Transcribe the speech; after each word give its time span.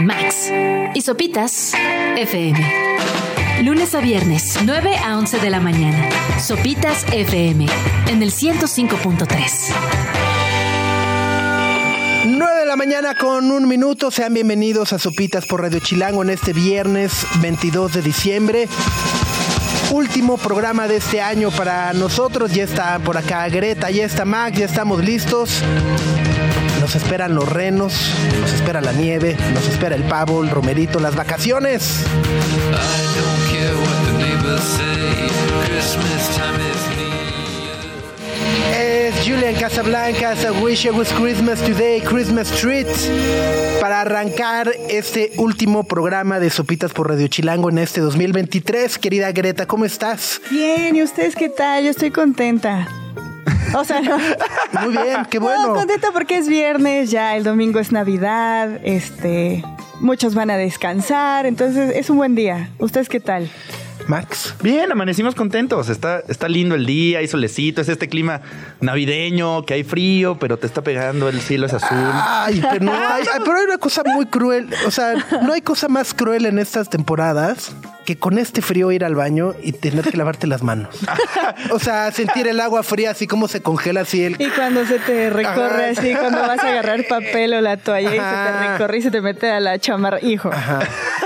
Max 0.00 0.50
y 0.94 1.00
Sopitas 1.00 1.72
FM. 2.16 2.58
Lunes 3.62 3.94
a 3.94 4.00
viernes, 4.00 4.58
9 4.64 4.96
a 4.96 5.16
11 5.16 5.38
de 5.38 5.50
la 5.50 5.60
mañana. 5.60 6.08
Sopitas 6.40 7.04
FM 7.12 7.66
en 8.08 8.22
el 8.22 8.32
105.3. 8.32 9.72
9 12.26 12.60
de 12.60 12.66
la 12.66 12.76
mañana 12.76 13.14
con 13.14 13.50
un 13.50 13.68
minuto. 13.68 14.10
Sean 14.10 14.34
bienvenidos 14.34 14.92
a 14.92 14.98
Sopitas 14.98 15.46
por 15.46 15.62
Radio 15.62 15.78
Chilango 15.78 16.22
en 16.22 16.30
este 16.30 16.52
viernes 16.52 17.26
22 17.40 17.94
de 17.94 18.02
diciembre. 18.02 18.68
Último 19.92 20.36
programa 20.36 20.88
de 20.88 20.96
este 20.96 21.20
año 21.20 21.50
para 21.50 21.92
nosotros. 21.92 22.52
Ya 22.52 22.64
está 22.64 22.98
por 22.98 23.16
acá 23.16 23.48
Greta, 23.48 23.90
ya 23.90 24.04
está 24.04 24.24
Max, 24.24 24.58
ya 24.58 24.64
estamos 24.64 25.04
listos. 25.04 25.62
Nos 26.84 26.96
esperan 26.96 27.34
los 27.34 27.48
renos, 27.48 27.94
nos 28.42 28.52
espera 28.52 28.82
la 28.82 28.92
nieve, 28.92 29.38
nos 29.54 29.66
espera 29.66 29.96
el 29.96 30.02
pavo, 30.02 30.44
el 30.44 30.50
romerito, 30.50 31.00
las 31.00 31.16
vacaciones. 31.16 32.04
Es 38.78 39.14
Julian 39.26 39.54
Casablancas, 39.54 40.44
I 40.44 40.50
wish 40.62 40.84
it 40.84 40.92
was 40.92 41.10
Christmas 41.14 41.62
today, 41.62 42.02
Christmas 42.02 42.50
treat. 42.50 42.88
Para 43.80 44.02
arrancar 44.02 44.70
este 44.90 45.32
último 45.38 45.84
programa 45.84 46.38
de 46.38 46.50
Sopitas 46.50 46.92
por 46.92 47.08
Radio 47.08 47.28
Chilango 47.28 47.70
en 47.70 47.78
este 47.78 48.02
2023. 48.02 48.98
Querida 48.98 49.32
Greta, 49.32 49.64
¿cómo 49.64 49.86
estás? 49.86 50.42
Bien, 50.50 50.94
¿y 50.94 51.02
ustedes 51.02 51.34
qué 51.34 51.48
tal? 51.48 51.82
Yo 51.82 51.90
estoy 51.90 52.10
contenta. 52.10 52.86
O 53.74 53.84
sea, 53.84 54.00
no. 54.00 54.18
Muy 54.82 54.96
bien, 54.96 55.24
qué 55.30 55.38
bueno. 55.38 55.68
No, 55.68 55.74
contenta 55.74 56.10
porque 56.12 56.38
es 56.38 56.48
viernes, 56.48 57.10
ya 57.10 57.36
el 57.36 57.44
domingo 57.44 57.78
es 57.80 57.92
Navidad, 57.92 58.80
este, 58.84 59.64
muchos 60.00 60.34
van 60.34 60.50
a 60.50 60.56
descansar, 60.56 61.46
entonces 61.46 61.92
es 61.94 62.10
un 62.10 62.18
buen 62.18 62.34
día. 62.34 62.70
¿Ustedes 62.78 63.08
qué 63.08 63.20
tal? 63.20 63.50
Max. 64.06 64.54
Bien, 64.62 64.90
amanecimos 64.90 65.34
contentos. 65.34 65.88
Está, 65.88 66.20
está 66.28 66.48
lindo 66.48 66.74
el 66.74 66.86
día, 66.86 67.18
hay 67.18 67.28
solecito, 67.28 67.80
es 67.80 67.88
este 67.88 68.08
clima 68.08 68.40
navideño, 68.80 69.64
que 69.64 69.74
hay 69.74 69.84
frío, 69.84 70.38
pero 70.38 70.58
te 70.58 70.66
está 70.66 70.82
pegando, 70.82 71.28
el 71.28 71.40
cielo 71.40 71.66
es 71.66 71.72
azul. 71.72 71.98
Ay, 72.12 72.62
pero, 72.70 72.84
no, 72.84 72.92
hay, 72.92 73.24
ay, 73.32 73.40
pero 73.44 73.58
hay 73.58 73.64
una 73.64 73.78
cosa 73.78 74.02
muy 74.04 74.26
cruel. 74.26 74.68
O 74.86 74.90
sea, 74.90 75.14
no 75.42 75.52
hay 75.52 75.62
cosa 75.62 75.88
más 75.88 76.14
cruel 76.14 76.46
en 76.46 76.58
estas 76.58 76.90
temporadas 76.90 77.74
que 78.04 78.18
con 78.18 78.38
este 78.38 78.60
frío 78.60 78.92
ir 78.92 79.04
al 79.04 79.14
baño 79.14 79.54
y 79.62 79.72
tener 79.72 80.04
que 80.10 80.16
lavarte 80.16 80.46
las 80.46 80.62
manos. 80.62 80.94
O 81.70 81.78
sea, 81.78 82.12
sentir 82.12 82.46
el 82.46 82.60
agua 82.60 82.82
fría 82.82 83.10
así 83.10 83.26
como 83.26 83.48
se 83.48 83.62
congela 83.62 84.02
así 84.02 84.24
el... 84.24 84.36
Y 84.40 84.50
cuando 84.50 84.84
se 84.84 84.98
te 84.98 85.30
recorre 85.30 85.90
Ajá. 85.90 86.00
así, 86.00 86.14
cuando 86.14 86.40
vas 86.40 86.58
a 86.60 86.68
agarrar 86.68 87.06
papel 87.06 87.54
o 87.54 87.60
la 87.60 87.76
toalla 87.76 88.10
y 88.10 88.18
se 88.18 88.18
te 88.18 88.70
recorre 88.70 88.98
y 88.98 89.02
se 89.02 89.10
te 89.10 89.20
mete 89.20 89.50
a 89.50 89.60
la 89.60 89.78
chamarra, 89.78 90.20
hijo. 90.20 90.50
Ajá, 90.52 90.80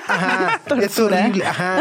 ajá, 0.08 0.60
es 0.80 0.98
horrible, 0.98 1.46
ajá. 1.46 1.80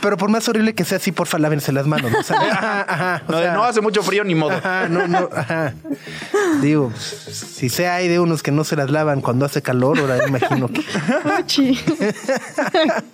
Pero 0.00 0.16
por 0.16 0.30
más 0.30 0.48
horrible 0.48 0.74
que 0.74 0.84
sea 0.84 0.98
así, 0.98 1.12
porfa, 1.12 1.38
lávense 1.38 1.72
las 1.72 1.86
manos. 1.86 2.12
¿no? 2.12 2.18
O 2.18 2.22
sea, 2.22 2.36
ajá, 2.36 2.84
ajá, 2.88 3.22
o 3.26 3.32
No, 3.32 3.38
sea, 3.38 3.54
no 3.54 3.64
hace 3.64 3.80
mucho 3.80 4.02
frío 4.02 4.24
ni 4.24 4.34
modo. 4.34 4.56
Ajá, 4.56 4.88
no, 4.88 5.06
no, 5.06 5.28
ajá. 5.34 5.74
Digo, 6.60 6.92
si 6.96 7.68
sea 7.68 7.96
hay 7.96 8.08
de 8.08 8.18
unos 8.18 8.42
que 8.42 8.50
no 8.50 8.64
se 8.64 8.76
las 8.76 8.90
lavan 8.90 9.20
cuando 9.20 9.46
hace 9.46 9.62
calor, 9.62 9.98
ahora 9.98 10.26
imagino 10.26 10.68
que. 10.68 10.84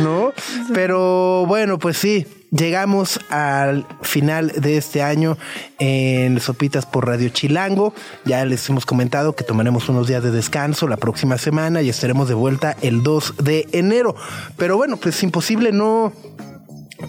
¿no? 0.00 0.32
Pero 0.72 1.44
bueno, 1.46 1.78
pues 1.78 1.98
sí, 1.98 2.26
llegamos 2.56 3.20
al 3.28 3.86
final 4.02 4.52
de 4.56 4.76
este 4.76 5.02
año 5.02 5.36
en 5.78 6.40
Sopitas 6.40 6.86
por 6.86 7.06
Radio 7.06 7.28
Chilango. 7.28 7.94
Ya 8.24 8.44
les 8.44 8.68
hemos 8.68 8.86
comentado 8.86 9.34
que 9.34 9.44
tomaremos 9.44 9.88
unos 9.88 10.06
días 10.06 10.22
de 10.22 10.30
descanso 10.30 10.88
la 10.88 10.96
próxima 10.96 11.38
semana 11.38 11.82
y 11.82 11.88
estaremos 11.88 12.28
de 12.28 12.34
vuelta 12.34 12.76
el 12.82 13.02
2 13.02 13.34
de 13.38 13.68
enero. 13.72 14.14
Pero 14.56 14.76
bueno, 14.76 14.96
pues 14.96 15.22
imposible 15.22 15.72
no 15.72 16.12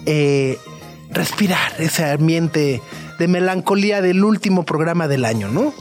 eh, 0.06 0.58
respirar 1.10 1.72
ese 1.78 2.04
ambiente 2.04 2.82
de 3.18 3.28
melancolía 3.28 4.00
del 4.00 4.22
último 4.24 4.64
programa 4.64 5.08
del 5.08 5.24
año, 5.24 5.48
¿no? 5.48 5.72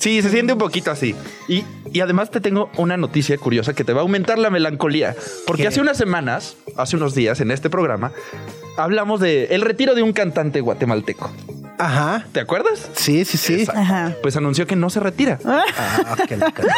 Sí, 0.00 0.22
se 0.22 0.30
siente 0.30 0.54
un 0.54 0.58
poquito 0.58 0.90
así. 0.90 1.14
Y, 1.46 1.62
y 1.92 2.00
además 2.00 2.30
te 2.30 2.40
tengo 2.40 2.70
una 2.78 2.96
noticia 2.96 3.36
curiosa 3.36 3.74
que 3.74 3.84
te 3.84 3.92
va 3.92 4.00
a 4.00 4.02
aumentar 4.02 4.38
la 4.38 4.48
melancolía. 4.48 5.14
Porque 5.46 5.62
¿Qué? 5.62 5.68
hace 5.68 5.80
unas 5.82 5.98
semanas, 5.98 6.56
hace 6.76 6.96
unos 6.96 7.14
días 7.14 7.40
en 7.42 7.50
este 7.50 7.68
programa, 7.68 8.10
hablamos 8.78 9.20
de 9.20 9.44
el 9.50 9.60
retiro 9.60 9.94
de 9.94 10.02
un 10.02 10.14
cantante 10.14 10.62
guatemalteco. 10.62 11.30
Ajá. 11.76 12.26
¿Te 12.32 12.40
acuerdas? 12.40 12.88
Sí, 12.94 13.26
sí, 13.26 13.36
sí. 13.36 13.54
Exacto. 13.60 13.80
Ajá. 13.80 14.14
Pues 14.22 14.36
anunció 14.36 14.66
que 14.66 14.74
no 14.74 14.88
se 14.88 15.00
retira. 15.00 15.38
Ah, 15.44 16.16
que 16.26 16.36
la 16.36 16.50
cara. 16.50 16.74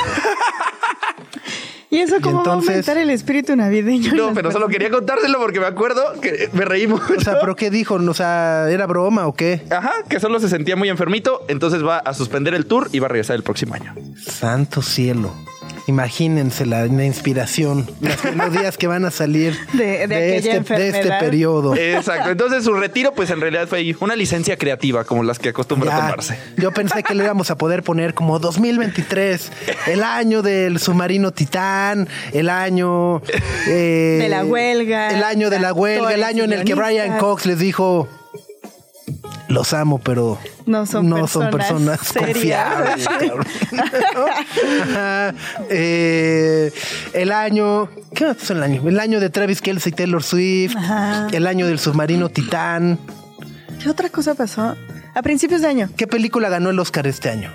¿Y 1.92 1.98
eso 2.00 2.16
cómo 2.22 2.36
va 2.36 2.40
a 2.40 2.44
entonces- 2.54 2.68
aumentar 2.70 2.96
el 2.96 3.10
espíritu 3.10 3.54
navideño? 3.54 4.14
No, 4.14 4.32
pero 4.32 4.50
solo 4.50 4.66
quería 4.68 4.90
contárselo 4.90 5.38
porque 5.38 5.60
me 5.60 5.66
acuerdo 5.66 6.18
que 6.22 6.48
me 6.54 6.64
reí 6.64 6.86
mucho. 6.86 7.04
O 7.16 7.20
sea, 7.20 7.38
¿pero 7.38 7.54
qué 7.54 7.70
dijo? 7.70 7.96
O 7.96 8.14
sea, 8.14 8.70
¿era 8.70 8.86
broma 8.86 9.26
o 9.26 9.34
qué? 9.34 9.60
Ajá, 9.70 9.92
que 10.08 10.18
solo 10.18 10.40
se 10.40 10.48
sentía 10.48 10.74
muy 10.74 10.88
enfermito, 10.88 11.44
entonces 11.48 11.84
va 11.86 11.98
a 11.98 12.14
suspender 12.14 12.54
el 12.54 12.64
tour 12.64 12.88
y 12.92 12.98
va 12.98 13.06
a 13.06 13.08
regresar 13.10 13.36
el 13.36 13.42
próximo 13.42 13.74
año. 13.74 13.94
Santo 14.16 14.80
cielo. 14.80 15.34
Imagínense 15.86 16.64
la, 16.66 16.86
la 16.86 17.04
inspiración, 17.04 17.88
las 18.00 18.22
melodías 18.36 18.76
que 18.76 18.86
van 18.86 19.04
a 19.04 19.10
salir 19.10 19.56
De- 19.72 20.04
este, 20.36 20.60
de 20.74 20.88
este 20.88 21.08
periodo. 21.20 21.74
Exacto. 21.76 22.30
Entonces 22.30 22.64
su 22.64 22.72
retiro, 22.74 23.12
pues 23.14 23.30
en 23.30 23.40
realidad 23.40 23.66
fue 23.68 23.78
ahí 23.78 23.96
una 24.00 24.14
licencia 24.16 24.56
creativa, 24.56 25.04
como 25.04 25.22
las 25.22 25.38
que 25.38 25.48
acostumbra 25.50 25.90
Ya, 25.90 25.96
tomarse. 26.00 26.38
yo 26.56 26.70
pensé 26.72 27.02
que 27.02 27.14
lo 27.14 27.24
íbamos 27.24 27.50
a 27.50 27.56
poder 27.56 27.82
poner 27.82 28.14
como 28.14 28.38
2023, 28.38 29.50
el 29.88 30.02
año 30.02 30.42
del 30.42 30.78
submarino 30.78 31.32
Titán, 31.32 32.08
el 32.32 32.48
año 32.48 33.22
eh, 33.66 34.18
De 34.20 34.28
la 34.28 34.44
huelga, 34.44 35.10
el 35.10 35.22
año 35.24 35.50
de 35.50 35.58
la 35.58 35.72
huelga, 35.72 36.12
el 36.14 36.22
año 36.24 36.44
en 36.44 36.52
el 36.52 36.64
que 36.64 36.74
Brian. 36.74 37.18
Cox 37.18 37.46
les 37.46 37.58
dijo 37.58 38.08
los 39.48 39.72
amo, 39.72 39.98
pero 39.98 40.38
No 40.66 40.86
son 40.86 41.08
son 41.28 41.50
personas 41.50 41.98
personas 41.98 42.00
serias. 42.00 43.04
confiables. 43.04 43.08
cabrón". 43.18 43.46
Ajá. 44.82 45.34
Eh, 45.70 46.72
el 47.14 47.32
año, 47.32 47.88
¿qué 48.14 48.24
más 48.26 48.36
pasó 48.36 48.52
el 48.54 48.62
año? 48.62 48.86
El 48.88 49.00
año 49.00 49.20
de 49.20 49.30
Travis 49.30 49.60
Kelce 49.60 49.90
y 49.90 49.92
Taylor 49.92 50.22
Swift, 50.22 50.76
Ajá. 50.76 51.28
el 51.32 51.46
año 51.46 51.66
del 51.66 51.78
submarino 51.78 52.28
Titán. 52.28 52.98
¿Qué 53.82 53.88
otra 53.88 54.08
cosa 54.10 54.34
pasó? 54.34 54.76
A 55.14 55.22
principios 55.22 55.60
de 55.62 55.68
año. 55.68 55.88
¿Qué 55.96 56.06
película 56.06 56.48
ganó 56.48 56.70
el 56.70 56.78
Oscar 56.78 57.06
este 57.06 57.30
año? 57.30 57.50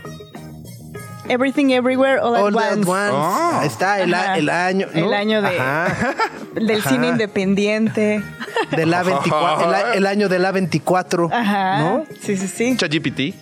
Everything 1.29 1.71
Everywhere 1.71 2.19
All, 2.21 2.35
All 2.35 2.57
at 2.59 2.71
at 2.71 2.77
Once. 2.77 2.87
Once. 2.87 3.11
Oh. 3.13 3.59
Ahí 3.61 3.67
está, 3.67 3.99
el, 4.01 4.13
a- 4.13 4.37
el 4.37 4.49
año. 4.49 4.87
¿no? 4.93 5.05
El 5.07 5.13
año 5.13 5.41
de- 5.41 5.59
Ajá. 5.59 6.15
Del 6.55 6.79
Ajá. 6.79 6.89
cine 6.89 7.07
independiente. 7.09 8.23
Del 8.71 8.93
A24, 8.93 9.67
el, 9.67 9.73
a- 9.73 9.93
el 9.93 10.05
año 10.07 10.29
del 10.29 10.45
A24. 10.45 11.29
Ajá. 11.31 11.79
¿No? 11.79 12.05
Sí, 12.21 12.37
sí, 12.37 12.47
sí. 12.47 12.75
ChatGPT. 12.77 13.35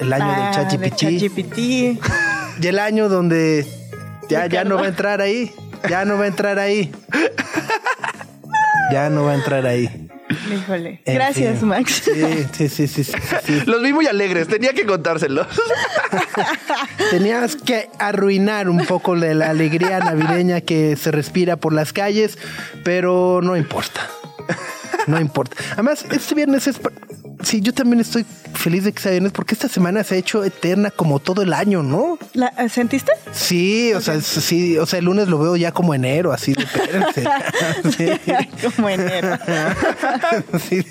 El 0.00 0.12
año 0.12 0.26
Ah, 0.28 0.52
del 0.56 0.68
ChatGPT. 0.68 0.96
ChatGPT. 0.96 1.58
Y 1.58 2.66
el 2.66 2.78
año 2.78 3.08
donde 3.08 3.66
ya, 4.28 4.46
ya 4.46 4.64
no 4.64 4.76
va 4.76 4.82
a 4.82 4.88
entrar 4.88 5.20
ahí. 5.20 5.52
Ya 5.88 6.04
no 6.04 6.18
va 6.18 6.24
a 6.24 6.26
entrar 6.28 6.58
ahí. 6.58 6.92
Ya 8.92 9.10
no 9.10 9.24
va 9.24 9.32
a 9.32 9.34
entrar 9.34 9.66
ahí. 9.66 10.08
Híjole. 10.54 11.00
En 11.04 11.14
Gracias, 11.14 11.60
fin. 11.60 11.68
Max. 11.68 12.02
Sí, 12.04 12.12
sí, 12.52 12.68
sí, 12.68 12.86
sí, 12.88 13.04
sí, 13.04 13.12
sí. 13.44 13.62
Los 13.66 13.82
vi 13.82 13.92
muy 13.92 14.06
alegres, 14.06 14.48
tenía 14.48 14.72
que 14.72 14.86
contárselos. 14.86 15.46
Tenías 17.10 17.56
que 17.56 17.88
arruinar 17.98 18.68
un 18.68 18.84
poco 18.86 19.18
de 19.18 19.34
la 19.34 19.50
alegría 19.50 19.98
navideña 20.00 20.60
que 20.60 20.96
se 20.96 21.10
respira 21.10 21.56
por 21.56 21.72
las 21.72 21.92
calles, 21.92 22.38
pero 22.84 23.40
no 23.42 23.56
importa. 23.56 24.08
No 25.06 25.18
importa. 25.20 25.56
Además, 25.72 26.04
este 26.10 26.34
viernes 26.34 26.66
es... 26.66 26.80
Sí, 27.42 27.60
yo 27.60 27.72
también 27.72 28.00
estoy 28.00 28.26
feliz 28.54 28.84
de 28.84 28.92
que 28.92 29.00
sea 29.00 29.12
viernes 29.12 29.32
porque 29.32 29.54
esta 29.54 29.68
semana 29.68 30.02
se 30.02 30.16
ha 30.16 30.18
hecho 30.18 30.42
eterna 30.44 30.90
como 30.90 31.20
todo 31.20 31.42
el 31.42 31.52
año, 31.52 31.82
¿no? 31.82 32.18
La- 32.32 32.52
¿Sentiste? 32.68 33.12
Sí, 33.32 33.92
o 33.94 34.00
sea, 34.00 34.20
sí, 34.20 34.76
o 34.78 34.86
sea, 34.86 34.98
el 34.98 35.04
lunes 35.04 35.28
lo 35.28 35.38
veo 35.38 35.54
ya 35.56 35.70
como 35.72 35.94
enero, 35.94 36.32
así 36.32 36.52
de 36.54 36.64
espérense. 36.64 37.24
Sí. 37.96 38.08
Como 38.76 38.88
enero. 38.88 39.38
Sí, 40.68 40.84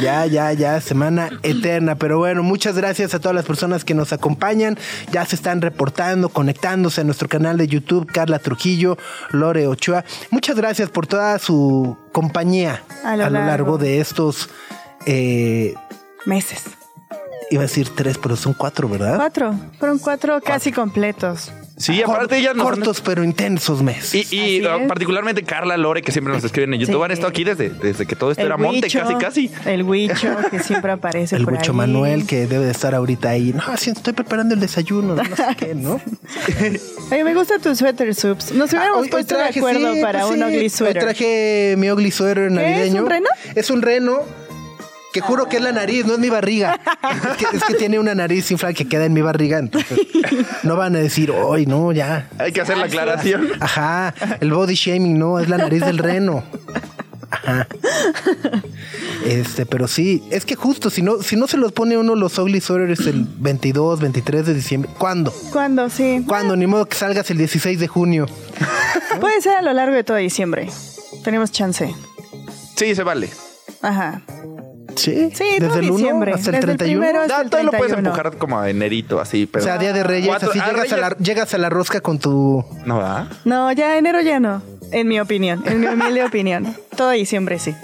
ya, 0.00 0.26
ya, 0.26 0.52
ya, 0.52 0.80
semana 0.80 1.30
eterna. 1.42 1.96
Pero 1.96 2.18
bueno, 2.18 2.42
muchas 2.42 2.76
gracias 2.76 3.14
a 3.14 3.18
todas 3.20 3.34
las 3.34 3.44
personas 3.44 3.84
que 3.84 3.94
nos 3.94 4.12
acompañan. 4.12 4.78
Ya 5.12 5.24
se 5.24 5.36
están 5.36 5.60
reportando, 5.62 6.28
conectándose 6.28 7.00
a 7.00 7.04
nuestro 7.04 7.28
canal 7.28 7.56
de 7.56 7.66
YouTube, 7.68 8.06
Carla 8.06 8.38
Trujillo, 8.38 8.98
Lore 9.30 9.66
Ochoa. 9.66 10.04
Muchas 10.30 10.56
gracias 10.56 10.90
por 10.90 11.06
toda 11.06 11.38
su 11.38 11.96
compañía 12.12 12.82
A 13.04 13.16
lo 13.16 13.30
largo. 13.30 13.46
largo. 13.46 13.78
de 13.78 14.00
estos, 14.00 14.48
eh, 15.06 15.74
Meses. 16.26 16.62
iba 17.50 17.62
a 17.62 17.66
decir 17.66 17.88
tres, 17.96 18.18
pero 18.18 18.36
son 18.36 18.52
cuatro, 18.54 18.88
¿verdad? 18.88 19.16
Cuatro. 19.16 19.54
Fueron 19.78 19.98
cuatro 19.98 20.40
casi 20.40 20.70
completos. 20.72 21.50
Sí, 21.78 22.02
aparte 22.02 22.36
ella 22.36 22.52
nos 22.52 22.66
han- 22.66 22.74
cortos 22.74 23.00
pero 23.00 23.24
intensos 23.24 23.82
meses. 23.82 24.30
Y, 24.30 24.58
es. 24.58 24.68
particularmente 24.86 25.42
Carla 25.44 25.78
Lore, 25.78 26.02
que 26.02 26.12
siempre 26.12 26.34
nos 26.34 26.44
escriben 26.44 26.74
en 26.74 26.80
YouTube, 26.80 26.98
Sí. 26.98 27.02
han 27.04 27.10
estado 27.10 27.28
aquí 27.30 27.42
desde, 27.42 27.70
desde 27.70 28.04
que 28.06 28.14
todo 28.14 28.30
esto 28.32 28.44
era 28.44 28.58
monte, 28.58 28.82
Huicho, 28.82 29.00
casi, 29.00 29.14
casi. 29.14 29.50
El 29.64 29.82
Huicho, 29.84 30.36
que 30.50 30.58
siempre 30.62 30.92
aparece 30.92 31.36
el 31.36 31.44
por 31.44 31.54
Bucho 31.56 31.70
ahí. 31.72 31.76
Manuel 31.78 32.26
que 32.26 32.46
debe 32.46 32.66
de 32.66 32.72
estar 32.72 32.94
ahorita 32.94 33.30
ahí. 33.30 33.54
No, 33.54 33.62
sí, 33.78 33.90
estoy 33.90 34.12
preparando 34.12 34.52
el 34.54 34.60
desayuno, 34.60 35.14
no 35.14 35.24
sé 35.24 35.42
qué, 35.56 35.74
¿no? 35.74 35.98
Oye, 37.10 37.24
me 37.24 37.34
gusta 37.34 37.58
tu 37.58 37.74
suéter, 37.74 38.14
Subs. 38.14 38.52
Nos 38.52 38.70
hubiéramos 38.70 38.96
Ah, 38.96 39.00
hoy- 39.00 39.04
hoy 39.04 39.08
puesto 39.08 39.34
traje, 39.36 39.54
de 39.54 39.58
acuerdo 39.60 39.94
sí, 39.94 40.00
para 40.02 40.20
pues 40.20 40.32
un 40.36 40.42
ugly 40.44 40.58
hoy 40.58 40.68
sweater. 40.70 41.02
traje 41.02 41.74
mi 41.78 41.90
ugly 41.90 42.10
sweater 42.10 42.36
¿Qué 42.36 42.44
es, 42.46 42.52
navideño. 42.52 43.02
un 43.04 43.08
reno? 43.10 43.28
Es 43.54 43.70
un 43.70 43.80
reno. 43.82 44.20
Que 45.12 45.20
juro 45.20 45.48
que 45.48 45.56
es 45.56 45.62
la 45.62 45.72
nariz, 45.72 46.06
no 46.06 46.14
es 46.14 46.18
mi 46.18 46.30
barriga. 46.30 46.80
Es 47.10 47.36
que, 47.36 47.56
es 47.56 47.64
que 47.64 47.74
tiene 47.74 47.98
una 47.98 48.14
nariz 48.14 48.50
inflada 48.50 48.72
que 48.72 48.86
queda 48.86 49.04
en 49.04 49.12
mi 49.12 49.20
barriga. 49.20 49.58
Entonces, 49.58 49.98
no 50.62 50.76
van 50.76 50.94
a 50.94 51.00
decir, 51.00 51.30
hoy 51.30 51.66
no, 51.66 51.92
ya. 51.92 52.28
Hay 52.38 52.52
que 52.52 52.60
hacer 52.60 52.78
la 52.78 52.84
aclaración. 52.84 53.48
Ajá, 53.60 54.14
el 54.40 54.52
body 54.52 54.74
shaming, 54.74 55.18
no, 55.18 55.40
es 55.40 55.48
la 55.48 55.58
nariz 55.58 55.84
del 55.84 55.98
reno. 55.98 56.44
Ajá. 57.30 57.66
Este, 59.26 59.66
pero 59.66 59.86
sí, 59.86 60.22
es 60.30 60.44
que 60.44 60.54
justo, 60.56 60.90
si 60.90 61.02
no, 61.02 61.22
si 61.22 61.36
no 61.36 61.46
se 61.46 61.56
los 61.56 61.72
pone 61.72 61.96
uno 61.96 62.14
los 62.14 62.38
ugly 62.38 62.60
sweaters 62.60 63.06
el 63.06 63.26
22, 63.38 64.00
23 64.00 64.46
de 64.46 64.54
diciembre, 64.54 64.90
¿cuándo? 64.98 65.32
¿Cuándo? 65.52 65.90
Sí. 65.90 66.24
¿Cuándo? 66.26 66.56
Ni 66.56 66.66
modo 66.66 66.86
que 66.86 66.96
salgas 66.96 67.30
el 67.30 67.38
16 67.38 67.78
de 67.78 67.86
junio. 67.86 68.26
Puede 69.20 69.40
ser 69.40 69.56
a 69.56 69.62
lo 69.62 69.72
largo 69.72 69.94
de 69.94 70.04
todo 70.04 70.16
diciembre. 70.16 70.68
Tenemos 71.22 71.52
chance. 71.52 71.94
Sí, 72.76 72.94
se 72.94 73.02
vale. 73.02 73.30
Ajá. 73.82 74.22
Sí, 74.96 75.30
Sí, 75.34 75.44
desde 75.58 75.78
el 75.80 75.90
1 75.90 75.96
diciembre. 75.96 76.32
hasta 76.32 76.50
el 76.50 76.56
Desde 76.56 76.72
el 76.72 76.76
31. 76.78 77.00
primero 77.00 77.20
hasta 77.22 77.36
Ya, 77.36 77.42
el 77.42 77.50
todo 77.50 77.62
lo 77.62 77.70
puedes 77.70 77.86
31. 77.92 78.08
empujar 78.16 78.38
como 78.38 78.58
a 78.60 78.70
enerito, 78.70 79.20
así, 79.20 79.46
pero. 79.46 79.64
o 79.64 79.66
sea, 79.66 79.78
Día 79.78 79.92
de 79.92 80.02
Reyes, 80.02 80.28
Cuatro- 80.28 80.50
así 80.50 80.58
ah, 80.62 80.70
llegas 80.70 80.92
a, 80.92 80.96
la, 80.96 81.16
llegas 81.18 81.54
a 81.54 81.58
la 81.58 81.68
rosca 81.70 82.00
con 82.00 82.18
tu... 82.18 82.64
No 82.84 82.98
va. 82.98 83.28
No, 83.44 83.70
ya 83.72 83.96
enero 83.98 84.20
ya 84.20 84.40
no. 84.40 84.62
En 84.92 85.06
mi 85.08 85.20
opinión, 85.20 85.62
en 85.66 85.80
mi 85.80 85.86
humilde 85.86 86.24
opinión. 86.24 86.76
Todo 86.96 87.10
diciembre 87.10 87.58
sí. 87.58 87.74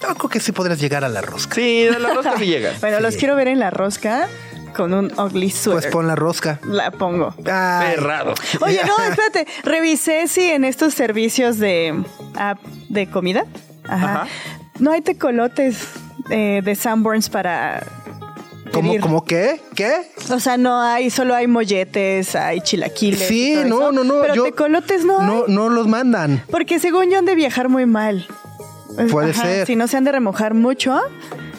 Yo 0.00 0.14
creo 0.14 0.30
que 0.30 0.40
sí 0.40 0.52
podrías 0.52 0.80
llegar 0.80 1.04
a 1.04 1.08
la 1.08 1.20
rosca. 1.20 1.54
Sí, 1.54 1.84
de 1.84 1.98
la 1.98 2.14
rosca 2.14 2.34
sí 2.38 2.46
llega. 2.46 2.72
Bueno, 2.80 3.00
los 3.00 3.16
quiero 3.16 3.34
ver 3.36 3.48
en 3.48 3.58
la 3.58 3.70
rosca 3.70 4.28
con 4.76 4.92
un 4.94 5.06
ugly 5.18 5.48
Pues 5.48 5.54
sweater. 5.62 5.90
pon 5.90 6.06
la 6.06 6.14
rosca. 6.14 6.60
La 6.64 6.90
pongo. 6.92 7.34
Cerrado. 7.42 8.34
Oye, 8.60 8.80
no, 8.86 8.94
espérate. 9.10 9.46
Revisé 9.64 10.28
si 10.28 10.42
en 10.50 10.64
estos 10.64 10.94
servicios 10.94 11.58
de 11.58 11.94
app 12.36 12.62
de 12.88 13.08
comida, 13.10 13.44
ajá, 13.88 14.12
Ajá. 14.22 14.26
No 14.78 14.92
hay 14.92 15.00
tecolotes 15.02 15.88
eh, 16.30 16.60
de 16.64 16.74
Sanborns 16.74 17.28
para 17.28 17.82
¿Cómo, 18.72 18.94
cómo 19.00 19.24
qué? 19.24 19.60
¿Qué? 19.74 19.92
O 20.30 20.38
sea, 20.40 20.56
no 20.58 20.78
hay, 20.80 21.08
solo 21.10 21.34
hay 21.34 21.46
molletes, 21.46 22.36
hay 22.36 22.60
chilaquiles. 22.60 23.26
Sí, 23.26 23.56
no, 23.66 23.92
no, 23.92 24.04
no. 24.04 24.20
Pero 24.20 24.34
yo- 24.34 24.44
tecolotes 24.44 25.04
no, 25.04 25.22
No, 25.22 25.44
hay. 25.46 25.54
no 25.54 25.68
los 25.70 25.88
mandan. 25.88 26.42
Porque 26.50 26.78
según 26.78 27.10
yo 27.10 27.18
han 27.18 27.24
de 27.24 27.34
viajar 27.34 27.68
muy 27.70 27.86
mal. 27.86 28.26
Puede 29.10 29.32
ser. 29.32 29.66
Si 29.66 29.74
no 29.74 29.86
se 29.88 29.96
han 29.96 30.04
de 30.04 30.12
remojar 30.12 30.54
mucho, 30.54 31.00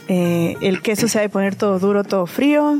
eh, 0.08 0.56
el 0.62 0.82
queso 0.82 1.08
se 1.08 1.18
ha 1.18 1.22
de 1.22 1.30
poner 1.30 1.56
todo 1.56 1.80
duro, 1.80 2.04
todo 2.04 2.26
frío. 2.28 2.78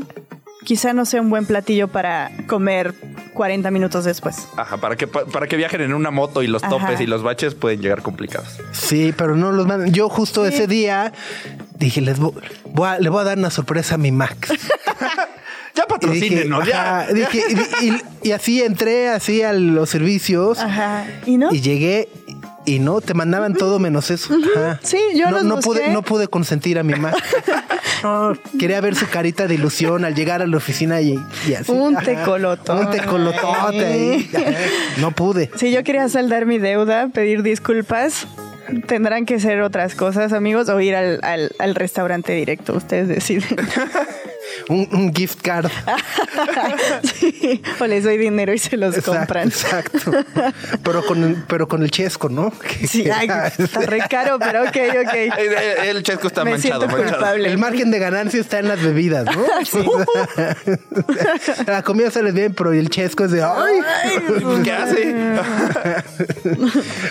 Quizá 0.64 0.92
no 0.92 1.04
sea 1.06 1.20
un 1.22 1.30
buen 1.30 1.46
platillo 1.46 1.88
para 1.88 2.30
comer 2.46 2.94
40 3.34 3.70
minutos 3.70 4.04
después. 4.04 4.46
Ajá, 4.56 4.76
para 4.76 4.96
que, 4.96 5.06
pa- 5.06 5.24
para 5.24 5.46
que 5.46 5.56
viajen 5.56 5.80
en 5.80 5.94
una 5.94 6.10
moto 6.10 6.42
y 6.42 6.46
los 6.46 6.62
Ajá. 6.62 6.70
topes 6.78 7.00
y 7.00 7.06
los 7.06 7.22
baches 7.22 7.54
pueden 7.54 7.80
llegar 7.80 8.02
complicados. 8.02 8.58
Sí, 8.72 9.14
pero 9.16 9.36
no 9.36 9.52
los 9.52 9.66
mandan. 9.66 9.92
Yo 9.92 10.08
justo 10.08 10.44
ese 10.44 10.66
día 10.66 11.12
dije, 11.78 12.00
les 12.02 12.18
voy, 12.18 12.32
voy 12.72 12.88
a- 12.88 12.98
le 12.98 13.08
voy 13.08 13.22
a 13.22 13.24
dar 13.24 13.38
una 13.38 13.50
sorpresa 13.50 13.94
a 13.94 13.98
mi 13.98 14.12
Max. 14.12 14.52
Ya 15.72 15.84
Y 15.84 15.86
dije, 15.86 15.88
patrocínenos, 15.88 16.66
ya. 16.66 17.00
ajá, 17.02 17.12
dije, 17.12 17.42
y, 17.80 17.86
y- 17.90 18.02
y 18.24 18.32
así 18.32 18.60
entré 18.60 19.08
así 19.08 19.42
a 19.42 19.52
los 19.52 19.88
servicios 19.88 20.58
Ajá. 20.58 21.06
¿Y 21.26 21.36
no? 21.38 21.52
y 21.52 21.60
llegué 21.60 22.08
y 22.74 22.78
no, 22.78 23.00
te 23.00 23.14
mandaban 23.14 23.54
todo 23.54 23.78
menos 23.78 24.10
eso. 24.10 24.34
Ajá. 24.56 24.80
Sí, 24.82 24.98
yo 25.16 25.30
no, 25.30 25.60
pude, 25.60 25.88
no 25.92 26.02
pude 26.02 26.28
consentir 26.28 26.78
a 26.78 26.82
mi. 26.82 26.94
No, 28.02 28.32
quería 28.58 28.80
ver 28.80 28.94
su 28.96 29.06
carita 29.08 29.46
de 29.46 29.56
ilusión 29.56 30.06
al 30.06 30.14
llegar 30.14 30.40
a 30.40 30.46
la 30.46 30.56
oficina 30.56 31.02
y, 31.02 31.18
y 31.46 31.52
así. 31.54 31.70
Un 31.70 31.96
ajá, 31.98 32.06
tecolotote. 32.06 32.72
Un 32.72 32.90
tecolotote. 32.90 34.26
No 34.98 35.10
pude. 35.10 35.50
Si 35.56 35.70
yo 35.70 35.84
quería 35.84 36.08
saldar 36.08 36.46
mi 36.46 36.58
deuda, 36.58 37.08
pedir 37.08 37.42
disculpas, 37.42 38.26
tendrán 38.86 39.26
que 39.26 39.38
ser 39.38 39.60
otras 39.60 39.94
cosas, 39.94 40.32
amigos, 40.32 40.70
o 40.70 40.80
ir 40.80 40.94
al, 40.96 41.20
al- 41.22 41.52
al 41.58 41.74
restaurante 41.74 42.32
directo. 42.32 42.72
Ustedes 42.74 43.08
deciden. 43.08 43.48
Un, 44.68 44.88
un 44.92 45.14
gift 45.14 45.40
card. 45.42 45.70
Sí, 47.02 47.62
O 47.80 47.86
les 47.86 48.04
doy 48.04 48.16
dinero 48.18 48.52
y 48.52 48.58
se 48.58 48.76
los 48.76 48.96
Exacto, 48.96 49.18
compran. 49.18 49.48
Exacto. 49.48 50.12
Pero 50.82 51.04
con, 51.04 51.22
el- 51.24 51.36
pero 51.48 51.66
con 51.68 51.82
el 51.82 51.90
chesco, 51.90 52.28
¿no? 52.28 52.52
Sí, 52.86 53.08
ay, 53.10 53.28
está 53.58 53.80
re 53.80 54.00
caro, 54.08 54.38
pero 54.38 54.62
ok, 54.62 54.68
ok. 55.06 55.14
El, 55.14 55.52
el- 55.52 55.96
el 55.96 56.02
chesco 56.02 56.28
está 56.28 56.44
Me 56.44 56.52
manchado, 56.52 56.86
manchado. 56.86 57.04
culpable. 57.12 57.48
El 57.48 57.58
margen 57.58 57.90
de 57.90 57.98
ganancia 57.98 58.40
está 58.40 58.58
en 58.58 58.68
las 58.68 58.80
bebidas, 58.82 59.26
¿no? 59.26 59.44
La 61.66 61.82
comida 61.82 62.10
sale 62.10 62.32
bien, 62.32 62.54
pero 62.54 62.72
el 62.72 62.88
chesco 62.90 63.24
es 63.24 63.30
de 63.32 63.42
¡ay! 63.42 63.80
¿Qué 64.64 64.72
hace? 64.72 65.14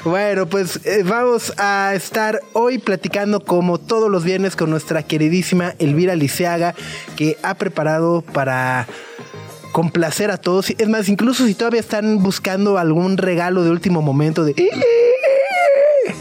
Bueno, 0.04 0.48
pues 0.48 0.80
eh, 0.86 1.04
vamos 1.04 1.54
a 1.58 1.94
estar 1.96 2.40
hoy 2.54 2.78
platicando 2.80 3.40
como 3.42 3.78
todos 3.80 4.10
los 4.10 4.24
viernes 4.24 4.56
con 4.56 4.70
nuestra 4.70 5.04
queridísima 5.04 5.74
Elvira 5.80 6.16
Liceaga, 6.16 6.76
que 7.16 7.38
ha 7.44 7.56
preparado 7.56 8.22
para 8.22 8.88
complacer 9.72 10.32
a 10.32 10.38
todos. 10.38 10.70
Es 10.72 10.90
más, 10.90 11.10
incluso 11.10 11.46
si 11.46 11.54
todavía 11.54 11.80
están 11.80 12.22
buscando 12.22 12.78
algún 12.78 13.18
regalo 13.18 13.64
de 13.64 13.72
último 13.72 14.02
momento 14.02 14.44
de... 14.44 14.56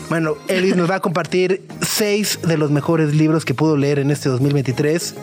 Bueno, 0.09 0.37
Elvis 0.49 0.77
nos 0.77 0.91
va 0.91 0.97
a 0.97 1.01
compartir 1.01 1.67
seis 1.83 2.39
de 2.43 2.57
los 2.57 2.71
mejores 2.71 3.15
libros 3.15 3.45
que 3.45 3.55
pudo 3.55 3.77
leer 3.77 3.99
en 3.99 4.11
este 4.11 4.29
2023. 4.29 5.15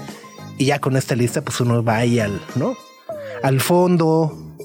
Y 0.58 0.66
ya 0.66 0.80
con 0.80 0.96
esta 0.96 1.16
lista, 1.16 1.42
pues 1.42 1.60
uno 1.60 1.84
va 1.84 1.98
ahí 1.98 2.20
al, 2.20 2.40
¿no? 2.56 2.76
Al 3.44 3.60
fondo, 3.62 4.56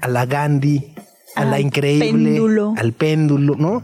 a 0.00 0.08
la 0.08 0.26
Gandhi, 0.26 0.94
a 1.34 1.44
la 1.44 1.58
increíble, 1.58 2.30
péndulo. 2.32 2.74
al 2.76 2.92
péndulo, 2.92 3.56
¿no? 3.56 3.82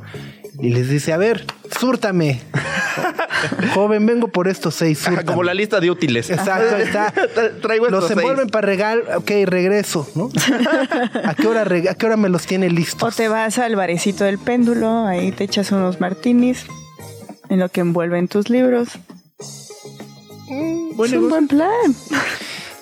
Y 0.60 0.70
les 0.70 0.88
dice, 0.88 1.12
a 1.12 1.16
ver, 1.16 1.44
súrtame. 1.78 2.40
Joven, 3.74 4.04
vengo 4.06 4.28
por 4.28 4.48
estos 4.48 4.74
seis, 4.74 4.98
súrtame. 4.98 5.24
Como 5.26 5.42
la 5.44 5.54
lista 5.54 5.78
de 5.78 5.90
útiles. 5.90 6.30
Exacto, 6.30 6.74
ahí 6.76 6.82
está. 6.82 7.12
Traigo 7.62 7.88
Los 7.88 8.08
seis. 8.08 8.18
envuelven 8.18 8.48
para 8.48 8.66
regal, 8.66 9.02
ok, 9.16 9.30
regreso, 9.44 10.08
¿no? 10.16 10.30
¿A 11.24 11.34
qué 11.34 11.46
hora, 11.46 11.64
reg- 11.64 11.88
a 11.88 11.94
qué 11.94 12.06
hora 12.06 12.16
me 12.16 12.28
los 12.28 12.44
tiene 12.46 12.70
listos? 12.70 13.02
O 13.02 13.16
te 13.16 13.28
vas 13.28 13.58
al 13.58 13.76
barecito 13.76 14.24
del 14.24 14.38
péndulo, 14.38 15.06
ahí 15.06 15.30
te 15.30 15.44
echas 15.44 15.70
unos 15.70 16.00
martinis 16.00 16.64
en 17.48 17.60
lo 17.60 17.68
que 17.68 17.80
envuelven 17.80 18.26
tus 18.26 18.50
libros. 18.50 18.88
es 20.48 21.12
un 21.12 21.28
buen 21.28 21.46
plan. 21.46 21.70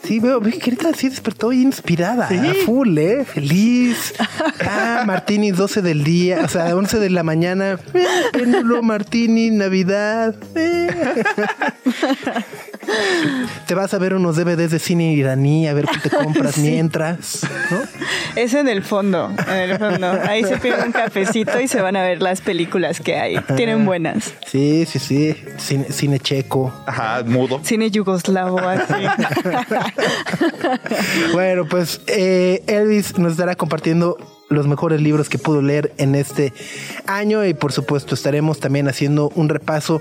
Sí, 0.07 0.21
veo, 0.21 0.41
ve 0.41 0.53
que 0.53 0.71
ahorita 0.71 0.93
sí 0.95 1.09
despertó 1.09 1.53
inspirada. 1.53 2.29
a 2.29 2.55
Full, 2.65 2.97
¿eh? 2.99 3.25
Feliz. 3.25 4.15
Ah, 4.69 5.05
Martini, 5.07 5.51
12 5.53 5.81
del 5.83 6.03
día, 6.03 6.41
o 6.45 6.49
sea, 6.49 6.75
11 6.75 6.99
de 6.99 7.11
la 7.11 7.23
mañana. 7.23 7.79
Eh, 7.95 8.07
Péndulo, 8.33 8.83
Martini, 8.83 9.51
Navidad. 9.51 10.35
eh. 10.55 10.89
Te 13.67 13.75
vas 13.75 13.93
a 13.95 13.99
ver 13.99 14.15
unos 14.15 14.37
DVDs 14.37 14.71
de 14.71 14.79
cine 14.79 15.13
iraní, 15.13 15.69
a 15.69 15.75
ver 15.75 15.87
qué 15.87 16.09
te 16.09 16.17
compras 16.17 16.59
mientras, 16.59 17.43
¿no? 17.71 17.79
Es 18.37 18.55
en 18.55 18.69
el 18.69 18.83
fondo, 18.83 19.33
en 19.49 19.71
el 19.71 19.79
fondo. 19.79 20.11
Ahí 20.27 20.45
se 20.45 20.59
piden 20.59 20.87
un 20.87 20.93
cafecito 20.93 21.61
y 21.61 21.69
se 21.69 21.81
van 21.81 21.97
a 21.97 22.03
ver 22.03 22.23
las 22.23 22.41
películas 22.41 23.01
que 23.01 23.17
hay. 23.17 23.39
Tienen 23.57 23.85
buenas. 23.85 24.35
Sí, 24.47 24.87
sí, 24.87 24.99
sí. 24.99 25.37
Cine, 25.57 25.87
cine 25.91 26.21
checo. 26.21 26.73
Ajá, 26.87 27.23
mudo. 27.25 27.61
Cine 27.65 27.91
yugoslavo, 27.91 28.59
así. 28.59 28.95
Bueno, 31.33 31.67
pues 31.67 32.01
eh, 32.07 32.63
Elvis 32.67 33.19
nos 33.19 33.33
estará 33.33 33.55
compartiendo 33.55 34.17
los 34.49 34.67
mejores 34.67 35.01
libros 35.01 35.29
que 35.29 35.39
pudo 35.39 35.63
leer 35.63 35.93
en 35.99 36.15
este 36.15 36.53
año 37.07 37.45
y 37.45 37.55
por 37.55 37.73
supuesto 37.73 38.15
estaremos 38.15 38.61
también 38.61 38.89
haciendo 38.89 39.31
un 39.35 39.49
repaso 39.49 40.01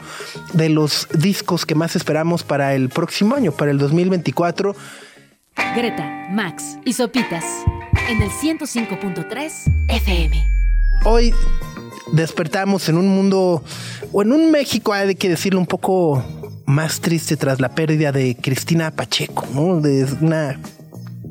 de 0.53 0.69
los 0.69 1.07
discos 1.13 1.65
que 1.65 1.75
más 1.75 1.95
esperamos 1.95 2.43
para 2.43 2.75
el 2.75 2.89
próximo 2.89 3.35
año, 3.35 3.51
para 3.51 3.71
el 3.71 3.77
2024. 3.77 4.75
Greta, 5.75 6.27
Max 6.31 6.77
y 6.85 6.93
Sopitas 6.93 7.45
en 8.09 8.21
el 8.21 8.29
105.3 8.29 9.51
FM. 9.89 10.47
Hoy 11.05 11.33
despertamos 12.11 12.87
en 12.89 12.97
un 12.97 13.07
mundo 13.07 13.63
o 14.11 14.21
en 14.21 14.31
un 14.31 14.51
México, 14.51 14.93
hay 14.93 15.15
que 15.15 15.29
decirlo 15.29 15.59
un 15.59 15.65
poco 15.65 16.23
más 16.65 16.99
triste 16.99 17.37
tras 17.37 17.59
la 17.59 17.69
pérdida 17.69 18.11
de 18.11 18.35
Cristina 18.35 18.91
Pacheco, 18.91 19.45
¿no? 19.53 19.79
De 19.79 20.05
una 20.21 20.59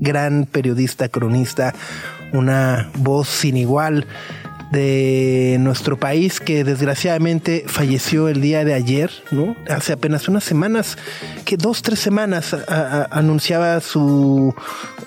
gran 0.01 0.47
periodista, 0.51 1.09
cronista, 1.09 1.75
una 2.33 2.91
voz 2.99 3.29
sin 3.29 3.57
igual 3.57 4.07
de 4.73 5.57
nuestro 5.61 5.97
país 5.99 6.41
que 6.41 6.65
desgraciadamente 6.65 7.65
falleció 7.69 8.29
el 8.29 8.41
día 8.41 8.65
de 8.65 8.75
ayer, 8.75 9.11
¿no? 9.31 9.55
Hace 9.69 9.93
apenas 9.93 10.27
unas 10.29 10.43
semanas, 10.43 10.99
que 11.45 11.57
dos, 11.57 11.83
tres 11.83 12.01
semanas 12.01 12.55
a- 12.55 12.65
a- 12.69 13.05
anunciaba 13.13 13.81
su 13.81 14.53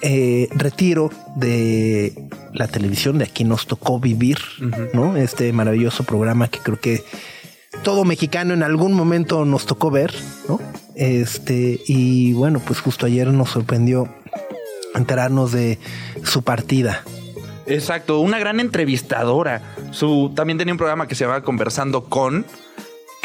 eh, 0.01 0.47
retiro 0.55 1.09
de 1.35 2.13
la 2.53 2.67
televisión 2.67 3.17
de 3.17 3.25
Aquí 3.25 3.43
nos 3.43 3.67
tocó 3.67 3.99
vivir, 3.99 4.37
¿no? 4.93 5.17
Este 5.17 5.51
maravilloso 5.51 6.03
programa 6.05 6.47
que 6.47 6.59
creo 6.59 6.79
que 6.79 7.03
todo 7.83 8.05
mexicano 8.05 8.53
en 8.53 8.63
algún 8.63 8.93
momento 8.93 9.43
nos 9.43 9.65
tocó 9.65 9.91
ver, 9.91 10.13
¿no? 10.47 10.59
Este, 10.95 11.81
y 11.87 12.31
bueno, 12.33 12.61
pues 12.65 12.79
justo 12.79 13.05
ayer 13.05 13.27
nos 13.27 13.49
sorprendió 13.49 14.07
enterarnos 14.97 15.51
de 15.51 15.79
su 16.23 16.43
partida. 16.43 17.03
Exacto, 17.65 18.19
una 18.19 18.39
gran 18.39 18.59
entrevistadora. 18.59 19.61
Su, 19.91 20.31
también 20.35 20.57
tenía 20.57 20.73
un 20.73 20.77
programa 20.77 21.07
que 21.07 21.15
se 21.15 21.25
llama 21.25 21.41
Conversando 21.41 22.05
con, 22.05 22.45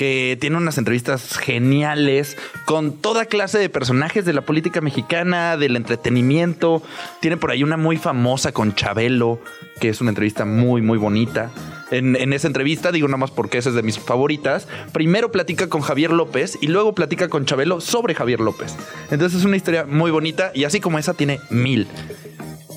que 0.03 0.37
tiene 0.41 0.57
unas 0.57 0.79
entrevistas 0.79 1.39
geniales 1.39 2.37
con 2.65 2.91
toda 2.91 3.27
clase 3.27 3.59
de 3.59 3.69
personajes 3.69 4.25
de 4.25 4.33
la 4.33 4.41
política 4.41 4.81
mexicana, 4.81 5.57
del 5.57 5.77
entretenimiento. 5.77 6.83
Tiene 7.21 7.37
por 7.37 7.53
ahí 7.53 7.63
una 7.63 7.77
muy 7.77 7.99
famosa 7.99 8.51
con 8.51 8.75
Chabelo, 8.75 9.39
que 9.81 9.91
es 9.91 10.01
una 10.01 10.11
entrevista 10.11 10.45
muy, 10.45 10.83
muy 10.83 10.99
bonita. 10.99 11.53
En, 11.93 12.33
esa 12.33 12.49
entrevista, 12.49 12.91
digo 12.91 13.07
nada 13.07 13.19
más 13.19 13.31
porque 13.31 13.59
esa 13.59 13.69
es 13.69 13.77
de 13.77 13.85
mis 13.85 14.01
favoritas, 14.01 14.67
primero 14.91 15.31
platica 15.31 15.69
con 15.69 15.83
Javier 15.83 16.11
López 16.11 16.59
y 16.61 16.67
luego 16.67 16.97
platica 16.97 17.29
con 17.29 17.45
Chabelo 17.45 17.81
sobre 17.81 18.17
Javier 18.17 18.41
López. 18.41 18.75
Entonces 19.13 19.39
es 19.39 19.45
una 19.45 19.57
historia 19.57 19.85
muy 19.85 20.11
bonita 20.11 20.51
y 20.53 20.65
así 20.65 20.81
como 20.81 20.99
esa 20.99 21.15
tiene 21.15 21.39
mil. 21.49 21.87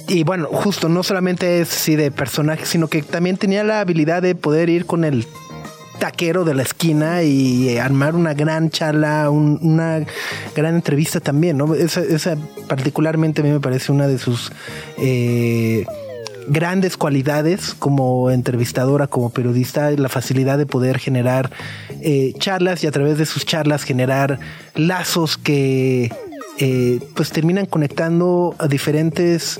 Y 0.07 0.23
bueno, 0.23 0.47
justo 0.51 0.89
no 0.89 1.01
solamente 1.01 1.59
es 1.59 1.71
así 1.71 1.95
de 1.95 2.11
personaje, 2.11 2.67
sino 2.67 2.87
que 2.87 3.01
también 3.01 3.37
tenía 3.37 3.63
la 3.63 3.79
habilidad 3.79 4.21
de 4.21 4.35
poder 4.35 4.69
ir 4.69 4.85
con 4.85 5.03
el 5.03 5.25
taquero 5.99 6.43
de 6.43 6.53
la 6.53 6.63
esquina 6.63 7.23
y 7.23 7.69
eh, 7.69 7.79
armar 7.81 8.15
una 8.15 8.33
gran 8.33 8.69
charla, 8.69 9.29
un- 9.29 9.59
una 9.61 10.05
gran 10.55 10.75
entrevista 10.75 11.19
también, 11.19 11.57
¿no? 11.57 11.73
Esa, 11.75 12.35
particularmente 12.67 13.41
a 13.41 13.43
mí 13.43 13.51
me 13.51 13.59
parece 13.59 13.91
una 13.91 14.07
de 14.07 14.17
sus 14.17 14.51
eh, 14.97 15.85
grandes 16.47 16.95
cualidades 16.97 17.73
como 17.77 18.29
entrevistadora, 18.29 19.07
como 19.07 19.29
periodista, 19.31 19.89
la 19.91 20.09
facilidad 20.09 20.57
de 20.57 20.65
poder 20.65 20.99
generar 20.99 21.49
eh, 22.01 22.33
charlas 22.37 22.83
y 22.83 22.87
a 22.87 22.91
través 22.91 23.17
de 23.17 23.25
sus 23.25 23.45
charlas 23.45 23.83
generar 23.83 24.39
lazos 24.75 25.37
que 25.37 26.11
pues 27.15 27.31
terminan 27.31 27.65
conectando 27.65 28.55
a 28.59 28.67
diferentes 28.69 29.59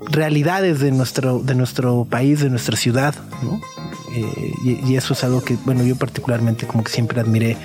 realidades 0.00 0.80
de 0.80 0.90
nuestro, 0.90 1.38
de 1.40 1.54
nuestro 1.54 2.04
país, 2.04 2.40
de 2.40 2.50
nuestra 2.50 2.76
ciudad, 2.76 3.14
¿no? 3.42 3.60
Eh, 4.14 4.80
y, 4.86 4.96
eso 4.96 5.14
es 5.14 5.24
algo 5.24 5.42
que, 5.42 5.56
bueno, 5.64 5.82
yo 5.82 5.96
particularmente 5.96 6.66
como 6.66 6.84
que 6.84 6.92
siempre 6.92 7.20
admiré 7.20 7.56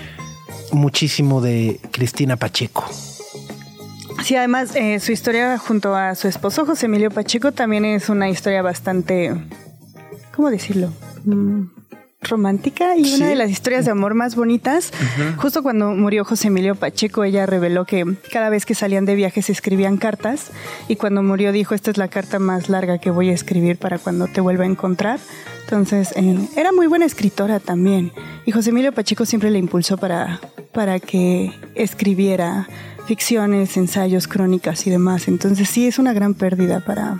muchísimo 0.71 1.41
de 1.41 1.79
Cristina 1.91 2.37
Pacheco. 2.37 2.85
Sí, 4.23 4.35
además 4.35 4.75
eh, 4.75 4.99
su 4.99 5.11
historia 5.11 5.57
junto 5.57 5.95
a 5.95 6.15
su 6.15 6.27
esposo 6.27 6.65
José 6.65 6.87
Emilio 6.87 7.09
Pacheco 7.11 7.51
también 7.51 7.85
es 7.85 8.09
una 8.09 8.29
historia 8.29 8.61
bastante, 8.61 9.33
¿cómo 10.35 10.49
decirlo? 10.49 10.91
Mm, 11.25 11.65
romántica 12.21 12.95
y 12.97 13.05
Sí. 13.05 13.15
una 13.15 13.27
de 13.29 13.35
las 13.35 13.49
historias 13.49 13.85
de 13.85 13.91
amor 13.91 14.13
más 14.13 14.35
bonitas. 14.35 14.91
Justo 15.37 15.63
cuando 15.63 15.91
murió 15.91 16.25
José 16.25 16.47
Emilio 16.47 16.75
Pacheco, 16.75 17.23
ella 17.23 17.45
reveló 17.45 17.85
que 17.85 18.05
cada 18.31 18.49
vez 18.49 18.65
que 18.65 18.75
salían 18.75 19.05
de 19.05 19.15
viaje 19.15 19.41
se 19.41 19.51
escribían 19.51 19.97
cartas 19.97 20.51
y 20.87 20.95
cuando 20.97 21.23
murió 21.23 21.51
dijo, 21.51 21.73
esta 21.75 21.91
es 21.91 21.97
la 21.97 22.07
carta 22.09 22.37
más 22.39 22.67
larga 22.69 22.97
que 22.97 23.09
voy 23.09 23.29
a 23.29 23.33
escribir 23.33 23.77
para 23.77 23.99
cuando 23.99 24.27
te 24.27 24.41
vuelva 24.41 24.65
a 24.65 24.67
encontrar. 24.67 25.19
Entonces, 25.63 26.11
eh, 26.15 26.37
era 26.57 26.71
muy 26.71 26.87
buena 26.87 27.05
escritora 27.05 27.59
también. 27.59 28.11
Y 28.45 28.51
José 28.51 28.71
Emilio 28.71 28.91
Pacheco 28.91 29.25
siempre 29.25 29.49
le 29.51 29.59
impulsó 29.59 29.97
para, 29.97 30.39
para 30.73 30.99
que 30.99 31.53
escribiera 31.75 32.67
ficciones, 33.07 33.77
ensayos, 33.77 34.27
crónicas 34.27 34.85
y 34.87 34.89
demás. 34.89 35.27
Entonces, 35.27 35.69
sí, 35.69 35.87
es 35.87 35.99
una 35.99 36.13
gran 36.13 36.33
pérdida 36.33 36.79
para... 36.81 37.17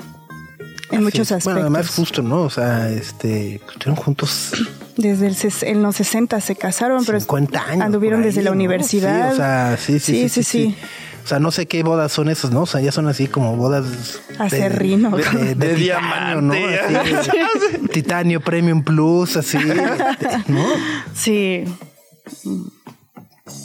En 0.91 1.03
muchos 1.03 1.27
Sí, 1.27 1.35
aspectos. 1.35 1.53
Bueno, 1.53 1.59
además 1.77 1.89
justo, 1.95 2.23
¿no? 2.23 2.41
O 2.41 2.49
sea, 2.49 2.89
este, 2.89 3.55
estuvieron 3.57 3.95
juntos 3.95 4.53
Desde 4.99 5.27
el 5.27 5.35
ses- 5.35 5.65
en 5.65 5.81
los 5.81 5.95
60 5.95 6.39
se 6.41 6.55
casaron, 6.55 7.03
pero 7.05 7.19
50 7.19 7.61
años. 7.63 7.85
anduvieron 7.85 8.19
ahí, 8.19 8.25
desde 8.27 8.41
la 8.43 8.49
¿no? 8.51 8.55
universidad. 8.55 9.29
Sí, 9.29 9.33
o 9.33 9.35
sea, 9.37 9.77
sí, 9.77 9.99
sí, 9.99 10.13
sí, 10.23 10.29
sí, 10.29 10.43
sí. 10.43 10.75
O 11.23 11.27
sea, 11.29 11.39
no 11.39 11.51
sé 11.51 11.67
qué 11.67 11.83
bodas 11.83 12.11
son 12.11 12.27
esas, 12.29 12.51
¿no? 12.51 12.61
O 12.63 12.65
sea, 12.65 12.81
ya 12.81 12.91
son 12.91 13.07
así 13.07 13.27
como 13.27 13.55
bodas 13.55 14.19
Acerrino. 14.39 15.15
de, 15.15 15.23
de, 15.23 15.55
de 15.55 15.67
De 15.67 15.75
titanio, 15.75 16.41
¿no? 16.41 16.53
diamante. 16.53 17.15
Así, 17.15 17.29
titanio 17.93 18.41
Premium 18.41 18.83
Plus, 18.83 19.37
así, 19.37 19.57
¿no? 20.47 20.65
Sí. 21.13 21.65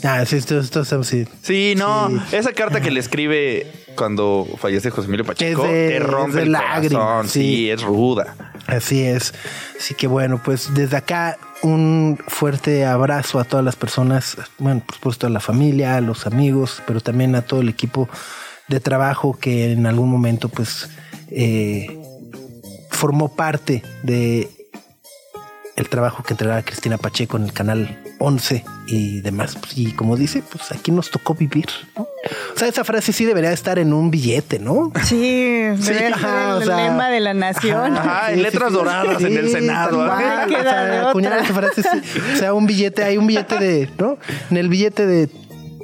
Ah, 0.02 0.24
sí, 0.26 0.36
esto, 0.36 0.58
esto, 0.60 0.80
esto 0.82 1.04
sí. 1.04 1.26
Sí, 1.42 1.74
no, 1.76 2.08
Sí. 2.28 2.36
esa 2.36 2.52
carta 2.52 2.80
que 2.80 2.90
le 2.90 3.00
escribe 3.00 3.66
cuando 3.96 4.46
fallece 4.58 4.90
José 4.90 5.08
Emilio 5.08 5.24
Pacheco 5.24 5.64
Es 5.64 5.70
de- 5.70 5.88
te 5.90 5.98
rompe 6.00 6.30
es 6.30 6.34
de 6.36 6.42
el 6.42 6.52
lágrimas, 6.52 6.90
corazón, 7.02 7.28
sí. 7.28 7.40
sí. 7.40 7.70
es 7.70 7.82
ruda. 7.82 8.34
Así 8.66 9.02
es. 9.02 9.34
Así 9.78 9.94
que 9.94 10.06
bueno, 10.06 10.40
pues 10.42 10.72
desde 10.74 10.96
acá 10.96 11.36
un 11.62 12.18
fuerte 12.26 12.84
abrazo 12.84 13.38
a 13.38 13.44
todas 13.44 13.64
las 13.64 13.76
personas, 13.76 14.36
bueno, 14.58 14.82
por 14.84 14.94
supuesto 14.96 15.26
a 15.26 15.30
la 15.30 15.40
familia, 15.40 15.96
a 15.96 16.00
los 16.00 16.26
amigos, 16.26 16.82
pero 16.86 17.00
también 17.00 17.34
a 17.34 17.42
todo 17.42 17.60
el 17.60 17.68
equipo 17.68 18.08
de 18.68 18.80
trabajo 18.80 19.38
que 19.38 19.72
en 19.72 19.86
algún 19.86 20.10
momento 20.10 20.48
pues 20.48 20.88
eh, 21.30 21.86
formó 22.90 23.34
parte 23.34 23.82
de 24.02 24.50
el 25.76 25.88
trabajo 25.88 26.22
que 26.22 26.34
entregaba 26.34 26.62
Cristina 26.62 26.98
Pacheco 26.98 27.36
en 27.36 27.44
el 27.44 27.52
canal 27.52 27.98
11 28.18 28.64
y 28.86 29.20
demás. 29.20 29.56
Pues, 29.60 29.76
y 29.76 29.92
como 29.92 30.16
dice, 30.16 30.42
pues 30.50 30.70
aquí 30.72 30.92
nos 30.92 31.10
tocó 31.10 31.34
vivir. 31.34 31.66
¿no? 31.96 32.02
O 32.02 32.58
sea, 32.58 32.68
esa 32.68 32.84
frase 32.84 33.12
sí 33.12 33.24
debería 33.24 33.52
estar 33.52 33.78
en 33.78 33.92
un 33.92 34.10
billete, 34.10 34.58
¿no? 34.58 34.92
Sí, 35.02 35.64
ser 35.80 36.14
ajá, 36.14 36.56
el 36.56 36.62
o 36.62 36.64
sea, 36.64 36.76
lema 36.76 37.10
de 37.10 37.20
la 37.20 37.34
nación. 37.34 37.96
Ajá, 37.96 38.32
en 38.32 38.42
letras 38.42 38.72
doradas 38.72 39.22
en 39.22 39.36
el 39.36 39.50
Senado, 39.50 39.98
o 39.98 40.06
sea, 40.06 41.10
acuñar 41.10 41.38
esa 41.40 41.54
frase, 41.54 41.82
sí. 41.82 42.20
O 42.34 42.36
sea, 42.36 42.54
un 42.54 42.66
billete, 42.66 43.02
hay 43.02 43.16
un 43.16 43.26
billete 43.26 43.58
de, 43.58 43.90
¿no? 43.98 44.18
En 44.50 44.56
el 44.56 44.68
billete 44.68 45.06
de 45.06 45.28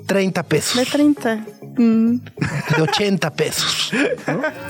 30 0.06 0.42
pesos, 0.44 0.76
De 0.76 0.86
30. 0.86 1.44
De 1.76 2.82
80 2.82 3.30
pesos. 3.32 3.92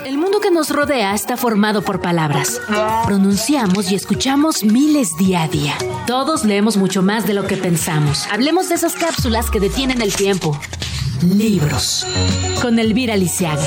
El 0.04 0.18
mundo 0.18 0.40
que 0.40 0.50
nos 0.50 0.70
rodea 0.70 1.14
está 1.14 1.36
formado 1.36 1.82
por 1.82 2.00
palabras. 2.00 2.60
Pronunciamos 3.04 3.90
y 3.90 3.94
escuchamos 3.94 4.64
miles 4.64 5.16
día 5.16 5.42
a 5.42 5.48
día. 5.48 5.74
Todos 6.06 6.44
leemos 6.44 6.76
mucho 6.76 7.02
más 7.02 7.26
de 7.26 7.34
lo 7.34 7.46
que 7.46 7.56
pensamos. 7.56 8.26
Hablemos 8.30 8.68
de 8.68 8.76
esas 8.76 8.94
cápsulas 8.94 9.50
que 9.50 9.60
detienen 9.60 10.02
el 10.02 10.14
tiempo. 10.14 10.58
Libros. 11.22 12.06
Con 12.62 12.78
Elvira 12.78 13.16
Lisiaga. 13.16 13.62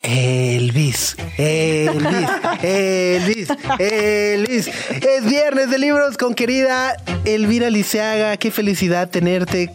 Elvis, 0.00 1.16
Elvis, 1.36 2.28
Elvis, 2.62 3.48
Elvis. 3.78 4.68
Es 4.68 5.24
viernes 5.24 5.70
de 5.70 5.78
libros 5.78 6.16
con 6.16 6.34
querida 6.34 6.96
Elvira 7.24 7.68
Liceaga. 7.68 8.36
Qué 8.38 8.50
felicidad 8.50 9.10
tenerte. 9.10 9.70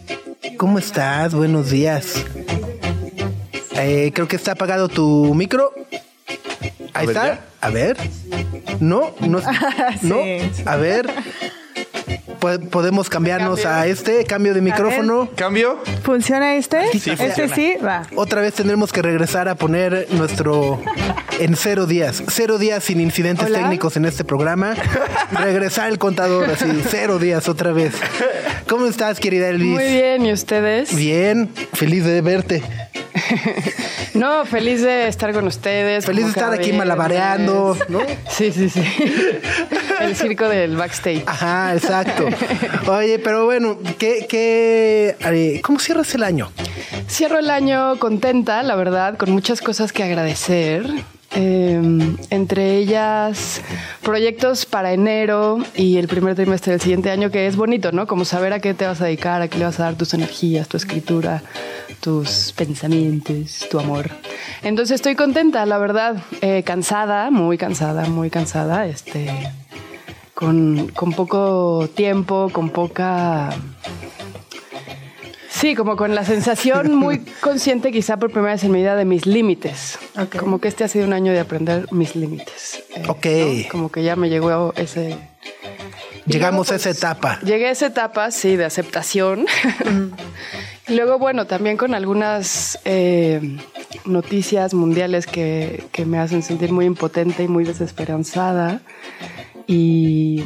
¿Cómo 0.52 0.78
estás? 0.78 1.34
Buenos 1.34 1.70
días. 1.70 2.24
Eh, 3.76 4.12
creo 4.14 4.28
que 4.28 4.36
está 4.36 4.52
apagado 4.52 4.88
tu 4.88 5.34
micro. 5.34 5.72
Ahí 6.92 7.06
A 7.06 7.10
está. 7.10 7.44
A 7.60 7.70
ver. 7.70 7.96
No, 8.80 9.14
no, 9.20 9.40
no. 10.02 10.22
Sí. 10.22 10.50
A 10.64 10.76
ver. 10.76 11.10
Po- 12.44 12.58
Podemos 12.68 13.08
cambiarnos 13.08 13.64
a 13.64 13.86
este 13.86 14.24
cambio 14.24 14.52
de 14.52 14.60
micrófono. 14.60 15.30
¿Cambio? 15.34 15.78
¿Funciona 16.02 16.56
este? 16.56 16.90
Sí, 16.92 16.98
este 16.98 17.16
funciona. 17.16 17.54
sí, 17.54 17.74
va. 17.82 18.02
Otra 18.16 18.42
vez 18.42 18.52
tendremos 18.52 18.92
que 18.92 19.00
regresar 19.00 19.48
a 19.48 19.54
poner 19.54 20.06
nuestro 20.10 20.78
en 21.40 21.56
cero 21.56 21.86
días. 21.86 22.22
Cero 22.28 22.58
días 22.58 22.84
sin 22.84 23.00
incidentes 23.00 23.46
Hola. 23.46 23.60
técnicos 23.60 23.96
en 23.96 24.04
este 24.04 24.24
programa. 24.24 24.74
Regresar 25.32 25.88
el 25.88 25.98
contador 25.98 26.50
así, 26.50 26.66
cero 26.90 27.18
días 27.18 27.48
otra 27.48 27.72
vez. 27.72 27.94
¿Cómo 28.68 28.84
estás, 28.86 29.20
querida 29.20 29.48
Elvis? 29.48 29.70
Muy 29.70 29.84
bien, 29.84 30.26
¿y 30.26 30.32
ustedes? 30.32 30.94
Bien, 30.94 31.48
feliz 31.72 32.04
de 32.04 32.20
verte. 32.20 32.62
No, 34.14 34.44
feliz 34.46 34.80
de 34.82 35.08
estar 35.08 35.32
con 35.32 35.46
ustedes. 35.46 36.06
Feliz 36.06 36.24
de 36.24 36.30
estar 36.30 36.52
aquí 36.52 36.70
viernes. 36.70 36.78
malabareando, 36.78 37.76
¿no? 37.88 37.98
Sí, 38.30 38.52
sí, 38.52 38.70
sí. 38.70 38.80
El 40.00 40.14
circo 40.14 40.48
del 40.48 40.76
backstage. 40.76 41.24
Ajá, 41.26 41.74
exacto. 41.74 42.24
Oye, 42.86 43.18
pero 43.18 43.44
bueno, 43.44 43.76
¿qué, 43.98 44.26
qué, 44.28 45.16
eh, 45.18 45.60
¿cómo 45.64 45.80
cierras 45.80 46.14
el 46.14 46.22
año? 46.22 46.50
Cierro 47.08 47.38
el 47.38 47.50
año 47.50 47.98
contenta, 47.98 48.62
la 48.62 48.76
verdad, 48.76 49.16
con 49.16 49.30
muchas 49.32 49.60
cosas 49.60 49.92
que 49.92 50.04
agradecer. 50.04 50.84
Eh, 51.36 52.16
entre 52.30 52.76
ellas, 52.76 53.60
proyectos 54.02 54.66
para 54.66 54.92
enero 54.92 55.58
y 55.74 55.96
el 55.96 56.06
primer 56.06 56.34
trimestre 56.36 56.72
del 56.72 56.80
siguiente 56.80 57.10
año, 57.10 57.30
que 57.30 57.46
es 57.46 57.56
bonito, 57.56 57.90
¿no? 57.90 58.06
Como 58.06 58.24
saber 58.24 58.52
a 58.52 58.60
qué 58.60 58.72
te 58.74 58.86
vas 58.86 59.00
a 59.00 59.06
dedicar, 59.06 59.42
a 59.42 59.48
qué 59.48 59.58
le 59.58 59.64
vas 59.64 59.80
a 59.80 59.84
dar 59.84 59.94
tus 59.96 60.14
energías, 60.14 60.68
tu 60.68 60.76
escritura, 60.76 61.42
tus 62.00 62.52
pensamientos, 62.52 63.66
tu 63.70 63.80
amor. 63.80 64.10
Entonces 64.62 64.96
estoy 64.96 65.16
contenta, 65.16 65.66
la 65.66 65.78
verdad, 65.78 66.16
eh, 66.40 66.62
cansada, 66.64 67.30
muy 67.30 67.58
cansada, 67.58 68.08
muy 68.08 68.30
cansada, 68.30 68.86
este, 68.86 69.30
con, 70.34 70.88
con 70.88 71.12
poco 71.12 71.88
tiempo, 71.94 72.48
con 72.52 72.70
poca 72.70 73.50
Sí, 75.54 75.76
como 75.76 75.96
con 75.96 76.16
la 76.16 76.24
sensación 76.24 76.96
muy 76.96 77.20
consciente, 77.40 77.92
quizá 77.92 78.16
por 78.16 78.32
primera 78.32 78.54
vez 78.54 78.64
en 78.64 78.72
mi 78.72 78.80
vida, 78.80 78.96
de 78.96 79.04
mis 79.04 79.24
límites. 79.24 79.98
Como 80.38 80.58
que 80.58 80.66
este 80.66 80.82
ha 80.82 80.88
sido 80.88 81.06
un 81.06 81.12
año 81.12 81.32
de 81.32 81.38
aprender 81.38 81.86
mis 81.92 82.16
límites. 82.16 82.82
Eh, 82.96 83.02
ok. 83.06 83.70
Como 83.70 83.90
que 83.90 84.02
ya 84.02 84.16
me 84.16 84.28
llegó 84.28 84.74
ese. 84.76 85.16
Llegamos 86.26 86.72
a 86.72 86.74
esa 86.74 86.90
etapa. 86.90 87.38
Llegué 87.44 87.66
a 87.66 87.70
esa 87.70 87.86
etapa, 87.86 88.32
sí, 88.32 88.56
de 88.56 88.64
aceptación. 88.64 89.46
y 90.88 90.94
luego, 90.94 91.20
bueno, 91.20 91.46
también 91.46 91.76
con 91.76 91.94
algunas 91.94 92.80
eh, 92.84 93.56
noticias 94.06 94.74
mundiales 94.74 95.26
que, 95.26 95.84
que 95.92 96.04
me 96.04 96.18
hacen 96.18 96.42
sentir 96.42 96.72
muy 96.72 96.86
impotente 96.86 97.44
y 97.44 97.48
muy 97.48 97.64
desesperanzada. 97.64 98.80
Y 99.68 100.42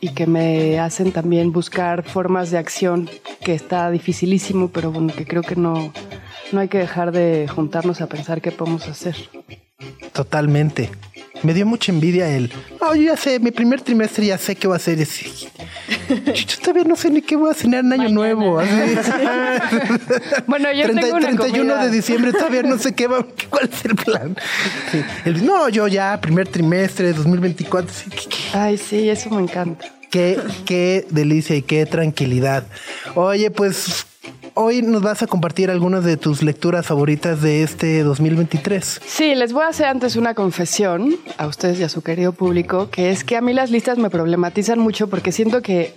y 0.00 0.10
que 0.10 0.26
me 0.26 0.78
hacen 0.78 1.12
también 1.12 1.52
buscar 1.52 2.02
formas 2.02 2.50
de 2.50 2.58
acción 2.58 3.08
que 3.42 3.54
está 3.54 3.90
dificilísimo, 3.90 4.68
pero 4.68 4.92
bueno, 4.92 5.12
que 5.14 5.26
creo 5.26 5.42
que 5.42 5.56
no, 5.56 5.92
no 6.52 6.60
hay 6.60 6.68
que 6.68 6.78
dejar 6.78 7.12
de 7.12 7.48
juntarnos 7.48 8.00
a 8.00 8.06
pensar 8.06 8.40
qué 8.40 8.52
podemos 8.52 8.88
hacer. 8.88 9.16
Totalmente. 10.12 10.90
Me 11.42 11.54
dio 11.54 11.66
mucha 11.66 11.92
envidia 11.92 12.28
el, 12.28 12.52
oh, 12.80 12.94
yo 12.94 13.02
ya 13.02 13.16
sé, 13.16 13.38
mi 13.38 13.50
primer 13.50 13.80
trimestre 13.80 14.26
ya 14.26 14.38
sé 14.38 14.56
qué 14.56 14.66
va 14.68 14.74
a 14.74 14.76
hacer. 14.76 14.98
Yo 14.98 16.58
todavía 16.60 16.84
no 16.84 16.96
sé 16.96 17.10
ni 17.10 17.22
qué 17.22 17.36
voy 17.36 17.50
a 17.50 17.54
cenar 17.54 17.84
en 17.84 17.92
año 17.92 18.08
nuevo. 18.08 18.54
bueno, 20.46 20.72
yo 20.72 20.84
30, 20.84 21.00
tengo 21.00 21.16
una 21.16 21.26
31 21.36 21.76
de 21.84 21.90
diciembre 21.90 22.32
todavía 22.32 22.62
no 22.62 22.78
sé 22.78 22.94
qué 22.94 23.06
va, 23.06 23.24
cuál 23.50 23.70
es 23.72 23.84
el 23.84 23.94
plan. 23.94 24.36
no, 25.42 25.68
yo 25.68 25.86
ya, 25.86 26.20
primer 26.20 26.48
trimestre, 26.48 27.12
2024. 27.12 27.90
Ay, 28.52 28.76
sí, 28.78 29.08
eso 29.08 29.30
me 29.30 29.42
encanta. 29.42 29.86
Qué, 30.10 30.40
qué 30.64 31.06
delicia 31.10 31.54
y 31.54 31.62
qué 31.62 31.86
tranquilidad. 31.86 32.64
Oye, 33.14 33.50
pues 33.50 34.06
hoy 34.60 34.82
nos 34.82 35.02
vas 35.02 35.22
a 35.22 35.28
compartir 35.28 35.70
algunas 35.70 36.02
de 36.02 36.16
tus 36.16 36.42
lecturas 36.42 36.84
favoritas 36.84 37.40
de 37.40 37.62
este 37.62 38.02
2023. 38.02 39.00
Sí, 39.06 39.36
les 39.36 39.52
voy 39.52 39.62
a 39.62 39.68
hacer 39.68 39.86
antes 39.86 40.16
una 40.16 40.34
confesión 40.34 41.14
a 41.36 41.46
ustedes 41.46 41.78
y 41.78 41.84
a 41.84 41.88
su 41.88 42.02
querido 42.02 42.32
público, 42.32 42.90
que 42.90 43.10
es 43.10 43.22
que 43.22 43.36
a 43.36 43.40
mí 43.40 43.52
las 43.52 43.70
listas 43.70 43.98
me 43.98 44.10
problematizan 44.10 44.80
mucho 44.80 45.08
porque 45.08 45.30
siento 45.30 45.62
que 45.62 45.94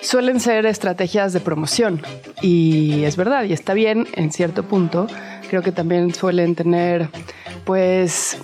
suelen 0.00 0.40
ser 0.40 0.64
estrategias 0.64 1.34
de 1.34 1.40
promoción 1.40 2.00
y 2.40 3.04
es 3.04 3.16
verdad 3.16 3.44
y 3.44 3.52
está 3.52 3.74
bien 3.74 4.06
en 4.14 4.32
cierto 4.32 4.62
punto. 4.62 5.06
Creo 5.50 5.60
que 5.60 5.72
también 5.72 6.14
suelen 6.14 6.54
tener 6.54 7.10
pues 7.66 8.38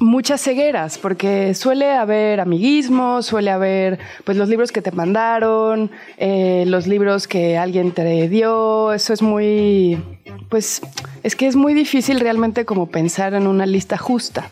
muchas 0.00 0.40
cegueras, 0.40 0.98
porque 0.98 1.54
suele 1.54 1.92
haber 1.92 2.40
amiguismo, 2.40 3.22
suele 3.22 3.50
haber 3.50 3.98
pues 4.24 4.36
los 4.36 4.48
libros 4.48 4.72
que 4.72 4.82
te 4.82 4.92
mandaron, 4.92 5.90
eh, 6.16 6.64
los 6.66 6.86
libros 6.86 7.28
que 7.28 7.58
alguien 7.58 7.92
te 7.92 8.28
dio, 8.28 8.92
eso 8.92 9.12
es 9.12 9.22
muy, 9.22 9.98
pues 10.48 10.82
es 11.22 11.36
que 11.36 11.46
es 11.46 11.56
muy 11.56 11.74
difícil 11.74 12.20
realmente 12.20 12.64
como 12.64 12.86
pensar 12.86 13.34
en 13.34 13.46
una 13.46 13.66
lista 13.66 13.96
justa. 13.96 14.50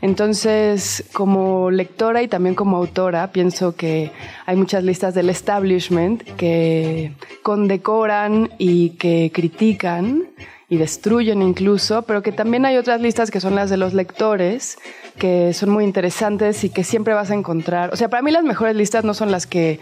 Entonces, 0.00 1.04
como 1.12 1.70
lectora 1.70 2.22
y 2.22 2.28
también 2.28 2.54
como 2.54 2.76
autora, 2.76 3.30
pienso 3.32 3.76
que 3.76 4.10
hay 4.46 4.56
muchas 4.56 4.84
listas 4.84 5.14
del 5.14 5.30
establishment 5.30 6.22
que 6.36 7.12
condecoran 7.42 8.50
y 8.58 8.90
que 8.90 9.30
critican 9.32 10.24
y 10.68 10.76
destruyen 10.76 11.40
incluso, 11.42 12.02
pero 12.02 12.22
que 12.22 12.32
también 12.32 12.66
hay 12.66 12.76
otras 12.76 13.00
listas 13.00 13.30
que 13.30 13.40
son 13.40 13.54
las 13.54 13.70
de 13.70 13.78
los 13.78 13.94
lectores, 13.94 14.78
que 15.18 15.52
son 15.54 15.70
muy 15.70 15.84
interesantes 15.84 16.62
y 16.64 16.70
que 16.70 16.84
siempre 16.84 17.14
vas 17.14 17.30
a 17.30 17.34
encontrar. 17.34 17.92
O 17.92 17.96
sea, 17.96 18.08
para 18.08 18.22
mí 18.22 18.30
las 18.30 18.44
mejores 18.44 18.76
listas 18.76 19.04
no 19.04 19.14
son 19.14 19.30
las 19.30 19.46
que 19.46 19.80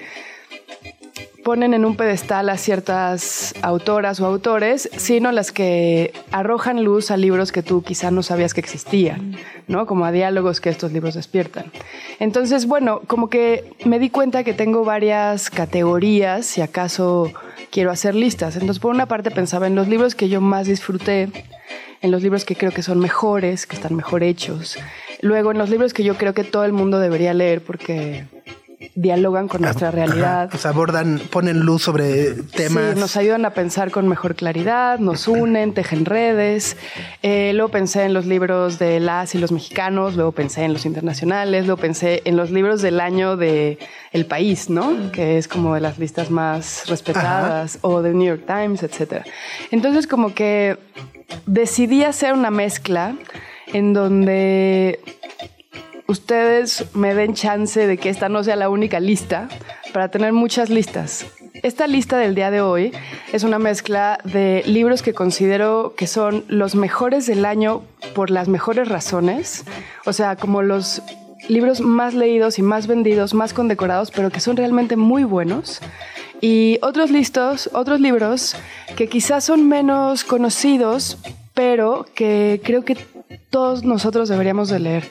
ponen 1.46 1.74
en 1.74 1.84
un 1.84 1.96
pedestal 1.96 2.48
a 2.48 2.56
ciertas 2.56 3.54
autoras 3.62 4.20
o 4.20 4.26
autores, 4.26 4.90
sino 4.96 5.30
las 5.30 5.52
que 5.52 6.12
arrojan 6.32 6.82
luz 6.82 7.12
a 7.12 7.16
libros 7.16 7.52
que 7.52 7.62
tú 7.62 7.82
quizá 7.82 8.10
no 8.10 8.24
sabías 8.24 8.52
que 8.52 8.60
existían, 8.60 9.36
¿no? 9.68 9.86
Como 9.86 10.04
a 10.04 10.10
diálogos 10.10 10.60
que 10.60 10.70
estos 10.70 10.90
libros 10.92 11.14
despiertan. 11.14 11.70
Entonces, 12.18 12.66
bueno, 12.66 13.00
como 13.06 13.30
que 13.30 13.64
me 13.84 14.00
di 14.00 14.10
cuenta 14.10 14.42
que 14.42 14.54
tengo 14.54 14.84
varias 14.84 15.48
categorías, 15.48 16.46
si 16.46 16.62
acaso 16.62 17.32
quiero 17.76 17.90
hacer 17.90 18.14
listas. 18.14 18.54
Entonces, 18.54 18.78
por 18.78 18.94
una 18.94 19.04
parte 19.04 19.30
pensaba 19.30 19.66
en 19.66 19.74
los 19.74 19.86
libros 19.86 20.14
que 20.14 20.30
yo 20.30 20.40
más 20.40 20.66
disfruté, 20.66 21.28
en 22.00 22.10
los 22.10 22.22
libros 22.22 22.46
que 22.46 22.56
creo 22.56 22.72
que 22.72 22.80
son 22.80 22.98
mejores, 22.98 23.66
que 23.66 23.76
están 23.76 23.94
mejor 23.94 24.22
hechos. 24.22 24.78
Luego, 25.20 25.50
en 25.50 25.58
los 25.58 25.68
libros 25.68 25.92
que 25.92 26.02
yo 26.02 26.14
creo 26.14 26.32
que 26.32 26.42
todo 26.42 26.64
el 26.64 26.72
mundo 26.72 27.00
debería 27.00 27.34
leer 27.34 27.62
porque 27.62 28.24
dialogan 28.96 29.46
con 29.46 29.60
nuestra 29.60 29.90
realidad. 29.90 30.48
Pues 30.50 30.64
abordan, 30.64 31.20
ponen 31.30 31.60
luz 31.60 31.82
sobre 31.82 32.32
temas. 32.32 32.94
Sí, 32.94 33.00
nos 33.00 33.16
ayudan 33.16 33.44
a 33.44 33.50
pensar 33.50 33.90
con 33.90 34.08
mejor 34.08 34.34
claridad, 34.34 34.98
nos 34.98 35.28
unen, 35.28 35.74
tejen 35.74 36.06
redes. 36.06 36.78
Eh, 37.22 37.52
luego 37.54 37.70
pensé 37.70 38.04
en 38.04 38.14
los 38.14 38.24
libros 38.24 38.78
de 38.78 38.98
las 38.98 39.34
y 39.34 39.38
los 39.38 39.52
mexicanos, 39.52 40.16
luego 40.16 40.32
pensé 40.32 40.64
en 40.64 40.72
los 40.72 40.86
internacionales, 40.86 41.66
luego 41.66 41.80
pensé 41.80 42.22
en 42.24 42.36
los 42.36 42.50
libros 42.50 42.80
del 42.80 43.00
año 43.00 43.36
de 43.36 43.78
El 44.12 44.24
País, 44.24 44.70
¿no? 44.70 45.12
Que 45.12 45.36
es 45.36 45.46
como 45.46 45.74
de 45.74 45.82
las 45.82 45.98
listas 45.98 46.30
más 46.30 46.88
respetadas, 46.88 47.78
o 47.82 48.00
de 48.00 48.14
New 48.14 48.26
York 48.26 48.44
Times, 48.46 48.82
etc. 48.82 49.26
Entonces 49.70 50.06
como 50.06 50.32
que 50.32 50.78
decidí 51.44 52.02
hacer 52.02 52.32
una 52.32 52.50
mezcla 52.50 53.14
en 53.74 53.92
donde 53.92 55.00
ustedes 56.08 56.86
me 56.94 57.14
den 57.14 57.34
chance 57.34 57.86
de 57.86 57.96
que 57.96 58.08
esta 58.08 58.28
no 58.28 58.44
sea 58.44 58.56
la 58.56 58.68
única 58.68 59.00
lista 59.00 59.48
para 59.92 60.08
tener 60.10 60.32
muchas 60.32 60.70
listas. 60.70 61.26
Esta 61.62 61.86
lista 61.86 62.18
del 62.18 62.34
día 62.34 62.50
de 62.50 62.60
hoy 62.60 62.92
es 63.32 63.42
una 63.42 63.58
mezcla 63.58 64.18
de 64.24 64.62
libros 64.66 65.02
que 65.02 65.14
considero 65.14 65.94
que 65.96 66.06
son 66.06 66.44
los 66.48 66.74
mejores 66.74 67.26
del 67.26 67.44
año 67.44 67.82
por 68.14 68.30
las 68.30 68.48
mejores 68.48 68.88
razones, 68.88 69.64
o 70.04 70.12
sea, 70.12 70.36
como 70.36 70.62
los 70.62 71.02
libros 71.48 71.80
más 71.80 72.14
leídos 72.14 72.58
y 72.58 72.62
más 72.62 72.86
vendidos, 72.86 73.32
más 73.34 73.54
condecorados, 73.54 74.10
pero 74.10 74.30
que 74.30 74.40
son 74.40 74.56
realmente 74.56 74.96
muy 74.96 75.24
buenos. 75.24 75.80
Y 76.40 76.78
otros 76.82 77.10
listos, 77.10 77.70
otros 77.72 78.00
libros 78.00 78.56
que 78.94 79.08
quizás 79.08 79.44
son 79.44 79.66
menos 79.66 80.24
conocidos, 80.24 81.18
pero 81.54 82.04
que 82.14 82.60
creo 82.62 82.84
que 82.84 82.96
todos 83.48 83.84
nosotros 83.84 84.28
deberíamos 84.28 84.68
de 84.68 84.78
leer 84.80 85.04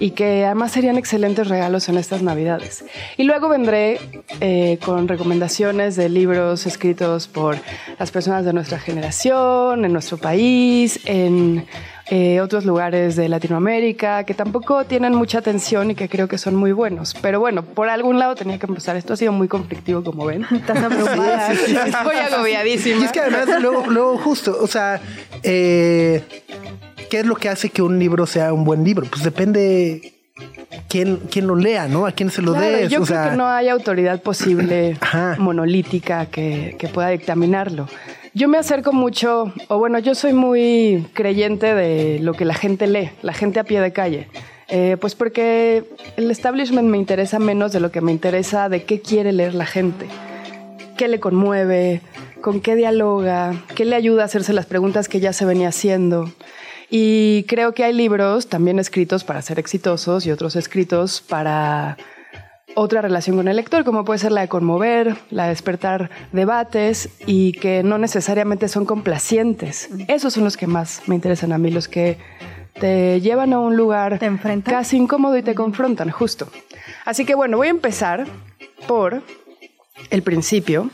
y 0.00 0.12
que 0.12 0.46
además 0.46 0.72
serían 0.72 0.96
excelentes 0.96 1.46
regalos 1.46 1.88
en 1.90 1.98
estas 1.98 2.22
navidades. 2.22 2.84
Y 3.18 3.24
luego 3.24 3.50
vendré 3.50 4.00
eh, 4.40 4.78
con 4.84 5.06
recomendaciones 5.06 5.94
de 5.94 6.08
libros 6.08 6.66
escritos 6.66 7.28
por 7.28 7.58
las 7.98 8.10
personas 8.10 8.46
de 8.46 8.54
nuestra 8.54 8.78
generación, 8.78 9.84
en 9.84 9.92
nuestro 9.92 10.16
país, 10.16 11.00
en 11.04 11.66
eh, 12.12 12.40
otros 12.40 12.64
lugares 12.64 13.14
de 13.14 13.28
Latinoamérica, 13.28 14.24
que 14.24 14.34
tampoco 14.34 14.84
tienen 14.84 15.14
mucha 15.14 15.38
atención 15.38 15.92
y 15.92 15.94
que 15.94 16.08
creo 16.08 16.26
que 16.26 16.38
son 16.38 16.56
muy 16.56 16.72
buenos. 16.72 17.14
Pero 17.22 17.38
bueno, 17.38 17.62
por 17.62 17.88
algún 17.88 18.18
lado 18.18 18.34
tenía 18.34 18.58
que 18.58 18.66
empezar. 18.66 18.96
Esto 18.96 19.12
ha 19.12 19.16
sido 19.16 19.30
muy 19.30 19.46
conflictivo, 19.46 20.02
como 20.02 20.26
ven. 20.26 20.44
Estás 20.50 20.82
abrumada. 20.82 21.52
Estoy 21.52 22.16
agobiadísima. 22.16 23.00
Y 23.00 23.04
es 23.04 23.12
que 23.12 23.20
además, 23.20 23.62
luego, 23.62 23.86
luego 23.88 24.18
justo, 24.18 24.58
o 24.60 24.66
sea, 24.66 25.00
eh, 25.44 26.24
¿qué 27.08 27.20
es 27.20 27.26
lo 27.26 27.36
que 27.36 27.48
hace 27.48 27.70
que 27.70 27.80
un 27.80 28.00
libro 28.00 28.26
sea 28.26 28.52
un 28.52 28.64
buen 28.64 28.82
libro? 28.82 29.06
Pues 29.08 29.22
depende 29.22 30.14
quién, 30.88 31.18
quién 31.30 31.46
lo 31.46 31.54
lea, 31.54 31.86
¿no? 31.86 32.06
A 32.06 32.10
quién 32.10 32.30
se 32.30 32.42
lo 32.42 32.54
dé. 32.54 32.88
Yo 32.88 33.02
creo 33.02 33.30
que 33.30 33.36
no 33.36 33.46
hay 33.46 33.68
autoridad 33.68 34.20
posible 34.20 34.98
monolítica 35.38 36.26
que, 36.26 36.74
que 36.76 36.88
pueda 36.88 37.10
dictaminarlo. 37.10 37.86
Yo 38.32 38.46
me 38.48 38.58
acerco 38.58 38.92
mucho, 38.92 39.52
o 39.66 39.78
bueno, 39.78 39.98
yo 39.98 40.14
soy 40.14 40.32
muy 40.32 41.06
creyente 41.14 41.74
de 41.74 42.20
lo 42.20 42.32
que 42.34 42.44
la 42.44 42.54
gente 42.54 42.86
lee, 42.86 43.10
la 43.22 43.32
gente 43.32 43.58
a 43.58 43.64
pie 43.64 43.80
de 43.80 43.92
calle. 43.92 44.28
Eh, 44.68 44.96
pues 45.00 45.16
porque 45.16 45.82
el 46.16 46.30
establishment 46.30 46.88
me 46.88 46.96
interesa 46.96 47.40
menos 47.40 47.72
de 47.72 47.80
lo 47.80 47.90
que 47.90 48.00
me 48.00 48.12
interesa 48.12 48.68
de 48.68 48.84
qué 48.84 49.00
quiere 49.00 49.32
leer 49.32 49.54
la 49.54 49.66
gente, 49.66 50.06
qué 50.96 51.08
le 51.08 51.18
conmueve, 51.18 52.02
con 52.40 52.60
qué 52.60 52.76
dialoga, 52.76 53.64
qué 53.74 53.84
le 53.84 53.96
ayuda 53.96 54.22
a 54.22 54.26
hacerse 54.26 54.52
las 54.52 54.66
preguntas 54.66 55.08
que 55.08 55.18
ya 55.18 55.32
se 55.32 55.44
venía 55.44 55.68
haciendo. 55.68 56.30
Y 56.88 57.44
creo 57.48 57.74
que 57.74 57.82
hay 57.82 57.92
libros 57.92 58.46
también 58.46 58.78
escritos 58.78 59.24
para 59.24 59.42
ser 59.42 59.58
exitosos 59.58 60.24
y 60.24 60.30
otros 60.30 60.54
escritos 60.54 61.20
para 61.20 61.96
otra 62.74 63.02
relación 63.02 63.36
con 63.36 63.48
el 63.48 63.56
lector, 63.56 63.84
como 63.84 64.04
puede 64.04 64.18
ser 64.18 64.32
la 64.32 64.42
de 64.42 64.48
conmover, 64.48 65.16
la 65.30 65.44
de 65.44 65.50
despertar 65.50 66.10
debates 66.32 67.08
y 67.26 67.52
que 67.52 67.82
no 67.82 67.98
necesariamente 67.98 68.68
son 68.68 68.86
complacientes. 68.86 69.88
Esos 70.08 70.34
son 70.34 70.44
los 70.44 70.56
que 70.56 70.66
más 70.66 71.02
me 71.06 71.14
interesan 71.14 71.52
a 71.52 71.58
mí, 71.58 71.70
los 71.70 71.88
que 71.88 72.18
te 72.78 73.20
llevan 73.20 73.52
a 73.52 73.58
un 73.58 73.76
lugar 73.76 74.18
casi 74.64 74.96
incómodo 74.96 75.36
y 75.36 75.42
te 75.42 75.54
confrontan, 75.54 76.10
justo. 76.10 76.48
Así 77.04 77.24
que 77.24 77.34
bueno, 77.34 77.56
voy 77.56 77.68
a 77.68 77.70
empezar 77.70 78.26
por 78.86 79.22
el 80.10 80.22
principio 80.22 80.90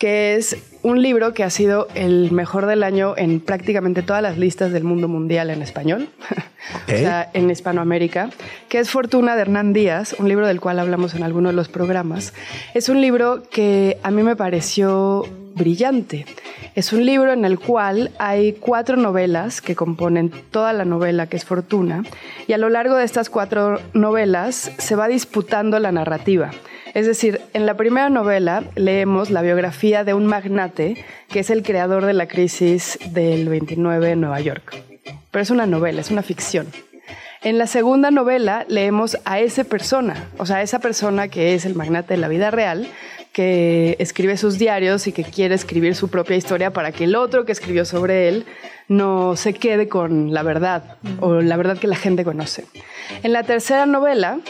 que 0.00 0.34
es 0.34 0.56
un 0.82 1.02
libro 1.02 1.34
que 1.34 1.44
ha 1.44 1.50
sido 1.50 1.86
el 1.94 2.32
mejor 2.32 2.64
del 2.64 2.82
año 2.82 3.12
en 3.18 3.38
prácticamente 3.38 4.02
todas 4.02 4.22
las 4.22 4.38
listas 4.38 4.72
del 4.72 4.82
mundo 4.82 5.08
mundial 5.08 5.50
en 5.50 5.60
español, 5.60 6.08
o 6.88 6.90
sea, 6.90 7.30
en 7.34 7.50
Hispanoamérica, 7.50 8.30
que 8.70 8.78
es 8.78 8.88
Fortuna 8.88 9.36
de 9.36 9.42
Hernán 9.42 9.74
Díaz, 9.74 10.16
un 10.18 10.26
libro 10.26 10.46
del 10.46 10.58
cual 10.58 10.78
hablamos 10.78 11.14
en 11.14 11.22
alguno 11.22 11.50
de 11.50 11.54
los 11.54 11.68
programas. 11.68 12.32
Es 12.72 12.88
un 12.88 13.02
libro 13.02 13.42
que 13.50 13.98
a 14.02 14.10
mí 14.10 14.22
me 14.22 14.36
pareció 14.36 15.28
brillante. 15.54 16.24
Es 16.74 16.94
un 16.94 17.04
libro 17.04 17.34
en 17.34 17.44
el 17.44 17.58
cual 17.58 18.10
hay 18.18 18.54
cuatro 18.54 18.96
novelas 18.96 19.60
que 19.60 19.76
componen 19.76 20.30
toda 20.50 20.72
la 20.72 20.86
novela 20.86 21.26
que 21.26 21.36
es 21.36 21.44
Fortuna 21.44 22.04
y 22.46 22.54
a 22.54 22.58
lo 22.58 22.70
largo 22.70 22.94
de 22.96 23.04
estas 23.04 23.28
cuatro 23.28 23.78
novelas 23.92 24.72
se 24.78 24.96
va 24.96 25.08
disputando 25.08 25.78
la 25.78 25.92
narrativa. 25.92 26.52
Es 26.94 27.06
decir, 27.06 27.40
en 27.52 27.66
la 27.66 27.76
primera 27.76 28.08
novela 28.08 28.64
leemos 28.74 29.30
la 29.30 29.42
biografía 29.42 30.04
de 30.04 30.14
un 30.14 30.26
magnate 30.26 31.04
que 31.28 31.40
es 31.40 31.50
el 31.50 31.62
creador 31.62 32.04
de 32.04 32.12
la 32.12 32.26
crisis 32.26 32.98
del 33.12 33.48
29 33.48 34.10
en 34.10 34.20
Nueva 34.20 34.40
York. 34.40 34.82
Pero 35.30 35.42
es 35.42 35.50
una 35.50 35.66
novela, 35.66 36.00
es 36.00 36.10
una 36.10 36.22
ficción. 36.22 36.66
En 37.42 37.56
la 37.56 37.66
segunda 37.66 38.10
novela 38.10 38.66
leemos 38.68 39.16
a 39.24 39.40
esa 39.40 39.64
persona, 39.64 40.28
o 40.36 40.44
sea, 40.44 40.56
a 40.56 40.62
esa 40.62 40.78
persona 40.78 41.28
que 41.28 41.54
es 41.54 41.64
el 41.64 41.74
magnate 41.74 42.14
de 42.14 42.20
la 42.20 42.28
vida 42.28 42.50
real, 42.50 42.86
que 43.32 43.96
escribe 43.98 44.36
sus 44.36 44.58
diarios 44.58 45.06
y 45.06 45.12
que 45.12 45.24
quiere 45.24 45.54
escribir 45.54 45.94
su 45.94 46.08
propia 46.08 46.36
historia 46.36 46.72
para 46.72 46.92
que 46.92 47.04
el 47.04 47.14
otro 47.14 47.44
que 47.44 47.52
escribió 47.52 47.84
sobre 47.84 48.28
él 48.28 48.44
no 48.88 49.36
se 49.36 49.54
quede 49.54 49.88
con 49.88 50.34
la 50.34 50.42
verdad 50.42 50.96
o 51.20 51.40
la 51.40 51.56
verdad 51.56 51.78
que 51.78 51.86
la 51.86 51.96
gente 51.96 52.24
conoce. 52.24 52.64
En 53.22 53.32
la 53.32 53.44
tercera 53.44 53.86
novela 53.86 54.40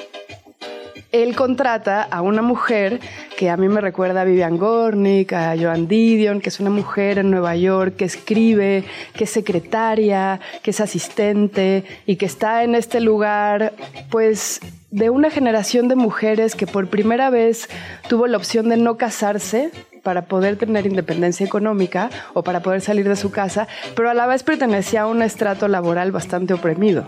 él 1.12 1.34
contrata 1.34 2.02
a 2.02 2.22
una 2.22 2.42
mujer 2.42 3.00
que 3.36 3.50
a 3.50 3.56
mí 3.56 3.68
me 3.68 3.80
recuerda 3.80 4.20
a 4.20 4.24
Vivian 4.24 4.58
Gornick, 4.58 5.32
a 5.32 5.56
Joan 5.58 5.88
Didion, 5.88 6.40
que 6.40 6.50
es 6.50 6.60
una 6.60 6.70
mujer 6.70 7.18
en 7.18 7.30
Nueva 7.30 7.56
York 7.56 7.96
que 7.96 8.04
escribe, 8.04 8.84
que 9.14 9.24
es 9.24 9.30
secretaria, 9.30 10.40
que 10.62 10.70
es 10.70 10.80
asistente 10.80 11.84
y 12.06 12.16
que 12.16 12.26
está 12.26 12.62
en 12.62 12.74
este 12.74 13.00
lugar, 13.00 13.72
pues 14.10 14.60
de 14.90 15.10
una 15.10 15.30
generación 15.30 15.88
de 15.88 15.96
mujeres 15.96 16.54
que 16.54 16.66
por 16.66 16.88
primera 16.88 17.30
vez 17.30 17.68
tuvo 18.08 18.26
la 18.26 18.36
opción 18.36 18.68
de 18.68 18.76
no 18.76 18.96
casarse 18.96 19.70
para 20.02 20.24
poder 20.24 20.56
tener 20.56 20.86
independencia 20.86 21.44
económica 21.44 22.10
o 22.32 22.42
para 22.42 22.60
poder 22.60 22.80
salir 22.80 23.08
de 23.08 23.16
su 23.16 23.30
casa, 23.30 23.68
pero 23.94 24.10
a 24.10 24.14
la 24.14 24.26
vez 24.26 24.42
pertenecía 24.42 25.02
a 25.02 25.06
un 25.06 25.22
estrato 25.22 25.68
laboral 25.68 26.10
bastante 26.10 26.54
oprimido. 26.54 27.06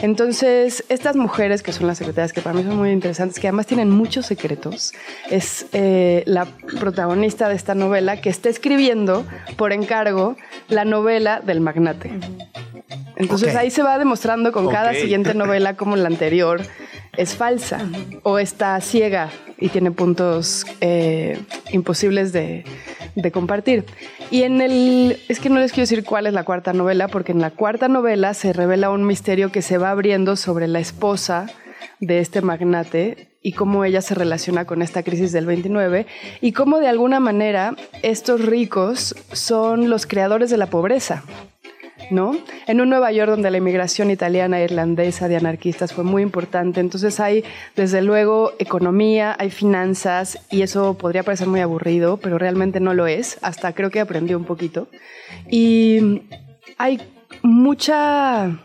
Entonces, 0.00 0.84
estas 0.88 1.16
mujeres, 1.16 1.62
que 1.62 1.72
son 1.72 1.86
las 1.86 1.98
secretarias, 1.98 2.32
que 2.32 2.40
para 2.40 2.54
mí 2.54 2.64
son 2.64 2.76
muy 2.76 2.90
interesantes, 2.90 3.38
que 3.38 3.46
además 3.46 3.66
tienen 3.66 3.90
muchos 3.90 4.26
secretos, 4.26 4.92
es 5.30 5.66
eh, 5.72 6.24
la 6.26 6.46
protagonista 6.80 7.48
de 7.48 7.54
esta 7.54 7.74
novela 7.74 8.20
que 8.20 8.28
está 8.28 8.48
escribiendo 8.48 9.24
por 9.56 9.72
encargo 9.72 10.36
la 10.68 10.84
novela 10.84 11.40
del 11.40 11.60
magnate. 11.60 12.10
Entonces 13.16 13.54
ahí 13.54 13.70
se 13.70 13.82
va 13.82 13.98
demostrando 13.98 14.52
con 14.52 14.68
cada 14.68 14.94
siguiente 14.94 15.34
novela 15.34 15.76
como 15.76 15.96
la 15.96 16.08
anterior 16.08 16.62
es 17.16 17.36
falsa 17.36 17.86
o 18.22 18.38
está 18.38 18.80
ciega 18.80 19.30
y 19.58 19.68
tiene 19.68 19.90
puntos 19.90 20.66
eh, 20.80 21.40
imposibles 21.70 22.32
de, 22.32 22.64
compartir. 23.32 23.84
Y 24.30 24.42
en 24.42 24.60
el, 24.60 25.20
es 25.28 25.38
que 25.38 25.50
no 25.50 25.60
les 25.60 25.72
quiero 25.72 25.82
decir 25.82 26.04
cuál 26.04 26.26
es 26.26 26.32
la 26.32 26.44
cuarta 26.44 26.72
novela, 26.72 27.08
porque 27.08 27.32
en 27.32 27.40
la 27.40 27.50
cuarta 27.50 27.88
novela 27.88 28.34
se 28.34 28.52
revela 28.52 28.90
un 28.90 29.06
misterio 29.06 29.52
que 29.52 29.62
se 29.62 29.78
va 29.78 29.90
abriendo 29.90 30.36
sobre 30.36 30.66
la 30.66 30.80
esposa 30.80 31.46
de 32.00 32.18
este 32.18 32.40
magnate 32.40 33.28
y 33.42 33.52
cómo 33.52 33.84
ella 33.84 34.00
se 34.00 34.14
relaciona 34.14 34.64
con 34.64 34.82
esta 34.82 35.02
crisis 35.02 35.32
del 35.32 35.46
29 35.46 36.06
y 36.40 36.52
cómo 36.52 36.78
de 36.78 36.88
alguna 36.88 37.20
manera 37.20 37.76
estos 38.02 38.44
ricos 38.44 39.14
son 39.32 39.90
los 39.90 40.06
creadores 40.06 40.50
de 40.50 40.56
la 40.56 40.66
pobreza. 40.66 41.24
¿No? 42.10 42.36
En 42.66 42.80
un 42.80 42.90
Nueva 42.90 43.12
York 43.12 43.30
donde 43.30 43.50
la 43.50 43.58
inmigración 43.58 44.10
italiana 44.10 44.60
e 44.60 44.64
irlandesa 44.64 45.28
de 45.28 45.36
anarquistas 45.36 45.92
fue 45.92 46.04
muy 46.04 46.22
importante. 46.22 46.80
Entonces 46.80 47.20
hay, 47.20 47.44
desde 47.76 48.02
luego, 48.02 48.52
economía, 48.58 49.36
hay 49.38 49.50
finanzas, 49.50 50.38
y 50.50 50.62
eso 50.62 50.94
podría 50.94 51.22
parecer 51.22 51.48
muy 51.48 51.60
aburrido, 51.60 52.16
pero 52.16 52.38
realmente 52.38 52.80
no 52.80 52.94
lo 52.94 53.06
es. 53.06 53.38
Hasta 53.42 53.72
creo 53.72 53.90
que 53.90 54.00
aprendí 54.00 54.34
un 54.34 54.44
poquito. 54.44 54.88
Y 55.50 56.22
hay 56.78 57.00
mucha 57.42 58.58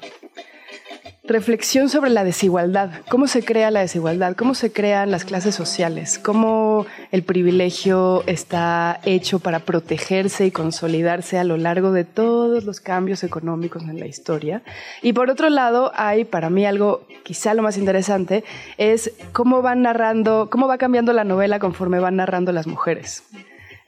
reflexión 1.27 1.89
sobre 1.89 2.09
la 2.09 2.23
desigualdad, 2.23 2.91
cómo 3.09 3.27
se 3.27 3.43
crea 3.43 3.71
la 3.71 3.81
desigualdad, 3.81 4.35
cómo 4.35 4.53
se 4.53 4.71
crean 4.71 5.11
las 5.11 5.25
clases 5.25 5.55
sociales, 5.55 6.19
cómo 6.19 6.85
el 7.11 7.23
privilegio 7.23 8.23
está 8.27 8.99
hecho 9.03 9.39
para 9.39 9.59
protegerse 9.59 10.45
y 10.45 10.51
consolidarse 10.51 11.37
a 11.37 11.43
lo 11.43 11.57
largo 11.57 11.91
de 11.91 12.03
todos 12.03 12.63
los 12.63 12.79
cambios 12.79 13.23
económicos 13.23 13.83
en 13.83 13.99
la 13.99 14.07
historia. 14.07 14.63
Y 15.01 15.13
por 15.13 15.29
otro 15.29 15.49
lado, 15.49 15.91
hay 15.95 16.25
para 16.25 16.49
mí 16.49 16.65
algo 16.65 17.05
quizá 17.23 17.53
lo 17.53 17.63
más 17.63 17.77
interesante, 17.77 18.43
es 18.77 19.11
cómo 19.33 19.61
van 19.61 19.81
narrando, 19.81 20.49
cómo 20.49 20.67
va 20.67 20.77
cambiando 20.77 21.13
la 21.13 21.23
novela 21.23 21.59
conforme 21.59 21.99
van 21.99 22.15
narrando 22.15 22.51
las 22.51 22.67
mujeres. 22.67 23.23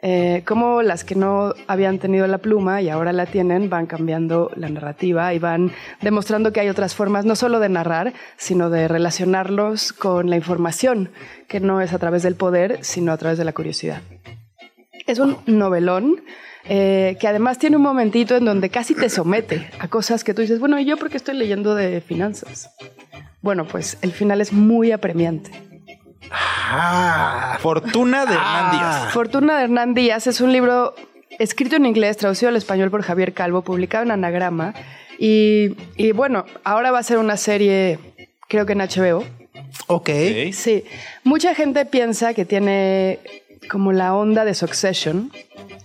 Eh, 0.02 0.44
cómo 0.46 0.82
las 0.82 1.04
que 1.04 1.16
no 1.16 1.54
habían 1.68 2.00
tenido 2.00 2.26
la 2.26 2.38
pluma 2.38 2.82
y 2.82 2.88
ahora 2.88 3.12
la 3.12 3.26
tienen 3.26 3.70
van 3.70 3.86
cambiando 3.86 4.50
la 4.56 4.70
narrativa 4.70 5.34
y 5.34 5.40
van 5.40 5.74
demostrando 6.02 6.54
que 6.54 6.62
hay 6.62 6.70
otras 6.70 6.96
formas 6.96 7.26
no 7.26 7.36
solo 7.36 7.60
de 7.60 7.68
narrar, 7.68 8.14
sino 8.38 8.70
de 8.70 8.88
relacionarlos 8.88 9.92
con 9.92 10.30
la 10.30 10.38
información, 10.38 11.10
que 11.50 11.60
no 11.60 11.82
es 11.82 11.92
a 11.92 12.00
través 12.00 12.24
del 12.24 12.36
poder, 12.36 12.80
sino 12.82 13.12
a 13.12 13.18
través 13.18 13.38
de 13.38 13.44
la 13.44 13.52
curiosidad. 13.52 14.02
Es 15.06 15.20
un 15.20 15.38
novelón. 15.46 16.22
Eh, 16.72 17.18
que 17.20 17.28
además 17.28 17.58
tiene 17.58 17.78
un 17.78 17.82
momentito 17.82 18.36
en 18.36 18.46
donde 18.46 18.70
casi 18.70 18.94
te 18.94 19.10
somete 19.10 19.72
a 19.80 19.88
cosas 19.88 20.24
que 20.24 20.36
tú 20.36 20.42
dices, 20.42 20.60
bueno, 20.60 20.78
¿y 20.78 20.86
yo 20.86 20.98
por 20.98 21.10
qué 21.10 21.18
estoy 21.18 21.36
leyendo 21.36 21.74
de 21.74 22.00
finanzas? 22.00 22.70
Bueno, 23.42 23.66
pues 23.66 23.98
el 24.02 24.12
final 24.12 24.40
es 24.40 24.54
muy 24.54 24.92
apremiante. 24.92 25.69
Ah, 26.32 27.58
Fortuna 27.62 28.26
de 28.26 28.34
Hernán 28.34 28.72
Díaz. 28.72 29.14
Fortuna 29.14 29.58
de 29.58 29.64
Hernán 29.64 29.94
Díaz 29.94 30.28
es 30.28 30.42
un 30.42 30.52
libro 30.52 30.94
escrito 31.40 31.76
en 31.76 31.86
inglés, 31.86 32.18
traducido 32.18 32.50
al 32.50 32.56
español 32.56 32.92
por 32.92 33.02
Javier 33.02 33.34
Calvo, 33.34 33.62
publicado 33.62 34.04
en 34.04 34.12
Anagrama. 34.12 34.74
Y, 35.18 35.76
bueno, 36.14 36.46
ahora 36.64 36.92
va 36.92 37.00
a 37.00 37.04
ser 37.04 37.18
una 37.18 37.36
serie, 37.38 38.00
creo 38.48 38.66
que 38.66 38.74
en 38.74 38.80
HBO. 38.80 39.26
Ok. 39.88 40.10
Sí. 40.54 40.86
Mucha 41.24 41.54
gente 41.56 41.86
piensa 41.86 42.34
que 42.34 42.46
tiene 42.46 43.20
como 43.70 43.92
la 43.92 44.16
onda 44.16 44.46
de 44.46 44.54
Succession, 44.54 45.32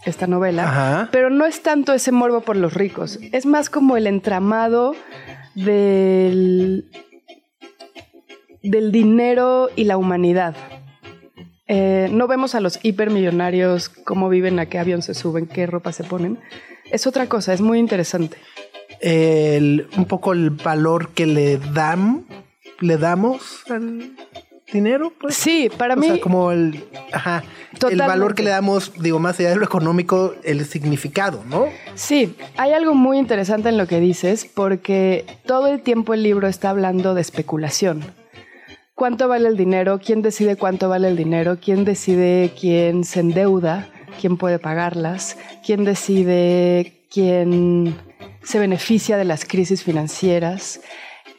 esta 0.05 0.27
novela, 0.27 1.09
pero 1.11 1.31
no 1.31 1.47
es 1.47 1.63
tanto 1.63 1.93
ese 1.93 2.13
morbo 2.13 2.43
por 2.43 2.57
los 2.57 2.75
ricos, 2.75 3.19
es 3.33 3.47
más 3.47 3.69
como 3.69 3.97
el 3.97 4.07
entramado 4.07 4.95
del 5.55 6.85
del 8.71 8.91
dinero 8.91 9.69
y 9.77 9.85
la 9.85 9.97
humanidad. 9.97 10.57
Eh, 11.67 12.09
no 12.11 12.27
vemos 12.27 12.55
a 12.55 12.61
los 12.61 12.79
hipermillonarios 12.83 13.89
cómo 13.89 14.29
viven, 14.29 14.59
a 14.59 14.67
qué 14.67 14.79
avión 14.79 15.03
se 15.03 15.15
suben, 15.15 15.47
qué 15.47 15.67
ropa 15.67 15.93
se 15.93 16.05
ponen. 16.05 16.39
Es 16.91 17.07
otra 17.07 17.27
cosa, 17.29 17.53
es 17.53 17.61
muy 17.61 17.79
interesante. 17.79 18.39
un 19.03 20.05
poco 20.07 20.33
el 20.33 20.51
valor 20.51 21.11
que 21.11 21.27
le 21.27 21.59
dan, 21.59 22.25
le 22.81 22.97
damos 22.97 23.63
al 23.71 24.13
dinero, 24.73 25.13
pues. 25.21 25.35
Sí, 25.37 25.71
para 25.77 25.97
mí. 25.97 26.07
O 26.09 26.13
sea, 26.15 26.21
como 26.21 26.53
el, 26.53 26.85
el 27.91 27.99
valor 27.99 28.35
que 28.35 28.43
le 28.43 28.51
damos, 28.51 28.93
digo, 29.01 29.19
más 29.19 29.39
allá 29.41 29.51
de 29.51 29.57
lo 29.57 29.65
económico, 29.65 30.35
el 30.43 30.65
significado, 30.67 31.43
¿no? 31.49 31.67
Sí, 31.95 32.35
hay 32.57 32.73
algo 32.73 32.95
muy 32.95 33.19
interesante 33.19 33.69
en 33.69 33.79
lo 33.79 33.87
que 33.87 34.01
dices, 34.01 34.47
porque 34.53 35.25
todo 35.47 35.69
el 35.69 35.81
tiempo 35.81 36.15
el 36.15 36.23
libro 36.23 36.49
está 36.49 36.71
hablando 36.71 37.15
de 37.15 37.21
especulación 37.21 38.05
cuánto 38.95 39.29
vale 39.29 39.49
el 39.49 39.57
dinero, 39.57 40.01
quién 40.05 40.23
decide 40.23 40.57
cuánto 40.57 40.89
vale 40.89 41.09
el 41.09 41.17
dinero, 41.17 41.59
quién 41.61 41.85
decide 41.85 42.53
quién 42.59 43.05
se 43.05 43.21
endeuda, 43.21 43.89
quién 44.21 44.37
puede 44.37 44.59
pagarlas, 44.59 45.37
quién 45.65 45.85
decide 45.85 47.05
quién 47.11 47.97
se 48.43 48.59
beneficia 48.59 49.17
de 49.17 49.25
las 49.25 49.45
crisis 49.45 49.83
financieras 49.83 50.81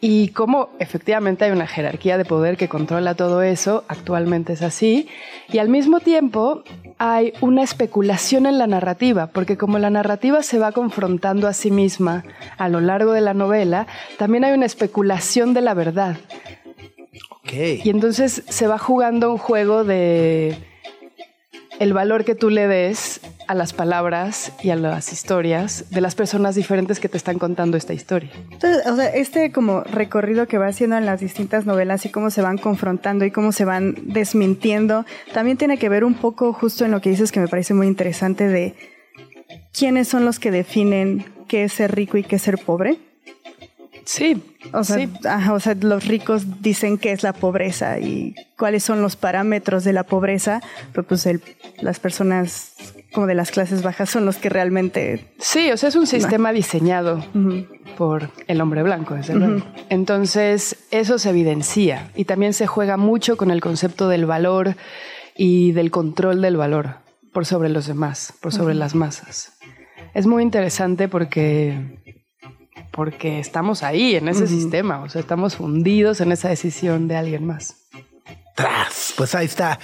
y 0.01 0.29
cómo 0.29 0.69
efectivamente 0.79 1.45
hay 1.45 1.51
una 1.51 1.67
jerarquía 1.67 2.17
de 2.17 2.25
poder 2.25 2.57
que 2.57 2.67
controla 2.67 3.15
todo 3.15 3.41
eso, 3.41 3.85
actualmente 3.87 4.53
es 4.53 4.61
así, 4.61 5.07
y 5.49 5.59
al 5.59 5.69
mismo 5.69 5.99
tiempo 5.99 6.63
hay 6.97 7.33
una 7.41 7.63
especulación 7.63 8.45
en 8.45 8.57
la 8.57 8.67
narrativa, 8.67 9.27
porque 9.27 9.57
como 9.57 9.79
la 9.79 9.89
narrativa 9.89 10.43
se 10.43 10.59
va 10.59 10.73
confrontando 10.73 11.47
a 11.47 11.53
sí 11.53 11.71
misma 11.71 12.23
a 12.57 12.69
lo 12.69 12.81
largo 12.81 13.13
de 13.13 13.21
la 13.21 13.33
novela, 13.33 13.87
también 14.17 14.43
hay 14.43 14.53
una 14.53 14.65
especulación 14.65 15.53
de 15.53 15.61
la 15.61 15.73
verdad. 15.73 16.17
Y 17.83 17.89
entonces 17.89 18.43
se 18.47 18.67
va 18.67 18.77
jugando 18.77 19.31
un 19.31 19.37
juego 19.37 19.83
de 19.83 20.57
el 21.79 21.93
valor 21.93 22.25
que 22.25 22.35
tú 22.35 22.49
le 22.49 22.67
des 22.67 23.21
a 23.47 23.53
las 23.53 23.73
palabras 23.73 24.53
y 24.63 24.69
a 24.69 24.75
las 24.75 25.11
historias 25.11 25.89
de 25.91 26.01
las 26.01 26.15
personas 26.15 26.55
diferentes 26.55 26.99
que 26.99 27.09
te 27.09 27.17
están 27.17 27.37
contando 27.37 27.77
esta 27.77 27.93
historia. 27.93 28.31
Entonces, 28.51 28.85
o 28.87 28.95
sea, 28.95 29.07
este 29.09 29.51
como 29.51 29.81
recorrido 29.81 30.47
que 30.47 30.57
va 30.57 30.67
haciendo 30.67 30.97
en 30.97 31.05
las 31.05 31.19
distintas 31.19 31.65
novelas 31.65 32.05
y 32.05 32.09
cómo 32.09 32.29
se 32.29 32.41
van 32.41 32.57
confrontando 32.57 33.25
y 33.25 33.31
cómo 33.31 33.51
se 33.51 33.65
van 33.65 33.95
desmintiendo, 34.03 35.05
también 35.33 35.57
tiene 35.57 35.77
que 35.77 35.89
ver 35.89 36.03
un 36.03 36.15
poco 36.15 36.53
justo 36.53 36.85
en 36.85 36.91
lo 36.91 37.01
que 37.01 37.09
dices 37.09 37.31
que 37.31 37.39
me 37.39 37.47
parece 37.47 37.73
muy 37.73 37.87
interesante 37.87 38.47
de 38.47 38.75
quiénes 39.73 40.07
son 40.07 40.25
los 40.25 40.39
que 40.39 40.51
definen 40.51 41.25
qué 41.47 41.65
es 41.65 41.73
ser 41.73 41.93
rico 41.93 42.17
y 42.17 42.23
qué 42.23 42.37
es 42.37 42.41
ser 42.41 42.57
pobre. 42.57 42.97
Sí. 44.05 44.41
O 44.73 44.83
sea, 44.83 44.97
sí. 44.97 45.09
ajá, 45.27 45.53
o 45.53 45.59
sea, 45.59 45.75
los 45.79 46.05
ricos 46.05 46.61
dicen 46.61 46.97
qué 46.97 47.11
es 47.11 47.23
la 47.23 47.33
pobreza 47.33 47.99
y 47.99 48.35
cuáles 48.57 48.83
son 48.83 49.01
los 49.01 49.15
parámetros 49.15 49.83
de 49.83 49.93
la 49.93 50.03
pobreza, 50.03 50.61
pero 50.93 51.07
pues 51.07 51.25
el- 51.25 51.41
las 51.81 51.99
personas 51.99 52.73
como 53.13 53.27
de 53.27 53.35
las 53.35 53.49
clases 53.51 53.81
bajas 53.81 54.09
son 54.09 54.25
los 54.25 54.37
que 54.37 54.49
realmente... 54.49 55.31
Sí, 55.39 55.71
o 55.71 55.77
sea, 55.77 55.89
es 55.89 55.95
un 55.95 56.05
sistema 56.05 56.51
diseñado 56.51 57.25
por 57.97 58.29
el 58.47 58.59
hombre 58.61 58.83
blanco, 58.83 59.15
desde 59.15 59.35
luego. 59.35 59.65
Entonces, 59.89 60.75
eso 60.91 61.17
se 61.17 61.29
evidencia 61.29 62.09
y 62.15 62.25
también 62.25 62.53
se 62.53 62.67
juega 62.67 62.97
mucho 62.97 63.37
con 63.37 63.51
el 63.51 63.61
concepto 63.61 64.07
del 64.09 64.25
valor 64.25 64.75
y 65.35 65.71
del 65.71 65.91
control 65.91 66.41
del 66.41 66.57
valor 66.57 66.95
por 67.33 67.45
sobre 67.45 67.69
los 67.69 67.87
demás, 67.87 68.33
por 68.41 68.53
sobre 68.53 68.75
las 68.75 68.95
masas. 68.95 69.53
Es 70.13 70.27
muy 70.27 70.43
interesante 70.43 71.07
porque 71.09 71.99
porque 72.95 73.39
estamos 73.39 73.83
ahí 73.83 74.15
en 74.15 74.29
ese 74.29 74.47
sistema, 74.47 75.01
o 75.01 75.09
sea, 75.09 75.19
estamos 75.21 75.57
fundidos 75.57 76.21
en 76.21 76.31
esa 76.31 76.47
decisión 76.49 77.07
de 77.07 77.17
alguien 77.17 77.45
más. 77.45 77.75
Tras, 78.55 79.13
pues 79.17 79.35
ahí 79.35 79.45
está. 79.45 79.79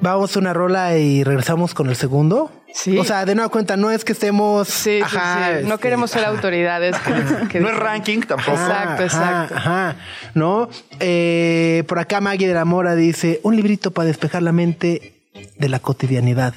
Vamos 0.00 0.36
a 0.36 0.38
una 0.38 0.52
rola 0.52 0.96
y 0.96 1.24
regresamos 1.24 1.74
con 1.74 1.88
el 1.88 1.96
segundo. 1.96 2.52
Sí. 2.72 2.96
O 2.98 3.02
sea, 3.02 3.24
de 3.24 3.34
nueva 3.34 3.48
cuenta, 3.48 3.76
no 3.76 3.90
es 3.90 4.04
que 4.04 4.12
estemos. 4.12 4.68
Sí, 4.68 4.98
sí, 4.98 5.02
Ajá, 5.02 5.58
sí. 5.58 5.64
No 5.66 5.74
este, 5.74 5.82
queremos 5.82 6.10
ser 6.12 6.22
ajá. 6.22 6.30
autoridades. 6.30 6.94
que- 7.00 7.48
que 7.48 7.60
No 7.60 7.68
es 7.68 7.76
ranking 7.76 8.20
tampoco. 8.20 8.52
Exacto, 8.52 9.02
exacto. 9.02 9.54
Ajá, 9.56 9.96
¿no? 10.34 10.68
Eh, 11.00 11.82
por 11.88 11.98
acá 11.98 12.20
Maggie 12.20 12.46
de 12.46 12.54
la 12.54 12.64
Mora 12.64 12.94
dice, 12.94 13.40
un 13.42 13.56
librito 13.56 13.90
para 13.90 14.06
despejar 14.06 14.42
la 14.42 14.52
mente 14.52 15.14
de 15.58 15.68
la 15.68 15.80
cotidianidad. 15.80 16.54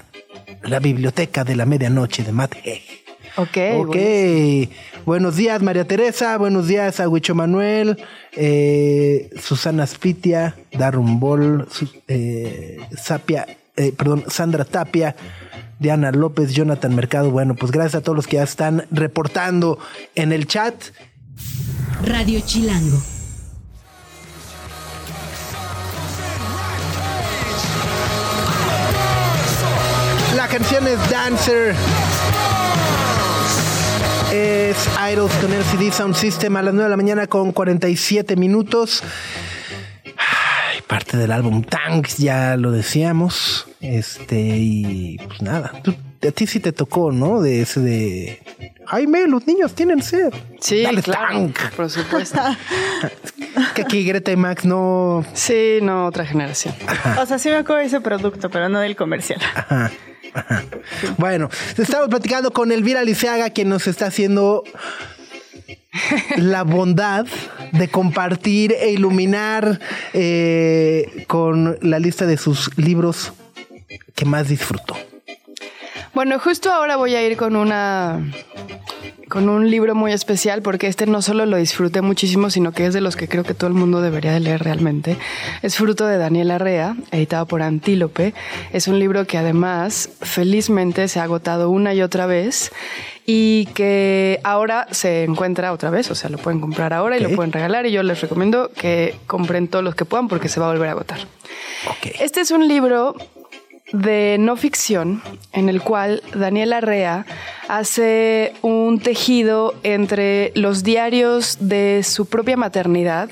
La 0.62 0.80
biblioteca 0.80 1.44
de 1.44 1.56
la 1.56 1.66
medianoche 1.66 2.24
de 2.24 2.32
Matt 2.34 2.54
Haig. 2.64 3.01
Ok. 3.38 3.58
Ok. 3.78 3.96
bueno. 3.96 4.68
Buenos 5.06 5.36
días, 5.36 5.62
María 5.62 5.86
Teresa. 5.86 6.38
Buenos 6.38 6.68
días, 6.68 7.00
a 7.00 7.08
Huicho 7.10 7.34
Manuel. 7.36 7.98
eh, 8.34 9.30
Susana 9.42 9.86
Spitia, 9.88 10.56
Darun 10.72 11.20
Bol, 11.20 11.68
Su- 11.72 11.90
eh, 12.08 12.80
Sapia, 12.96 13.46
eh, 13.76 13.92
perdón, 13.98 14.24
Sandra 14.28 14.64
Tapia, 14.64 15.16
Diana 15.80 16.12
López, 16.12 16.54
Jonathan 16.54 16.96
Mercado. 16.96 17.32
Bueno, 17.32 17.56
pues 17.56 17.72
gracias 17.72 17.96
a 17.96 18.02
todos 18.02 18.16
los 18.16 18.28
que 18.28 18.38
ya 18.38 18.44
están 18.44 18.86
reportando 18.92 19.80
en 20.16 20.32
el 20.32 20.46
chat. 20.48 20.76
Radio 22.06 22.40
Chilango. 22.46 23.00
La 30.36 30.48
canción 30.48 30.88
es 30.88 31.10
Dancer. 31.10 31.76
Es 34.32 34.90
Idols 35.12 35.34
con 35.36 35.52
LCD 35.52 35.92
Sound 35.92 36.16
System 36.16 36.56
a 36.56 36.62
las 36.62 36.74
9 36.74 36.86
de 36.86 36.90
la 36.90 36.98
mañana 36.98 37.28
con 37.28 37.52
47 37.52 38.36
minutos. 38.38 39.04
Ay, 40.06 40.82
parte 40.88 41.18
del 41.18 41.32
álbum 41.32 41.64
Tanks, 41.64 42.18
ya 42.18 42.56
lo 42.56 42.72
decíamos. 42.72 43.68
Este, 43.82 44.40
y 44.40 45.18
pues 45.28 45.42
nada. 45.42 45.72
Tú- 45.84 45.96
a 46.26 46.32
ti 46.32 46.46
sí 46.46 46.60
te 46.60 46.72
tocó, 46.72 47.12
¿no? 47.12 47.42
De 47.42 47.62
ese 47.62 47.80
de. 47.82 48.42
Jaime, 48.86 49.28
los 49.28 49.48
niños 49.48 49.74
tienen 49.74 50.02
sed. 50.04 50.32
Sí, 50.60 50.84
Dale 50.84 51.02
claro. 51.02 51.28
Tank. 51.34 51.60
Por 51.76 51.90
supuesto. 51.90 52.40
Que 53.76 53.82
aquí 53.82 54.06
Greta 54.06 54.32
y 54.32 54.38
Max 54.38 54.64
no. 54.64 55.26
Sí, 55.34 55.80
no, 55.82 56.06
otra 56.06 56.26
generación. 56.26 56.74
O 57.20 57.26
sea, 57.26 57.38
sí 57.38 57.50
me 57.50 57.56
acuerdo 57.56 57.80
de 57.82 57.86
ese 57.88 58.00
producto, 58.00 58.50
pero 58.50 58.70
no 58.70 58.80
del 58.80 58.96
comercial. 58.96 59.42
Ajá, 59.56 59.86
ajá. 59.88 59.92
Bueno, 61.18 61.50
estamos 61.78 62.10
platicando 62.10 62.52
con 62.52 62.72
Elvira 62.72 63.04
Liceaga, 63.04 63.50
quien 63.50 63.70
nos 63.70 63.88
está 63.88 64.08
haciendo 64.08 64.64
la 66.38 66.64
bondad 66.64 67.26
de 67.72 67.88
compartir 67.90 68.74
e 68.74 68.92
iluminar 68.92 69.80
eh, 70.14 71.26
con 71.28 71.78
la 71.82 72.00
lista 72.00 72.26
de 72.26 72.38
sus 72.38 72.78
libros 72.78 73.34
que 74.16 74.26
más 74.26 74.48
disfrutó. 74.48 74.96
Bueno, 76.14 76.40
justo 76.40 76.72
ahora 76.72 76.98
voy 76.98 77.16
a 77.16 77.26
ir 77.26 77.38
con 77.38 77.56
una 77.56 78.20
con 79.30 79.48
un 79.48 79.72
libro 79.72 79.96
muy 79.96 80.12
especial 80.12 80.62
porque 80.62 80.88
este 80.88 81.06
no 81.06 81.22
solo 81.22 81.46
lo 81.46 81.56
disfruté 81.56 82.02
muchísimo, 82.02 82.50
sino 82.50 82.74
que 82.74 82.86
es 82.86 82.94
de 82.94 83.00
los 83.00 83.16
que 83.16 83.30
creo 83.30 83.46
que 83.46 83.54
todo 83.54 83.70
el 83.70 83.74
mundo 83.74 84.02
debería 84.02 84.34
de 84.34 84.42
leer 84.42 84.62
realmente. 84.62 85.18
Es 85.62 85.78
fruto 85.78 86.06
de 86.06 86.18
Daniel 86.18 86.52
Arrea, 86.52 86.98
editado 87.12 87.46
por 87.46 87.62
Antílope. 87.62 88.34
Es 88.74 88.90
un 88.90 89.00
libro 89.00 89.26
que 89.26 89.38
además 89.38 90.10
felizmente 90.20 91.08
se 91.08 91.22
ha 91.22 91.24
agotado 91.24 91.70
una 91.70 91.94
y 91.94 92.02
otra 92.02 92.26
vez 92.26 92.74
y 93.26 93.68
que 93.68 94.42
ahora 94.44 94.86
se 94.92 95.24
encuentra 95.24 95.72
otra 95.72 95.90
vez, 95.90 96.12
o 96.12 96.16
sea, 96.16 96.30
lo 96.30 96.38
pueden 96.38 96.60
comprar 96.60 96.92
ahora 96.92 97.18
y 97.18 97.22
lo 97.22 97.30
pueden 97.30 97.54
regalar 97.54 97.86
y 97.86 97.92
yo 97.94 98.04
les 98.04 98.20
recomiendo 98.20 98.70
que 98.76 99.16
compren 99.28 99.70
todos 99.70 99.86
los 99.86 99.96
que 99.96 100.04
puedan 100.04 100.28
porque 100.28 100.50
se 100.50 100.60
va 100.60 100.68
a 100.68 100.74
volver 100.74 100.90
a 100.90 100.92
agotar. 100.92 101.20
Este 102.20 102.42
es 102.42 102.52
un 102.52 102.68
libro 102.68 103.16
de 103.94 104.38
no 104.40 104.56
ficción 104.56 105.22
en 105.52 105.70
el 105.70 105.82
cual 105.82 106.24
Daniel 106.34 106.74
Arrea 106.74 107.26
hace 107.68 108.54
un 108.62 109.00
tejido 109.00 109.74
entre 109.84 110.52
los 110.56 110.84
diarios 110.84 111.58
de 111.60 112.02
su 112.04 112.26
propia 112.26 112.58
maternidad 112.58 113.30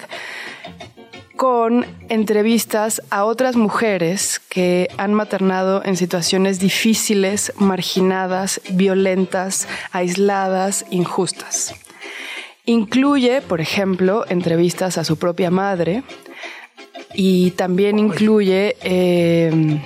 con 1.40 1.86
entrevistas 2.10 3.02
a 3.10 3.24
otras 3.24 3.56
mujeres 3.56 4.42
que 4.50 4.90
han 4.98 5.14
maternado 5.14 5.82
en 5.86 5.96
situaciones 5.96 6.60
difíciles, 6.60 7.54
marginadas, 7.56 8.60
violentas, 8.72 9.66
aisladas, 9.94 10.86
injustas. 10.90 11.76
Incluye, 12.66 13.42
por 13.42 13.62
ejemplo, 13.62 14.26
entrevistas 14.28 14.98
a 14.98 15.06
su 15.06 15.18
propia 15.18 15.50
madre 15.50 16.04
y 17.14 17.52
también 17.52 18.00
incluye 18.00 18.76
eh, 18.84 19.80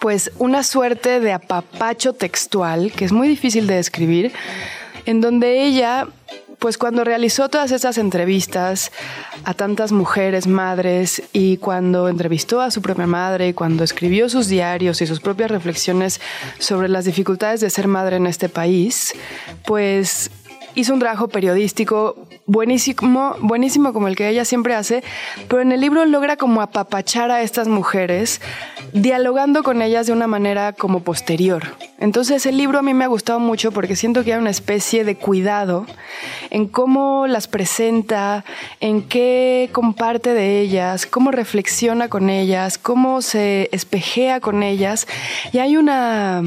pues 0.00 0.30
una 0.38 0.62
suerte 0.62 1.20
de 1.20 1.32
apapacho 1.32 2.12
textual 2.12 2.92
que 2.92 3.04
es 3.04 3.12
muy 3.12 3.28
difícil 3.28 3.66
de 3.66 3.74
describir, 3.74 4.32
en 5.06 5.20
donde 5.20 5.64
ella, 5.64 6.06
pues 6.58 6.78
cuando 6.78 7.04
realizó 7.04 7.48
todas 7.48 7.72
esas 7.72 7.98
entrevistas 7.98 8.92
a 9.44 9.54
tantas 9.54 9.92
mujeres, 9.92 10.46
madres, 10.46 11.22
y 11.32 11.56
cuando 11.56 12.08
entrevistó 12.08 12.60
a 12.60 12.70
su 12.70 12.82
propia 12.82 13.06
madre, 13.06 13.48
y 13.48 13.52
cuando 13.52 13.82
escribió 13.82 14.28
sus 14.28 14.48
diarios 14.48 15.00
y 15.02 15.06
sus 15.06 15.20
propias 15.20 15.50
reflexiones 15.50 16.20
sobre 16.58 16.88
las 16.88 17.04
dificultades 17.04 17.60
de 17.60 17.70
ser 17.70 17.88
madre 17.88 18.16
en 18.16 18.26
este 18.26 18.48
país, 18.48 19.14
pues 19.64 20.30
hizo 20.74 20.94
un 20.94 21.00
trabajo 21.00 21.28
periodístico 21.28 22.16
buenísimo, 22.46 23.36
buenísimo 23.40 23.92
como 23.92 24.08
el 24.08 24.16
que 24.16 24.28
ella 24.28 24.44
siempre 24.44 24.74
hace, 24.74 25.02
pero 25.48 25.62
en 25.62 25.72
el 25.72 25.80
libro 25.80 26.04
logra 26.04 26.36
como 26.36 26.60
apapachar 26.60 27.30
a 27.30 27.42
estas 27.42 27.68
mujeres, 27.68 28.40
dialogando 28.92 29.62
con 29.62 29.82
ellas 29.82 30.06
de 30.06 30.12
una 30.12 30.26
manera 30.26 30.72
como 30.72 31.00
posterior. 31.00 31.62
Entonces 31.98 32.46
el 32.46 32.56
libro 32.56 32.78
a 32.78 32.82
mí 32.82 32.94
me 32.94 33.04
ha 33.04 33.08
gustado 33.08 33.38
mucho 33.38 33.72
porque 33.72 33.96
siento 33.96 34.24
que 34.24 34.32
hay 34.32 34.38
una 34.38 34.50
especie 34.50 35.04
de 35.04 35.16
cuidado 35.16 35.86
en 36.50 36.66
cómo 36.66 37.26
las 37.26 37.48
presenta, 37.48 38.44
en 38.80 39.02
qué 39.02 39.70
comparte 39.72 40.34
de 40.34 40.60
ellas, 40.60 41.06
cómo 41.06 41.30
reflexiona 41.30 42.08
con 42.08 42.28
ellas, 42.28 42.78
cómo 42.78 43.22
se 43.22 43.68
espejea 43.72 44.40
con 44.40 44.62
ellas. 44.62 45.06
Y 45.52 45.58
hay 45.58 45.76
una 45.76 46.42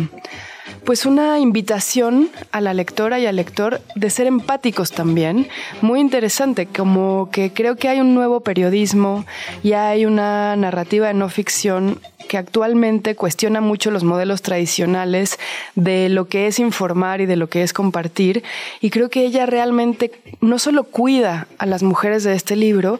pues 0.84 1.06
una 1.06 1.39
invitación 1.39 2.30
a 2.51 2.62
la 2.62 2.73
lectora 2.73 3.19
y 3.19 3.25
al 3.25 3.36
lector 3.36 3.82
de 3.95 4.10
ser 4.10 4.28
empáticos 4.28 4.91
también, 4.91 5.47
muy 5.82 5.99
interesante, 5.99 6.65
como 6.65 7.30
que 7.32 7.51
creo 7.54 7.75
que 7.75 7.89
hay 7.89 7.99
un 7.99 8.13
nuevo 8.13 8.41
periodismo 8.41 9.25
y 9.63 9.73
hay 9.73 10.06
una 10.06 10.56
narrativa 10.56 11.08
de 11.08 11.13
no 11.13 11.30
ficción 11.30 11.99
que 12.28 12.38
actualmente 12.38 13.15
cuestiona 13.15 13.62
mucho 13.62 13.91
los 13.91 14.04
modelos 14.04 14.41
tradicionales 14.41 15.39
de 15.75 16.10
lo 16.10 16.28
que 16.28 16.47
es 16.47 16.60
informar 16.60 17.21
y 17.21 17.25
de 17.25 17.36
lo 17.36 17.47
que 17.47 17.63
es 17.63 17.71
compartir. 17.71 18.43
Y 18.82 18.89
creo 18.89 19.10
que 19.10 19.25
ella 19.25 19.45
realmente 19.45 20.12
no 20.41 20.60
solo 20.60 20.84
cuida 20.86 21.47
a 21.58 21.65
las 21.65 21.84
mujeres 21.84 22.23
de 22.23 22.34
este 22.34 22.56
libro, 22.56 22.99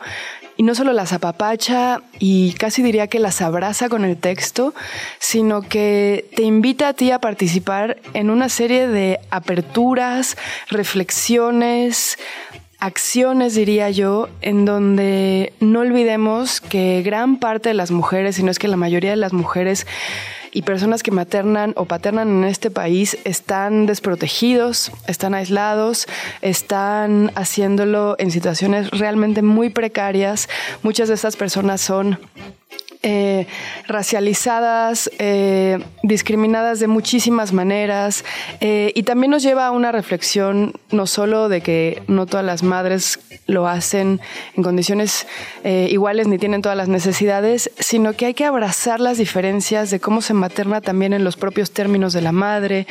y 0.58 0.64
no 0.64 0.76
solo 0.76 0.94
las 0.94 1.14
apapacha 1.14 2.02
y 2.20 2.54
casi 2.54 2.82
diría 2.82 3.08
que 3.08 3.20
las 3.20 3.42
abraza 3.42 3.90
con 3.90 4.06
el 4.06 4.18
texto, 4.18 4.74
sino 5.20 5.62
que 5.62 6.30
te 6.36 6.44
invita 6.44 6.90
a 6.90 6.94
ti 6.94 7.12
a 7.12 7.20
participar 7.20 7.98
en 8.14 8.30
una 8.30 8.50
serie 8.50 8.88
de 8.88 9.20
aperturas, 9.32 10.38
reflexiones, 10.70 12.18
acciones, 12.80 13.56
diría 13.56 13.90
yo, 13.90 14.30
en 14.42 14.66
donde 14.66 15.54
no 15.60 15.80
olvidemos 15.82 16.62
que 16.62 17.02
gran 17.04 17.38
parte 17.38 17.70
de 17.70 17.76
las 17.76 17.92
mujeres, 17.92 18.36
si 18.36 18.44
no 18.44 18.52
es 18.52 18.60
que 18.60 18.68
la 18.68 18.78
mayoría 18.78 19.12
de 19.12 19.18
las 19.18 19.34
mujeres, 19.34 19.88
y 20.56 20.62
personas 20.62 21.04
que 21.04 21.12
maternan 21.12 21.74
o 21.76 21.84
paternan 21.84 22.30
en 22.30 22.44
este 22.46 22.72
país 22.72 23.18
están 23.26 23.86
desprotegidos, 23.86 24.90
están 25.06 25.34
aislados, 25.34 26.08
están 26.42 27.34
haciéndolo 27.36 28.16
en 28.20 28.32
situaciones 28.32 28.90
realmente 28.92 29.42
muy 29.42 29.70
precarias. 29.70 30.48
Muchas 30.82 31.10
de 31.10 31.16
estas 31.16 31.36
personas 31.36 31.82
son 31.82 32.20
eh, 33.08 33.46
racializadas, 33.88 35.12
eh, 35.20 35.78
discriminadas 36.02 36.80
de 36.80 36.88
muchísimas 36.88 37.54
maneras 37.54 38.26
eh, 38.62 38.94
y 38.96 39.04
también 39.04 39.30
nos 39.30 39.44
lleva 39.44 39.68
a 39.68 39.72
una 39.72 39.92
reflexión 39.92 40.74
no 40.90 41.06
solo 41.06 41.48
de 41.48 41.62
que 41.62 42.02
no 42.08 42.26
todas 42.26 42.44
las 42.44 42.64
madres 42.64 43.20
lo 43.46 43.68
hacen 43.68 44.22
en 44.56 44.64
condiciones 44.64 45.28
iguales 45.64 46.28
ni 46.28 46.40
tienen 46.40 46.64
todas 46.64 46.78
las 46.78 46.88
necesidades, 46.88 47.70
sino 47.78 48.14
que 48.14 48.26
hay 48.26 48.34
que 48.34 48.46
abrazar 48.46 49.00
las 49.00 49.20
diferencias 49.20 49.92
de 49.92 50.00
cómo 50.00 50.22
se 50.22 50.34
materna 50.34 50.82
también 50.82 51.14
en 51.14 51.24
los 51.24 51.38
propios 51.38 51.70
términos 51.70 52.12
de 52.14 52.22
la 52.22 52.32
madre 52.32 52.88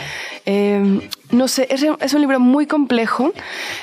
no 1.31 1.49
sé, 1.49 1.67
es, 1.71 2.15
un 2.15 2.21
libro 2.21 2.39
muy 2.39 2.67
complejo. 2.67 3.33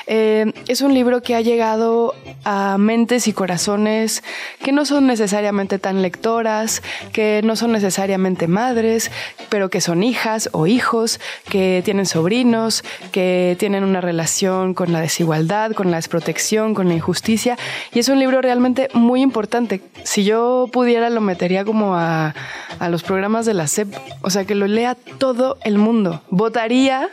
Eh, 0.08 0.52
es 0.68 0.82
un 0.82 0.94
libro 0.94 1.22
que 1.22 1.36
ha 1.36 1.42
llegado 1.42 2.14
a 2.44 2.78
mentes 2.78 3.28
y 3.28 3.34
corazones 3.34 4.24
que 4.64 4.72
no 4.72 4.86
son 4.86 5.08
necesariamente 5.08 5.80
tan 5.80 6.02
lectoras, 6.02 6.82
que 7.12 7.42
no 7.44 7.56
son 7.56 7.72
necesariamente 7.72 8.48
madres, 8.48 9.12
pero 9.50 9.70
que 9.70 9.82
son 9.82 10.04
hijas 10.04 10.50
o 10.54 10.68
hijos, 10.68 11.20
que 11.50 11.82
tienen 11.84 12.06
sobrinos, 12.06 12.84
que 13.12 13.56
tienen 13.60 13.84
una 13.84 14.02
relación 14.02 14.74
con 14.74 14.94
la 14.94 15.02
desigualdad, 15.02 15.72
con 15.72 15.92
la 15.92 15.98
desprotección, 15.98 16.74
con 16.74 16.88
la 16.88 16.94
injusticia. 16.94 17.58
Y 17.92 18.00
es 18.00 18.10
un 18.10 18.20
libro 18.20 18.42
realmente 18.42 18.88
muy 18.94 19.22
importante. 19.22 19.82
Si 20.04 20.24
yo 20.24 20.70
pudiera, 20.72 21.10
lo 21.10 21.22
metería 21.22 21.66
como 21.66 21.96
a, 21.96 22.34
a 22.80 22.90
los 22.90 23.04
programas 23.04 23.46
de 23.46 23.54
la 23.54 23.68
SEP, 23.68 23.94
o 24.22 24.30
sea, 24.30 24.46
que 24.46 24.56
lo 24.56 24.68
lea 24.68 24.96
todo 25.18 25.58
el 25.64 25.78
mundo. 25.78 26.22
Votaría 26.30 27.10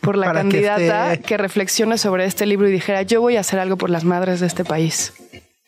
por 0.00 0.16
la 0.16 0.32
candidata 0.32 1.16
que, 1.16 1.36
reflexione 1.36 1.98
sobre 1.98 2.24
este 2.24 2.46
libro 2.46 2.68
y 2.68 2.72
dijera, 2.72 3.02
yo 3.02 3.20
voy 3.20 3.36
a 3.36 3.40
hacer 3.40 3.58
algo 3.58 3.76
por 3.76 3.90
las 3.90 4.04
madres 4.04 4.40
de 4.40 4.46
este 4.46 4.64
país. 4.64 5.12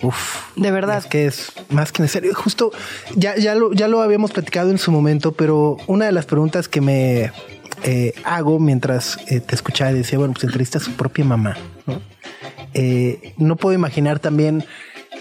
Uf, 0.02 0.56
de 0.56 0.70
verdad. 0.70 0.98
Es 0.98 1.06
que 1.06 1.26
es 1.26 1.52
más 1.70 1.92
que 1.92 2.02
necesario. 2.02 2.34
Justo 2.34 2.72
ya, 3.14 3.36
ya, 3.36 3.54
lo, 3.54 3.72
ya 3.72 3.86
lo 3.88 4.02
habíamos 4.02 4.32
platicado 4.32 4.70
en 4.70 4.78
su 4.78 4.90
momento, 4.90 5.32
pero 5.32 5.76
una 5.86 6.06
de 6.06 6.12
las 6.12 6.26
preguntas 6.26 6.68
que 6.68 6.80
me 6.80 7.30
eh, 7.84 8.12
hago 8.24 8.58
mientras 8.58 9.18
eh, 9.28 9.40
te 9.40 9.54
escuchaba 9.54 9.92
y 9.92 9.94
decía, 9.94 10.18
bueno, 10.18 10.34
pues 10.34 10.44
entrevista 10.44 10.78
a 10.78 10.80
su 10.80 10.92
propia 10.92 11.24
mamá. 11.24 11.56
¿no? 11.86 12.00
Eh, 12.74 13.34
no 13.36 13.56
puedo 13.56 13.74
imaginar 13.74 14.18
también 14.18 14.64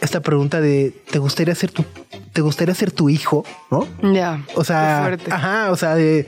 esta 0.02 0.20
pregunta 0.20 0.60
de 0.60 0.94
¿te 1.10 1.20
gustaría 1.20 1.56
ser 1.56 1.72
tu 1.72 1.86
te 2.34 2.42
gustaría 2.42 2.76
ser 2.76 2.92
tu 2.92 3.10
hijo? 3.10 3.46
¿No? 3.70 3.88
Ya. 4.14 4.44
o 4.56 4.64
sea, 4.64 5.18
ajá, 5.30 5.72
o 5.72 5.76
sea, 5.76 5.96
de, 5.96 6.28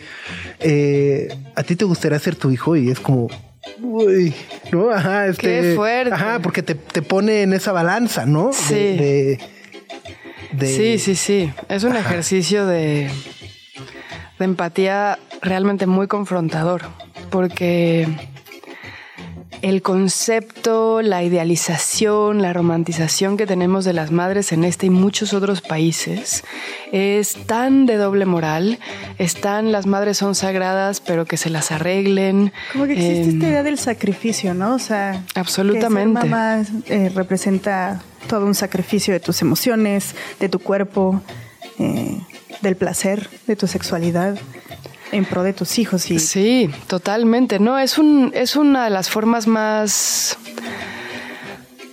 eh, 0.59 1.35
a 1.55 1.63
ti 1.63 1.75
te 1.75 1.85
gustaría 1.85 2.19
ser 2.19 2.35
tu 2.35 2.51
hijo 2.51 2.75
y 2.75 2.89
es 2.89 2.99
como 2.99 3.29
Uy, 3.81 4.33
no, 4.71 4.89
ajá, 4.91 5.27
este, 5.27 5.61
Qué 5.61 5.73
fuerte. 5.75 6.13
Ajá, 6.13 6.39
porque 6.39 6.63
te, 6.63 6.75
pone 7.01 7.43
en 7.43 7.53
esa 7.53 7.71
balanza, 7.71 8.25
¿no? 8.25 8.51
Sí. 8.51 9.37
sí, 10.59 10.99
sí, 10.99 11.15
sí. 11.15 11.53
Es 11.69 11.83
un 11.83 11.95
ejercicio 11.95 12.65
de, 12.65 13.09
de 14.39 14.45
empatía 14.45 15.17
realmente 15.41 15.87
muy 15.87 16.07
confrontador. 16.07 16.81
Porque 17.29 18.07
el 19.63 19.81
concepto, 19.81 21.01
la 21.01 21.23
idealización, 21.23 22.41
la 22.41 22.51
romantización 22.51 23.37
que 23.37 23.47
tenemos 23.47 23.85
de 23.85 23.93
las 23.93 24.11
madres 24.11 24.51
en 24.51 24.65
este 24.65 24.87
y 24.87 24.89
muchos 24.89 25.33
otros 25.33 25.61
países 25.61 26.43
es 26.91 27.37
tan 27.45 27.85
de 27.85 27.95
doble 27.95 28.25
moral, 28.25 28.77
están 29.19 29.71
las 29.71 29.85
madres 29.85 30.17
son 30.17 30.35
sagradas, 30.35 30.99
pero 30.99 31.23
que 31.23 31.37
se 31.37 31.49
las 31.49 31.71
arreglen. 31.71 32.51
Como 32.73 32.87
que 32.87 32.91
existe 32.91 33.21
esta 33.21 33.45
em, 33.45 33.51
idea 33.51 33.63
del 33.63 33.79
sacrificio, 33.79 34.53
¿no? 34.53 34.75
O 34.75 34.79
sea, 34.79 35.23
absolutamente. 35.33 36.19
Que 36.19 36.27
mamá 36.27 36.65
eh, 36.87 37.09
representa 37.15 38.03
todo 38.27 38.45
un 38.45 38.55
sacrificio 38.55 39.13
de 39.13 39.21
tus 39.21 39.41
emociones, 39.41 40.13
de 40.41 40.49
tu 40.49 40.59
cuerpo, 40.59 41.21
eh, 41.79 42.19
del 42.61 42.75
placer, 42.75 43.29
de 43.47 43.55
tu 43.55 43.67
sexualidad 43.67 44.37
en 45.13 45.25
pro 45.25 45.43
de 45.43 45.53
tus 45.53 45.79
hijos. 45.79 46.09
Y... 46.09 46.19
Sí, 46.19 46.69
totalmente. 46.87 47.59
No, 47.59 47.79
es, 47.79 47.97
un, 47.97 48.31
es 48.33 48.55
una 48.55 48.85
de 48.85 48.89
las 48.89 49.09
formas 49.09 49.47
más... 49.47 50.37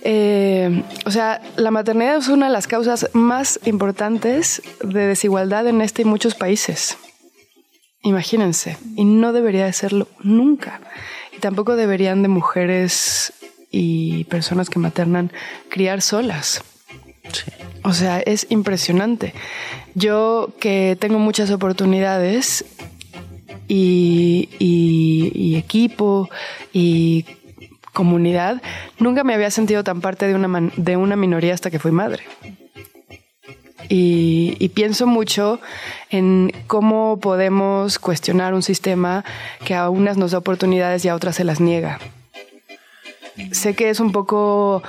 Eh, 0.03 0.83
o 1.05 1.11
sea, 1.11 1.41
la 1.57 1.69
maternidad 1.69 2.17
es 2.17 2.27
una 2.27 2.47
de 2.47 2.51
las 2.51 2.65
causas 2.65 3.09
más 3.13 3.59
importantes 3.65 4.63
de 4.83 5.05
desigualdad 5.05 5.67
en 5.67 5.81
este 5.81 6.01
y 6.01 6.05
muchos 6.05 6.33
países. 6.33 6.97
Imagínense. 8.01 8.77
Y 8.95 9.05
no 9.05 9.31
debería 9.31 9.65
de 9.65 9.73
serlo 9.73 10.07
nunca. 10.21 10.81
Y 11.35 11.39
tampoco 11.39 11.75
deberían 11.75 12.23
de 12.23 12.29
mujeres 12.29 13.33
y 13.69 14.23
personas 14.25 14.69
que 14.69 14.79
maternan 14.79 15.31
criar 15.69 16.01
solas. 16.01 16.63
O 17.83 17.93
sea, 17.93 18.19
es 18.19 18.47
impresionante. 18.49 19.33
Yo 19.95 20.53
que 20.59 20.97
tengo 20.99 21.19
muchas 21.19 21.51
oportunidades 21.51 22.65
y, 23.67 25.55
equipo 25.57 26.29
y 26.73 27.25
comunidad, 27.93 28.61
nunca 28.99 29.23
me 29.23 29.33
había 29.33 29.51
sentido 29.51 29.83
tan 29.83 30.01
parte 30.01 30.27
de 30.27 30.35
una, 30.35 30.71
de 30.75 30.97
una 30.97 31.15
minoría 31.15 31.53
hasta 31.53 31.69
que 31.69 31.79
fui 31.79 31.91
madre. 31.91 32.23
Y, 33.89 34.55
y, 34.59 34.69
pienso 34.69 35.05
mucho 35.05 35.59
en 36.09 36.53
cómo 36.67 37.19
podemos 37.19 37.99
cuestionar 37.99 38.53
un 38.53 38.61
sistema 38.61 39.25
que 39.65 39.75
a 39.75 39.89
unas 39.89 40.15
nos 40.15 40.31
da 40.31 40.37
oportunidades 40.37 41.03
y 41.03 41.09
a 41.09 41.15
otras 41.15 41.35
se 41.35 41.43
las 41.43 41.59
niega. 41.59 41.99
Sé 43.51 43.75
que 43.75 43.89
es 43.89 43.99
un 43.99 44.11
poco 44.11 44.83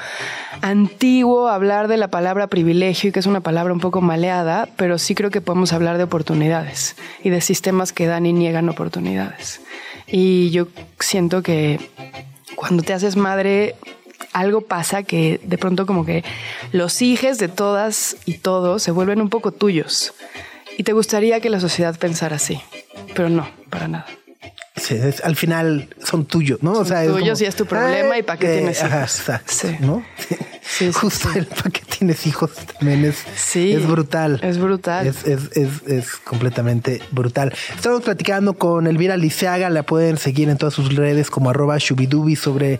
antiguo 0.60 1.48
hablar 1.48 1.88
de 1.88 1.96
la 1.96 2.08
palabra 2.08 2.46
privilegio 2.46 3.10
y 3.10 3.12
que 3.12 3.20
es 3.20 3.26
una 3.26 3.40
palabra 3.40 3.72
un 3.72 3.80
poco 3.80 4.00
maleada, 4.00 4.68
pero 4.76 4.98
sí 4.98 5.14
creo 5.14 5.30
que 5.30 5.40
podemos 5.40 5.72
hablar 5.72 5.98
de 5.98 6.04
oportunidades 6.04 6.96
y 7.24 7.30
de 7.30 7.40
sistemas 7.40 7.92
que 7.92 8.06
dan 8.06 8.26
y 8.26 8.32
niegan 8.32 8.68
oportunidades. 8.68 9.60
Y 10.06 10.50
yo 10.50 10.68
siento 11.00 11.42
que 11.42 11.80
cuando 12.54 12.82
te 12.82 12.92
haces 12.92 13.16
madre, 13.16 13.74
algo 14.32 14.60
pasa 14.62 15.02
que 15.02 15.40
de 15.42 15.58
pronto 15.58 15.86
como 15.86 16.04
que 16.04 16.24
los 16.72 17.02
hijos 17.02 17.38
de 17.38 17.48
todas 17.48 18.16
y 18.26 18.34
todos 18.34 18.82
se 18.82 18.90
vuelven 18.90 19.20
un 19.20 19.28
poco 19.30 19.52
tuyos. 19.52 20.14
Y 20.78 20.84
te 20.84 20.92
gustaría 20.92 21.40
que 21.40 21.50
la 21.50 21.60
sociedad 21.60 21.98
pensara 21.98 22.36
así, 22.36 22.60
pero 23.14 23.28
no, 23.28 23.46
para 23.68 23.88
nada 23.88 24.06
al 25.22 25.36
final 25.36 25.88
son 26.02 26.24
tuyos, 26.24 26.62
¿no? 26.62 26.72
o 26.72 26.84
sea, 26.84 27.04
tuyos 27.06 27.40
y 27.40 27.44
es 27.44 27.54
tu 27.54 27.66
problema 27.66 28.18
y 28.18 28.22
para 28.22 28.38
qué 28.38 28.58
tienes 28.58 28.82
hijos. 28.82 29.22
sí. 29.46 29.76
¿no? 29.80 30.04
Justo 30.94 31.28
el 31.34 31.46
para 31.46 31.70
qué 31.70 31.82
tienes 31.98 32.26
hijos 32.26 32.52
también 32.78 33.04
es, 33.04 33.24
es 33.56 33.86
brutal. 33.86 34.40
Es 34.42 34.58
brutal. 34.58 35.06
Es, 35.06 35.24
es, 35.24 35.50
es, 35.56 36.16
completamente 36.16 37.02
brutal. 37.10 37.52
Estamos 37.74 38.02
platicando 38.02 38.54
con 38.54 38.86
Elvira 38.86 39.16
Liceaga, 39.16 39.70
la 39.70 39.82
pueden 39.82 40.18
seguir 40.18 40.48
en 40.48 40.58
todas 40.58 40.74
sus 40.74 40.94
redes 40.94 41.30
como 41.30 41.50
arroba 41.50 41.78
shubidubi 41.78 42.36
sobre 42.36 42.78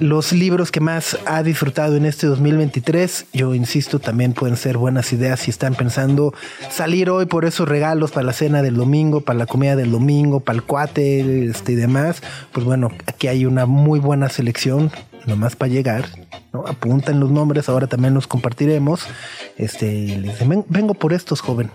los 0.00 0.32
libros 0.32 0.70
que 0.70 0.80
más 0.80 1.18
ha 1.26 1.42
disfrutado 1.42 1.96
en 1.96 2.06
este 2.06 2.26
2023. 2.26 3.26
Yo 3.32 3.54
insisto, 3.54 3.98
también 3.98 4.32
pueden 4.32 4.56
ser 4.56 4.76
buenas 4.76 5.12
ideas 5.12 5.40
si 5.40 5.50
están 5.50 5.74
pensando 5.74 6.34
salir 6.70 7.08
hoy 7.10 7.26
por 7.26 7.44
esos 7.44 7.68
regalos 7.68 8.10
para 8.10 8.26
la 8.26 8.32
cena 8.32 8.62
del 8.62 8.74
domingo, 8.74 9.20
para 9.20 9.38
la 9.38 9.46
comida 9.46 9.76
del 9.76 9.90
domingo, 9.90 10.40
para 10.40 10.56
el 10.56 10.62
cuate 10.64 11.46
este, 11.46 11.72
y 11.72 11.76
demás. 11.76 12.22
Pues 12.52 12.66
bueno, 12.66 12.90
aquí 13.06 13.28
hay 13.28 13.46
una 13.46 13.66
muy 13.66 14.00
buena 14.00 14.28
selección, 14.28 14.90
nomás 15.24 15.56
para 15.56 15.72
llegar. 15.72 16.06
¿no? 16.52 16.66
Apuntan 16.66 17.20
los 17.20 17.30
nombres, 17.30 17.68
ahora 17.68 17.86
también 17.86 18.14
los 18.14 18.26
compartiremos. 18.26 19.06
Este, 19.56 20.18
les 20.18 20.38
vengo 20.68 20.94
por 20.94 21.12
estos, 21.12 21.40
joven. 21.40 21.70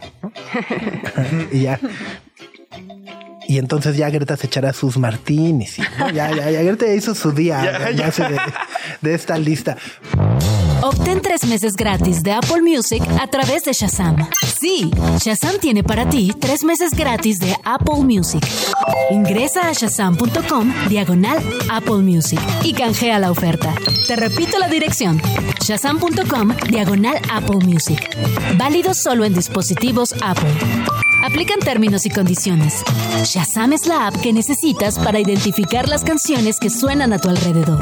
y 1.51 1.61
ya 1.61 1.79
y 3.51 3.57
entonces 3.57 3.97
ya 3.97 4.09
Greta 4.09 4.37
se 4.37 4.47
echará 4.47 4.71
sus 4.71 4.97
martinis. 4.97 5.75
Ya, 6.13 6.31
ya, 6.31 6.49
ya, 6.49 6.63
Greta 6.63 6.87
hizo 6.93 7.13
su 7.13 7.33
día 7.33 7.61
De, 9.01 9.13
esta 9.13 9.37
lista. 9.37 9.75
Obtén 10.91 11.21
tres 11.21 11.45
meses 11.45 11.75
gratis 11.75 12.21
de 12.21 12.33
Apple 12.33 12.61
Music 12.61 13.01
a 13.21 13.25
través 13.27 13.63
de 13.63 13.71
Shazam. 13.71 14.17
Sí, 14.59 14.91
Shazam 15.23 15.57
tiene 15.59 15.83
para 15.83 16.09
ti 16.09 16.33
tres 16.37 16.65
meses 16.65 16.91
gratis 16.91 17.39
de 17.39 17.55
Apple 17.63 18.03
Music. 18.03 18.45
Ingresa 19.09 19.69
a 19.69 19.71
shazam.com 19.71 20.73
diagonal 20.89 21.37
Apple 21.71 22.01
Music 22.03 22.39
y 22.63 22.73
canjea 22.73 23.19
la 23.19 23.31
oferta. 23.31 23.73
Te 24.07 24.17
repito 24.17 24.59
la 24.59 24.67
dirección: 24.67 25.21
shazam.com 25.63 26.55
diagonal 26.69 27.17
Apple 27.31 27.65
Music. 27.65 28.09
Válido 28.57 28.93
solo 28.93 29.23
en 29.23 29.33
dispositivos 29.33 30.13
Apple. 30.21 30.53
Aplican 31.23 31.59
términos 31.59 32.05
y 32.05 32.09
condiciones. 32.09 32.83
Shazam 33.23 33.73
es 33.73 33.85
la 33.85 34.07
app 34.07 34.15
que 34.17 34.33
necesitas 34.33 34.97
para 34.97 35.19
identificar 35.19 35.87
las 35.87 36.03
canciones 36.03 36.57
que 36.59 36.69
suenan 36.69 37.13
a 37.13 37.19
tu 37.19 37.29
alrededor. 37.29 37.79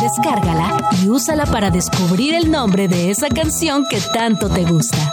Descárgala 0.00 0.76
y 1.02 1.08
úsala 1.08 1.44
para 1.46 1.70
descubrir 1.70 2.34
el 2.34 2.50
nombre 2.50 2.86
de 2.86 3.10
esa 3.10 3.28
canción 3.28 3.84
que 3.90 4.00
tanto 4.12 4.48
te 4.48 4.64
gusta. 4.64 5.12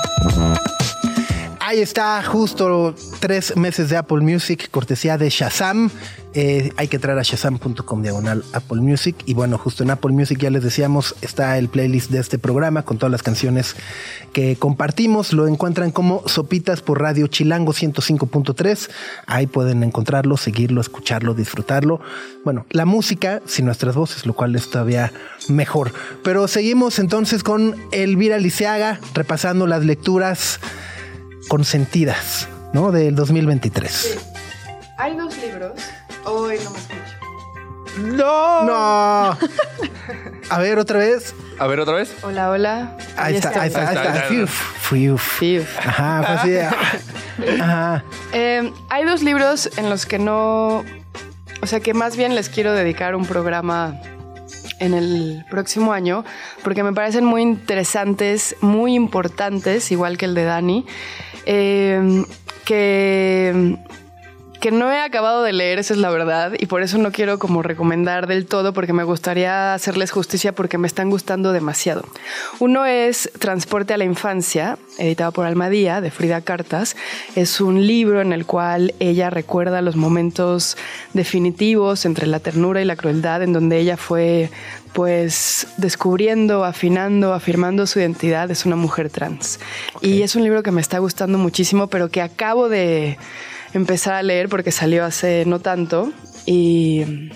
Ahí 1.68 1.80
está, 1.80 2.22
justo 2.22 2.94
tres 3.20 3.58
meses 3.58 3.90
de 3.90 3.98
Apple 3.98 4.20
Music, 4.20 4.70
cortesía 4.70 5.18
de 5.18 5.32
Shazam. 5.32 5.90
Eh, 6.36 6.72
hay 6.78 6.88
que 6.88 6.98
entrar 6.98 7.18
a 7.18 7.24
shazam.com 7.24 8.04
diagonal 8.04 8.44
Apple 8.54 8.82
Music. 8.82 9.16
Y 9.26 9.34
bueno, 9.34 9.58
justo 9.58 9.82
en 9.82 9.90
Apple 9.90 10.12
Music 10.12 10.38
ya 10.38 10.52
les 10.52 10.62
decíamos, 10.62 11.16
está 11.24 11.58
el 11.58 11.68
playlist 11.68 12.12
de 12.12 12.20
este 12.20 12.38
programa 12.38 12.84
con 12.84 13.00
todas 13.00 13.12
las 13.12 13.24
canciones 13.24 13.76
que 14.32 14.58
compartimos. 14.58 15.34
Lo 15.34 15.48
encuentran 15.48 15.90
como 15.90 16.22
Sopitas 16.28 16.82
por 16.84 17.02
Radio 17.02 17.26
Chilango 17.26 17.74
105.3. 17.74 18.92
Ahí 19.26 19.48
pueden 19.48 19.82
encontrarlo, 19.82 20.38
seguirlo, 20.38 20.82
escucharlo, 20.82 21.34
disfrutarlo. 21.34 22.00
Bueno, 22.44 22.68
la 22.70 22.86
música 22.86 23.42
sin 23.48 23.66
nuestras 23.66 23.96
voces, 23.96 24.28
lo 24.28 24.34
cual 24.34 24.56
es 24.56 24.70
todavía 24.70 25.12
mejor. 25.50 25.94
Pero 26.24 26.48
seguimos 26.48 27.00
entonces 27.00 27.42
con 27.42 27.76
Elvira 27.92 28.38
Liceaga, 28.38 29.00
repasando 29.16 29.66
las 29.66 29.84
lecturas 29.84 30.60
consentidas, 31.48 32.48
¿no? 32.74 32.92
Del 32.92 33.16
2023. 33.16 34.18
Hay 34.98 35.16
dos 35.16 35.38
libros. 35.38 35.74
Hoy 36.26 36.58
no 36.64 36.72
me 36.72 36.78
escucho. 36.80 37.16
No. 38.00 38.64
No. 38.64 39.38
A 40.50 40.60
ver, 40.60 40.80
otra 40.80 41.00
vez. 41.00 41.34
A 41.60 41.68
ver, 41.68 41.80
otra 41.80 41.96
vez. 41.96 42.14
Hola, 42.22 42.50
hola. 42.50 42.98
Ahí, 43.18 43.36
está, 43.36 43.50
ahí 43.62 43.68
está, 43.68 43.90
ahí 43.90 43.96
está. 43.96 44.14
Fiuf, 44.28 44.52
fiuf. 44.90 45.40
Fiuf. 45.40 45.80
Ajá, 45.80 46.24
pues 46.28 46.42
sí. 46.42 47.58
Ajá. 47.62 48.04
Eh, 48.34 48.72
hay 48.90 49.06
dos 49.06 49.24
libros 49.24 49.70
en 49.78 49.90
los 49.90 50.06
que 50.06 50.20
no. 50.20 50.84
O 51.62 51.68
sea, 51.68 51.80
que 51.80 51.94
más 51.94 52.16
bien 52.18 52.36
les 52.36 52.50
quiero 52.50 52.74
dedicar 52.74 53.16
un 53.16 53.26
programa 53.26 54.00
en 54.80 54.94
el 54.94 55.46
próximo 55.50 55.94
año, 55.94 56.26
porque 56.64 56.84
me 56.84 56.94
parecen 56.94 57.26
muy 57.26 57.42
interesantes, 57.42 58.56
muy 58.62 58.96
importantes, 58.96 59.92
igual 59.92 60.18
que 60.18 60.26
el 60.26 60.36
de 60.36 60.44
Dani, 60.44 60.86
eh, 61.46 62.24
que 62.66 63.78
que 64.66 64.72
no 64.72 64.92
he 64.92 65.00
acabado 65.00 65.44
de 65.44 65.54
leer, 65.54 65.78
esa 65.78 65.94
es 65.94 66.00
la 66.00 66.10
verdad, 66.10 66.54
y 66.58 66.66
por 66.66 66.82
eso 66.82 66.98
no 66.98 67.12
quiero 67.12 67.38
como 67.38 67.62
recomendar 67.62 68.26
del 68.26 68.48
todo, 68.48 68.74
porque 68.74 68.94
me 68.94 69.04
gustaría 69.04 69.76
hacerles 69.76 70.10
justicia 70.10 70.56
porque 70.56 70.80
me 70.80 70.88
están 70.88 71.12
gustando 71.12 71.54
demasiado. 71.54 72.04
Uno 72.58 72.84
es 72.88 73.30
Transporte 73.38 73.94
a 73.94 73.98
la 73.98 74.06
Infancia, 74.06 74.80
editado 74.98 75.34
por 75.34 75.46
Almadía, 75.46 76.02
de 76.02 76.10
Frida 76.10 76.42
Cartas. 76.42 76.96
Es 77.36 77.62
un 77.62 77.86
libro 77.86 78.22
en 78.22 78.34
el 78.34 78.48
cual 78.48 78.96
ella 79.00 79.30
recuerda 79.30 79.84
los 79.84 79.98
momentos 79.98 80.78
definitivos 81.14 82.04
entre 82.06 82.26
la 82.26 82.40
ternura 82.40 82.82
y 82.82 82.86
la 82.86 82.96
crueldad, 82.96 83.44
en 83.44 83.54
donde 83.54 83.78
ella 83.78 83.98
fue 83.98 84.50
pues 84.94 85.68
descubriendo, 85.78 86.66
afinando, 86.66 87.36
afirmando 87.36 87.86
su 87.86 88.00
identidad, 88.00 88.50
es 88.50 88.66
una 88.66 88.78
mujer 88.78 89.12
trans. 89.12 89.60
Y 90.02 90.24
es 90.24 90.36
un 90.36 90.44
libro 90.44 90.64
que 90.64 90.72
me 90.72 90.82
está 90.82 90.98
gustando 90.98 91.38
muchísimo, 91.38 91.86
pero 91.86 92.10
que 92.10 92.24
acabo 92.24 92.68
de 92.68 93.20
empezar 93.78 94.14
a 94.14 94.24
leer 94.24 94.50
porque 94.50 94.72
salió 94.72 95.06
hace 95.06 95.44
no 95.46 95.60
tanto 95.60 96.12
y, 96.46 97.30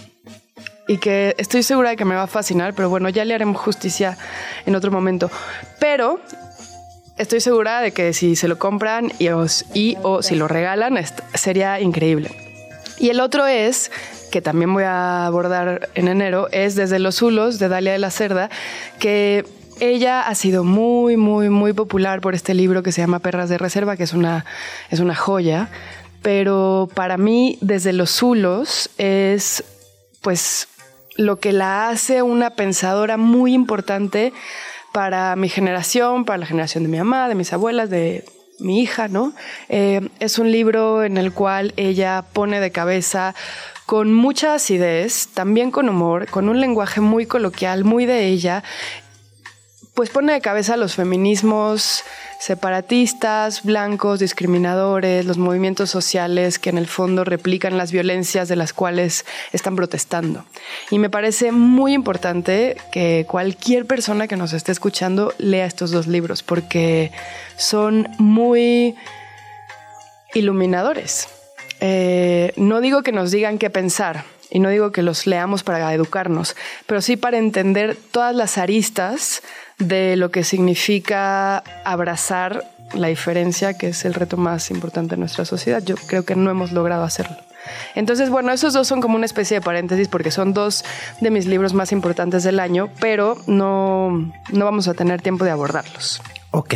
y 0.87 0.97
que 0.97 1.35
estoy 1.37 1.63
segura 1.63 1.91
de 1.91 1.95
que 1.95 2.05
me 2.05 2.15
va 2.15 2.23
a 2.23 2.27
fascinar, 2.27 2.73
pero 2.73 2.89
bueno, 2.89 3.09
ya 3.09 3.25
le 3.25 3.33
haremos 3.33 3.61
justicia 3.61 4.17
en 4.65 4.75
otro 4.75 4.91
momento. 4.91 5.29
Pero 5.79 6.19
estoy 7.17 7.41
segura 7.41 7.81
de 7.81 7.91
que 7.91 8.13
si 8.13 8.35
se 8.35 8.47
lo 8.47 8.57
compran 8.57 9.11
y, 9.19 9.27
y 9.73 9.97
o 10.01 10.23
si 10.23 10.35
lo 10.35 10.47
regalan, 10.47 10.97
sería 11.33 11.79
increíble. 11.79 12.31
Y 12.97 13.09
el 13.09 13.19
otro 13.19 13.45
es, 13.45 13.91
que 14.31 14.41
también 14.41 14.73
voy 14.73 14.83
a 14.83 15.25
abordar 15.25 15.89
en 15.95 16.07
enero, 16.07 16.49
es 16.51 16.75
Desde 16.75 16.99
los 16.99 17.15
Zulos 17.15 17.59
de 17.59 17.67
Dalia 17.69 17.93
de 17.93 17.99
la 17.99 18.11
Cerda, 18.11 18.49
que 18.99 19.45
ella 19.79 20.21
ha 20.21 20.35
sido 20.35 20.63
muy, 20.63 21.15
muy, 21.15 21.49
muy 21.49 21.73
popular 21.73 22.19
por 22.19 22.35
este 22.35 22.53
libro 22.53 22.83
que 22.83 22.91
se 22.91 23.01
llama 23.01 23.19
Perras 23.19 23.49
de 23.49 23.57
Reserva, 23.57 23.95
que 23.95 24.03
es 24.03 24.13
una, 24.13 24.45
es 24.89 24.99
una 24.99 25.15
joya 25.15 25.69
pero 26.21 26.89
para 26.93 27.17
mí 27.17 27.57
desde 27.61 27.93
los 27.93 28.11
Zulos 28.11 28.89
es 28.97 29.63
pues 30.21 30.67
lo 31.15 31.39
que 31.39 31.51
la 31.53 31.89
hace 31.89 32.21
una 32.21 32.51
pensadora 32.51 33.17
muy 33.17 33.53
importante 33.53 34.33
para 34.93 35.35
mi 35.35 35.49
generación, 35.49 36.25
para 36.25 36.39
la 36.39 36.45
generación 36.45 36.83
de 36.83 36.89
mi 36.89 36.97
mamá, 36.97 37.27
de 37.27 37.35
mis 37.35 37.53
abuelas, 37.53 37.89
de 37.89 38.25
mi 38.59 38.81
hija, 38.81 39.07
¿no? 39.07 39.33
Eh, 39.69 40.09
es 40.19 40.39
un 40.39 40.51
libro 40.51 41.03
en 41.03 41.17
el 41.17 41.31
cual 41.31 41.73
ella 41.77 42.25
pone 42.33 42.59
de 42.59 42.71
cabeza 42.71 43.35
con 43.85 44.13
mucha 44.13 44.53
acidez, 44.53 45.29
también 45.33 45.71
con 45.71 45.89
humor, 45.89 46.27
con 46.27 46.49
un 46.49 46.61
lenguaje 46.61 47.01
muy 47.01 47.25
coloquial, 47.25 47.83
muy 47.83 48.05
de 48.05 48.27
ella, 48.27 48.63
pues 49.99 50.11
pone 50.11 50.31
de 50.31 50.39
cabeza 50.39 50.77
los 50.77 50.95
feminismos 50.95 52.05
separatistas, 52.39 53.63
blancos, 53.63 54.21
discriminadores, 54.21 55.25
los 55.25 55.37
movimientos 55.37 55.89
sociales 55.89 56.57
que 56.57 56.69
en 56.69 56.77
el 56.77 56.87
fondo 56.87 57.25
replican 57.25 57.77
las 57.77 57.91
violencias 57.91 58.47
de 58.47 58.55
las 58.55 58.71
cuales 58.71 59.25
están 59.51 59.75
protestando. 59.75 60.45
Y 60.89 60.99
me 60.99 61.09
parece 61.09 61.51
muy 61.51 61.91
importante 61.91 62.77
que 62.93 63.25
cualquier 63.27 63.85
persona 63.87 64.29
que 64.29 64.37
nos 64.37 64.53
esté 64.53 64.71
escuchando 64.71 65.33
lea 65.37 65.65
estos 65.65 65.91
dos 65.91 66.07
libros 66.07 66.43
porque 66.43 67.11
son 67.57 68.07
muy 68.19 68.95
iluminadores. 70.33 71.27
Eh, 71.81 72.53
no 72.55 72.79
digo 72.79 73.03
que 73.03 73.11
nos 73.11 73.31
digan 73.31 73.57
qué 73.57 73.69
pensar, 73.69 74.23
y 74.51 74.59
no 74.59 74.69
digo 74.69 74.91
que 74.91 75.03
los 75.03 75.27
leamos 75.27 75.63
para 75.63 75.93
educarnos, 75.93 76.55
pero 76.87 77.01
sí 77.01 77.17
para 77.17 77.37
entender 77.37 77.95
todas 78.11 78.35
las 78.35 78.57
aristas 78.57 79.43
de 79.79 80.15
lo 80.15 80.29
que 80.29 80.43
significa 80.43 81.63
abrazar 81.83 82.65
la 82.93 83.07
diferencia, 83.07 83.77
que 83.77 83.89
es 83.89 84.05
el 84.05 84.13
reto 84.13 84.37
más 84.37 84.71
importante 84.71 85.15
de 85.15 85.19
nuestra 85.19 85.45
sociedad. 85.45 85.81
Yo 85.83 85.95
creo 85.95 86.25
que 86.25 86.35
no 86.35 86.49
hemos 86.49 86.71
logrado 86.71 87.03
hacerlo. 87.03 87.37
Entonces, 87.95 88.29
bueno, 88.29 88.51
esos 88.51 88.73
dos 88.73 88.87
son 88.87 89.01
como 89.01 89.15
una 89.15 89.25
especie 89.25 89.57
de 89.59 89.61
paréntesis 89.61 90.07
porque 90.07 90.31
son 90.31 90.53
dos 90.53 90.83
de 91.21 91.29
mis 91.29 91.45
libros 91.45 91.73
más 91.73 91.91
importantes 91.91 92.43
del 92.43 92.59
año, 92.59 92.89
pero 92.99 93.37
no, 93.47 94.31
no 94.51 94.65
vamos 94.65 94.87
a 94.87 94.93
tener 94.93 95.21
tiempo 95.21 95.45
de 95.45 95.51
abordarlos. 95.51 96.21
Ok. 96.51 96.75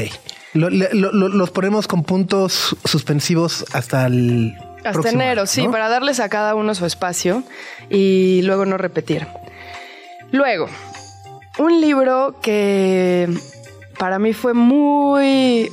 los 0.54 1.52
ponemos 1.52 1.88
con 1.88 2.04
puntos 2.04 2.76
suspensivos 2.86 3.66
hasta 3.74 4.06
el... 4.06 4.56
Hasta 4.84 5.10
enero, 5.10 5.46
sí, 5.46 5.66
para 5.70 5.88
darles 5.88 6.20
a 6.20 6.28
cada 6.28 6.56
uno 6.56 6.76
su 6.76 6.86
espacio 6.86 7.44
y 7.90 8.42
luego 8.44 8.66
no 8.66 8.78
repetir. 8.78 9.26
Luego, 10.32 10.68
un 11.60 11.82
libro 11.82 12.36
que 12.42 13.30
para 13.98 14.20
mí 14.20 14.34
fue 14.34 14.54
muy... 14.54 15.72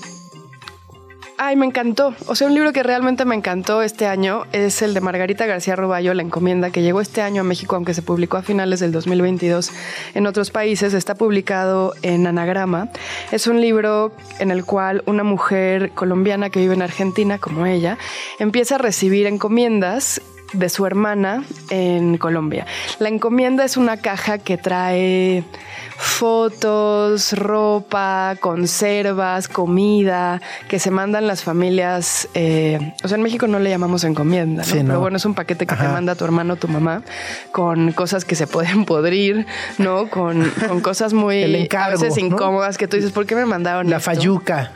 Ay, 1.43 1.57
me 1.57 1.65
encantó. 1.65 2.15
O 2.27 2.35
sea, 2.35 2.49
un 2.49 2.55
libro 2.55 2.71
que 2.75 2.83
realmente 2.83 3.25
me 3.25 3.35
encantó 3.35 3.81
este 3.81 4.07
año 4.07 4.45
es 4.53 4.83
el 4.83 4.93
de 4.93 5.01
Margarita 5.01 5.47
García 5.47 5.75
Roballo, 5.75 6.13
La 6.13 6.21
Encomienda, 6.21 6.71
que 6.71 6.83
llegó 6.83 7.01
este 7.01 7.23
año 7.23 7.41
a 7.41 7.45
México, 7.45 7.77
aunque 7.77 7.95
se 7.95 8.03
publicó 8.03 8.37
a 8.37 8.43
finales 8.43 8.81
del 8.81 8.93
2022 8.93 9.73
en 10.13 10.27
otros 10.27 10.51
países. 10.51 10.93
Está 10.93 11.15
publicado 11.15 11.95
en 12.03 12.27
Anagrama. 12.27 12.91
Es 13.33 13.47
un 13.47 13.63
libro 13.63 14.13
en 14.39 14.51
el 14.51 14.67
cual 14.67 15.03
una 15.07 15.25
mujer 15.25 15.93
colombiana 15.93 16.51
que 16.51 16.61
vive 16.61 16.75
en 16.75 16.83
Argentina, 16.83 17.39
como 17.39 17.65
ella, 17.65 17.97
empieza 18.39 18.75
a 18.75 18.79
recibir 18.79 19.27
encomiendas 19.27 20.21
de 20.53 20.69
su 20.69 20.87
hermana 20.87 21.45
en 21.71 22.19
Colombia. 22.19 22.67
La 22.99 23.09
encomienda 23.09 23.65
es 23.65 23.77
una 23.77 23.97
caja 23.97 24.39
que 24.39 24.57
trae 24.57 25.45
fotos, 25.97 27.35
ropa, 27.35 28.35
conservas, 28.41 29.49
comida, 29.49 30.41
que 30.69 30.79
se 30.79 30.91
mandan 30.91 31.27
las 31.27 31.43
familias. 31.43 32.29
Eh, 32.35 32.95
o 33.05 33.09
sea, 33.09 33.17
en 33.17 33.23
México 33.23 33.47
no 33.47 33.59
le 33.59 33.71
llamamos 33.71 34.05
encomienda, 34.05 34.65
¿no? 34.65 34.73
Pero 34.73 35.01
bueno, 35.01 35.19
es 35.19 35.25
un 35.25 35.35
paquete 35.35 35.67
que 35.67 35.77
te 35.77 35.89
manda 35.89 36.15
tu 36.15 36.25
hermano 36.25 36.55
o 36.55 36.57
tu 36.57 36.69
mamá 36.69 37.03
con 37.53 37.93
cosas 37.93 38.25
que 38.25 38.35
se 38.35 38.47
pueden 38.47 38.85
podrir, 38.87 39.47
¿no? 39.79 40.09
Con, 40.09 40.51
cosas 40.83 41.13
muy 41.13 41.43
a 41.43 42.19
incómodas 42.19 42.79
que 42.79 42.89
tú 42.89 42.97
dices, 42.97 43.13
¿por 43.13 43.27
qué 43.27 43.35
me 43.35 43.45
mandaron? 43.45 43.91
La 43.91 44.01
fayuca. 44.01 44.73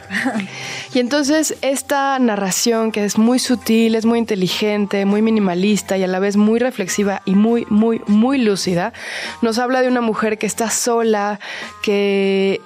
y 0.94 0.98
entonces 0.98 1.56
esta 1.62 2.18
narración 2.18 2.92
que 2.92 3.04
es 3.04 3.16
muy 3.16 3.38
sutil, 3.38 3.94
es 3.94 4.04
muy 4.04 4.18
inteligente, 4.18 5.06
muy 5.06 5.22
minimalista 5.22 5.63
y 5.64 6.02
a 6.02 6.06
la 6.06 6.18
vez 6.18 6.36
muy 6.36 6.58
reflexiva 6.58 7.22
y 7.24 7.34
muy, 7.34 7.66
muy, 7.70 8.02
muy 8.06 8.38
lúcida, 8.38 8.92
nos 9.42 9.58
habla 9.58 9.82
de 9.82 9.88
una 9.88 10.00
mujer 10.00 10.38
que 10.38 10.46
está 10.46 10.70
sola 10.70 11.40
que 11.82 12.60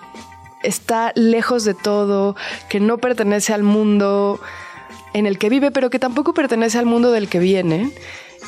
está 0.63 1.13
lejos 1.15 1.65
de 1.65 1.75
todo, 1.75 2.35
que 2.69 2.81
no 2.81 2.99
pertenece 2.99 3.55
al 3.55 3.63
mundo 3.63 4.41
en 5.13 5.27
el 5.27 5.39
que 5.39 5.49
vive, 5.49 5.71
pero 5.71 5.91
que 5.91 5.99
tampoco 5.99 6.35
pertenece 6.35 6.79
al 6.79 6.87
mundo 6.87 7.13
del 7.13 7.29
que 7.29 7.39
viene 7.39 7.93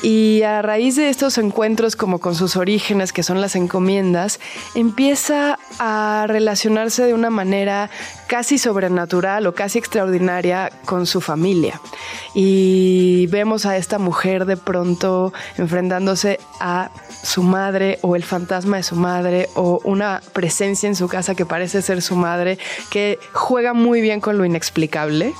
y 0.01 0.41
a 0.43 0.61
raíz 0.61 0.95
de 0.95 1.09
estos 1.09 1.37
encuentros 1.37 1.95
como 1.95 2.19
con 2.19 2.35
sus 2.35 2.55
orígenes, 2.55 3.13
que 3.13 3.23
son 3.23 3.39
las 3.39 3.55
encomiendas, 3.55 4.39
empieza 4.73 5.59
a 5.79 6.25
relacionarse 6.27 7.03
de 7.03 7.13
una 7.13 7.29
manera 7.29 7.89
casi 8.27 8.57
sobrenatural 8.57 9.45
o 9.45 9.53
casi 9.53 9.77
extraordinaria 9.77 10.71
con 10.85 11.05
su 11.05 11.21
familia. 11.21 11.79
Y 12.33 13.27
vemos 13.27 13.65
a 13.65 13.77
esta 13.77 13.99
mujer 13.99 14.45
de 14.45 14.57
pronto 14.57 15.33
enfrentándose 15.57 16.39
a 16.59 16.91
su 17.23 17.43
madre 17.43 17.99
o 18.01 18.15
el 18.15 18.23
fantasma 18.23 18.77
de 18.77 18.83
su 18.83 18.95
madre 18.95 19.49
o 19.55 19.79
una 19.83 20.21
presencia 20.33 20.87
en 20.87 20.95
su 20.95 21.07
casa 21.07 21.35
que 21.35 21.45
parece 21.45 21.81
ser 21.81 22.01
su 22.01 22.15
madre, 22.15 22.57
que 22.89 23.19
juega 23.33 23.73
muy 23.73 24.01
bien 24.01 24.21
con 24.21 24.37
lo 24.37 24.45
inexplicable 24.45 25.33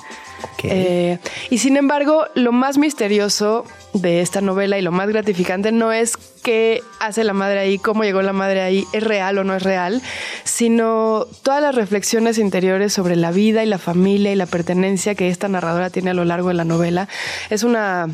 Eh, 0.64 1.18
y 1.50 1.58
sin 1.58 1.78
embargo, 1.78 2.26
lo 2.36 2.52
más 2.52 2.78
misterioso 2.78 3.66
de 3.94 4.22
esta 4.22 4.42
novela 4.42 4.78
y 4.78 4.82
lo 4.82 4.92
más 4.92 5.10
gratificante 5.10 5.72
no 5.72 5.92
es 5.92 6.18
qué 6.44 6.82
hace 7.00 7.24
la 7.24 7.34
madre 7.34 7.60
ahí, 7.60 7.78
cómo 7.78 8.04
llegó 8.04 8.22
la 8.22 8.34
madre 8.34 8.62
ahí, 8.62 8.86
es 8.94 9.04
real 9.04 9.38
o 9.38 9.44
no 9.44 9.56
es 9.56 9.64
real, 9.64 10.02
sino 10.44 11.26
todas 11.44 11.62
las 11.62 11.76
reflexiones 11.76 12.38
interiores 12.38 12.94
sobre 12.94 13.16
la 13.16 13.32
vida 13.32 13.64
y 13.64 13.68
la 13.68 13.78
familia 13.78 14.32
y 14.32 14.36
la 14.36 14.46
pertenencia 14.46 15.16
que 15.16 15.30
esta 15.30 15.48
narradora 15.48 15.90
tiene 15.90 16.12
a 16.12 16.14
lo 16.14 16.26
largo 16.26 16.50
de 16.50 16.56
la 16.56 16.66
novela. 16.66 17.08
Es 17.50 17.64
una 17.64 18.10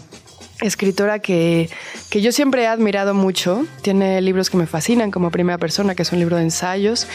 escritora 0.62 1.20
que, 1.20 1.70
que, 2.10 2.22
yo 2.22 2.32
siempre 2.32 2.64
he 2.64 2.68
admirado 2.68 3.14
mucho. 3.14 3.66
Tiene 3.82 4.20
libros 4.22 4.50
que 4.50 4.58
me 4.58 4.66
fascinan, 4.66 5.12
como 5.12 5.30
Primera 5.30 5.58
Persona, 5.58 5.94
que 5.94 6.02
es 6.02 6.12
un 6.12 6.20
libro 6.20 6.38
de 6.38 6.44
ensayos, 6.44 7.08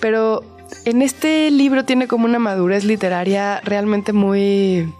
pero 0.00 0.44
en 0.84 1.02
este 1.02 1.50
libro 1.50 1.84
tiene 1.84 2.08
como 2.08 2.24
una 2.24 2.38
madurez 2.38 2.84
literaria 2.84 3.60
realmente 3.64 4.12
muy, 4.12 4.92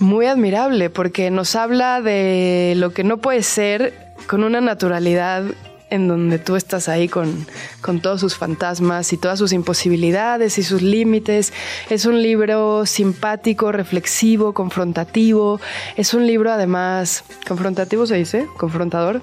muy 0.00 0.26
admirable, 0.26 0.90
porque 0.90 1.30
nos 1.30 1.54
habla 1.54 2.00
de 2.00 2.74
lo 2.76 2.92
que 2.92 3.04
no 3.04 3.18
puede 3.18 3.42
ser 3.42 4.14
con 4.26 4.44
una 4.44 4.60
naturalidad 4.60 5.44
en 5.90 6.08
donde 6.08 6.38
tú 6.38 6.56
estás 6.56 6.88
ahí 6.88 7.06
con, 7.06 7.46
con, 7.82 8.00
todos 8.00 8.18
sus 8.20 8.36
fantasmas 8.36 9.12
y 9.12 9.18
todas 9.18 9.38
sus 9.38 9.52
imposibilidades 9.52 10.56
y 10.56 10.62
sus 10.62 10.80
límites. 10.80 11.52
Es 11.90 12.06
un 12.06 12.22
libro 12.22 12.86
simpático, 12.86 13.72
reflexivo, 13.72 14.54
confrontativo. 14.54 15.60
Es 15.96 16.14
un 16.14 16.26
libro 16.26 16.50
además, 16.50 17.24
confrontativo 17.46 18.06
se 18.06 18.16
dice, 18.16 18.46
confrontador. 18.56 19.20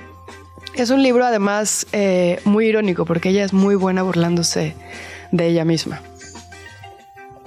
Es 0.75 0.91
un 0.91 1.01
libro 1.01 1.25
además 1.25 1.87
eh, 1.91 2.39
muy 2.45 2.67
irónico 2.67 3.03
porque 3.03 3.29
ella 3.29 3.43
es 3.43 3.51
muy 3.51 3.73
buena 3.73 4.03
burlándose 4.03 4.75
de 5.31 5.47
ella 5.47 5.65
misma. 5.65 6.01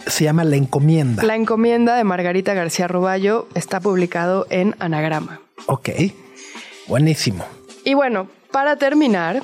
Se 0.07 0.24
llama 0.24 0.45
La 0.45 0.57
Encomienda. 0.57 1.22
La 1.22 1.37
Encomienda 1.37 1.97
de 1.97 2.05
Margarita 2.05 2.55
García 2.55 2.89
Roballo 2.89 3.49
está 3.55 3.80
publicado 3.80 4.47
en 4.51 4.74
Anagrama. 4.78 5.41
Ok, 5.66 5.91
buenísimo. 6.89 7.45
Y 7.85 7.95
bueno, 7.95 8.28
para 8.51 8.76
terminar, 8.76 9.43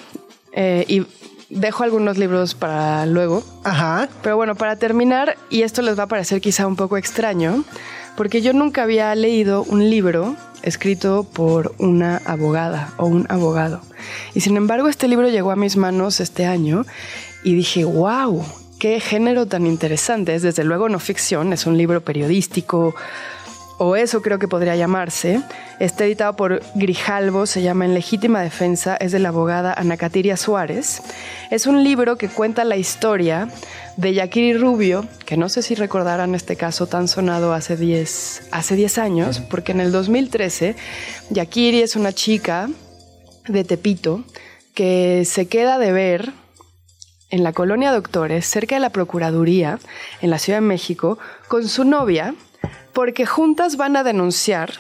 eh, 0.53 0.85
y 0.89 1.07
dejo 1.49 1.85
algunos 1.85 2.19
libros 2.19 2.55
para 2.55 3.07
luego. 3.07 3.43
Ajá. 3.65 4.09
Pero 4.23 4.37
bueno, 4.37 4.55
para 4.55 4.77
terminar, 4.77 5.37
y 5.51 5.63
esto 5.63 5.83
les 5.83 5.99
va 5.99 6.05
a 6.05 6.09
parecer 6.09 6.41
quizá 6.41 6.67
un 6.67 6.77
poco 6.77 6.97
extraño, 6.97 7.65
porque 8.17 8.43
yo 8.43 8.53
nunca 8.53 8.83
había 8.83 9.15
leído 9.15 9.63
un 9.63 9.89
libro 9.89 10.37
escrito 10.63 11.25
por 11.25 11.75
una 11.79 12.21
abogada 12.25 12.93
o 12.97 13.07
un 13.07 13.27
abogado. 13.29 13.81
Y 14.35 14.41
sin 14.41 14.57
embargo, 14.57 14.89
este 14.89 15.09
libro 15.09 15.29
llegó 15.29 15.51
a 15.51 15.57
mis 15.57 15.77
manos 15.77 16.21
este 16.21 16.47
año 16.47 16.85
y 17.43 17.55
dije, 17.55 17.85
wow, 17.85 18.45
qué 18.79 19.01
género 19.01 19.47
tan 19.47 19.67
interesante. 19.67 20.35
Es 20.35 20.43
desde 20.43 20.65
luego 20.65 20.89
no 20.89 20.99
ficción, 20.99 21.53
es 21.53 21.67
un 21.67 21.77
libro 21.77 22.03
periodístico, 22.03 22.95
o 23.79 23.97
eso 23.97 24.21
creo 24.23 24.39
que 24.39 24.49
podría 24.49 24.77
llamarse. 24.77 25.41
Está 25.79 26.05
editado 26.05 26.35
por 26.35 26.61
Grijalvo, 26.75 27.47
se 27.47 27.63
llama 27.63 27.85
En 27.85 27.95
legítima 27.95 28.43
defensa, 28.43 28.97
es 28.97 29.13
de 29.13 29.21
la 29.21 29.31
abogada 29.31 29.73
Ana 29.73 29.97
Catiria 29.97 30.37
Suárez. 30.37 31.01
Es 31.51 31.67
un 31.67 31.83
libro 31.85 32.19
que 32.19 32.29
cuenta 32.29 32.65
la 32.65 32.77
historia 32.77 33.49
de 33.97 34.15
Yakiri 34.15 34.55
Rubio, 34.55 35.07
que 35.25 35.37
no 35.37 35.49
sé 35.49 35.63
si 35.63 35.75
recordarán 35.75 36.35
este 36.35 36.57
caso 36.57 36.87
tan 36.87 37.09
sonado 37.09 37.53
hace 37.53 37.77
10 37.77 38.49
hace 38.51 38.75
10 38.75 38.99
años, 38.99 39.41
porque 39.41 39.73
en 39.73 39.81
el 39.81 39.93
2013 39.93 40.77
Yakiri 41.31 41.81
es 41.81 41.97
una 41.97 42.13
chica 42.13 42.69
de 43.47 43.65
Tepito 43.65 44.25
que 44.75 45.25
se 45.25 45.49
queda 45.49 45.79
de 45.79 45.93
ver 45.93 46.33
en 47.31 47.45
la 47.45 47.53
colonia 47.53 47.93
Doctores, 47.93 48.47
cerca 48.47 48.77
de 48.77 48.81
la 48.81 48.91
Procuraduría, 48.91 49.79
en 50.23 50.31
la 50.31 50.39
Ciudad 50.39 50.59
de 50.59 50.67
México, 50.67 51.19
con 51.49 51.69
su 51.69 51.85
novia, 51.85 52.35
porque 52.93 53.27
juntas 53.27 53.77
van 53.77 53.97
a 53.97 54.05
denunciar 54.05 54.73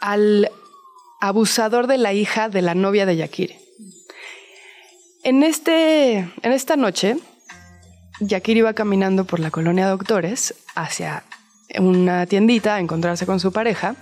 al 0.00 0.50
abusador 1.20 1.86
de 1.86 1.98
la 1.98 2.12
hija 2.12 2.48
de 2.48 2.62
la 2.62 2.74
novia 2.74 3.06
de 3.06 3.16
Yakiri. 3.16 3.56
En, 5.22 5.42
este, 5.42 6.18
en 6.18 6.52
esta 6.52 6.76
noche, 6.76 7.16
Yakiri 8.20 8.60
va 8.60 8.74
caminando 8.74 9.24
por 9.24 9.40
la 9.40 9.50
colonia 9.50 9.88
Doctores 9.88 10.54
hacia 10.74 11.24
una 11.78 12.26
tiendita 12.26 12.74
a 12.74 12.80
encontrarse 12.80 13.26
con 13.26 13.40
su 13.40 13.52
pareja 13.52 13.96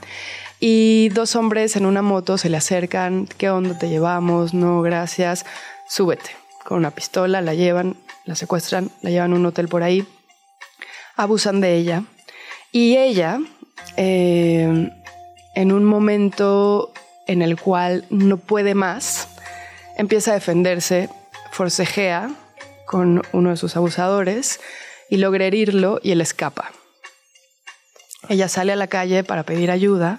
y 0.58 1.08
dos 1.10 1.34
hombres 1.36 1.76
en 1.76 1.86
una 1.86 2.02
moto 2.02 2.38
se 2.38 2.48
le 2.48 2.56
acercan, 2.56 3.26
¿qué 3.38 3.50
onda 3.50 3.78
te 3.78 3.88
llevamos? 3.88 4.52
No, 4.52 4.82
gracias, 4.82 5.46
súbete. 5.88 6.30
Con 6.64 6.78
una 6.78 6.90
pistola 6.90 7.40
la 7.40 7.54
llevan, 7.54 7.96
la 8.24 8.34
secuestran, 8.34 8.90
la 9.00 9.10
llevan 9.10 9.32
a 9.32 9.36
un 9.36 9.46
hotel 9.46 9.68
por 9.68 9.82
ahí, 9.82 10.06
abusan 11.16 11.60
de 11.60 11.76
ella 11.76 12.04
y 12.72 12.96
ella, 12.96 13.38
eh, 13.96 14.90
en 15.54 15.72
un 15.72 15.84
momento 15.84 16.92
en 17.26 17.42
el 17.42 17.60
cual 17.60 18.06
no 18.10 18.38
puede 18.38 18.74
más, 18.74 19.28
empieza 19.96 20.32
a 20.32 20.34
defenderse, 20.34 21.10
forcejea 21.50 22.30
con 22.86 23.22
uno 23.32 23.50
de 23.50 23.56
sus 23.56 23.76
abusadores 23.76 24.60
y 25.10 25.18
logra 25.18 25.44
herirlo 25.44 26.00
y 26.02 26.12
él 26.12 26.20
escapa. 26.20 26.72
Ella 28.28 28.48
sale 28.48 28.72
a 28.72 28.76
la 28.76 28.86
calle 28.86 29.24
para 29.24 29.42
pedir 29.42 29.70
ayuda 29.70 30.18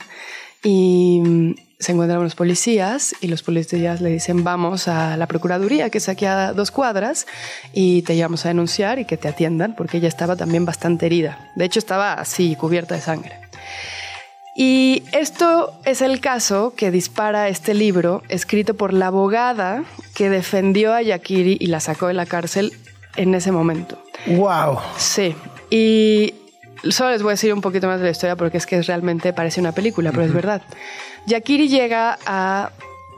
y 0.64 1.56
se 1.84 1.92
encuentran 1.92 2.24
los 2.24 2.36
policías 2.36 3.14
y 3.22 3.28
los 3.28 3.44
policías 3.44 4.02
le 4.02 4.10
dicen 4.10 4.44
vamos 4.44 4.88
a 4.88 5.18
la 5.18 5.28
Procuraduría 5.28 5.90
que 5.90 6.00
es 6.00 6.10
aquí 6.10 6.26
a 6.26 6.54
dos 6.54 6.72
cuadras 6.72 7.28
y 7.74 8.02
te 8.04 8.16
llevamos 8.16 8.46
a 8.46 8.50
denunciar 8.50 9.00
y 9.00 9.06
que 9.06 9.18
te 9.18 9.28
atiendan 9.28 9.76
porque 9.76 9.98
ella 9.98 10.08
estaba 10.08 10.36
también 10.36 10.66
bastante 10.66 11.06
herida. 11.06 11.52
De 11.56 11.66
hecho 11.66 11.80
estaba 11.80 12.14
así 12.14 12.56
cubierta 12.56 12.96
de 12.96 13.02
sangre. 13.02 13.40
Y 14.56 15.04
esto 15.12 15.74
es 15.84 16.02
el 16.02 16.20
caso 16.20 16.74
que 16.76 16.92
dispara 16.92 17.50
este 17.50 17.74
libro 17.74 18.22
escrito 18.30 18.76
por 18.76 18.94
la 18.94 19.08
abogada 19.08 19.84
que 20.14 20.30
defendió 20.30 20.94
a 20.94 21.02
Yakiri 21.02 21.58
y 21.60 21.68
la 21.68 21.80
sacó 21.80 22.08
de 22.08 22.14
la 22.14 22.28
cárcel 22.28 22.72
en 23.16 23.34
ese 23.34 23.52
momento. 23.52 23.98
¡Wow! 24.28 24.78
Sí. 24.98 25.36
Y 25.72 26.36
solo 26.92 27.12
les 27.12 27.24
voy 27.24 27.32
a 27.32 27.34
decir 27.34 27.52
un 27.52 27.62
poquito 27.62 27.88
más 27.88 28.00
de 28.00 28.06
la 28.06 28.12
historia 28.12 28.36
porque 28.36 28.58
es 28.58 28.68
que 28.68 28.82
realmente 28.84 29.34
parece 29.34 29.60
una 29.60 29.72
película, 29.72 30.12
pero 30.12 30.24
es 30.24 30.34
verdad. 30.34 30.62
Yakiri 31.26 31.68
llega 31.68 32.18
a 32.26 32.72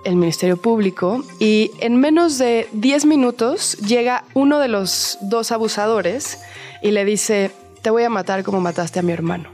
el 0.05 0.15
Ministerio 0.15 0.55
Público 0.57 1.23
y 1.39 1.71
en 1.79 1.97
menos 1.99 2.37
de 2.37 2.69
10 2.73 3.05
minutos 3.05 3.77
llega 3.79 4.23
uno 4.33 4.59
de 4.59 4.67
los 4.67 5.17
dos 5.21 5.51
abusadores 5.51 6.39
y 6.81 6.91
le 6.91 7.03
dice, 7.05 7.51
te 7.81 7.89
voy 7.89 8.03
a 8.03 8.09
matar 8.09 8.43
como 8.43 8.61
mataste 8.61 8.99
a 8.99 9.01
mi 9.01 9.11
hermano. 9.11 9.49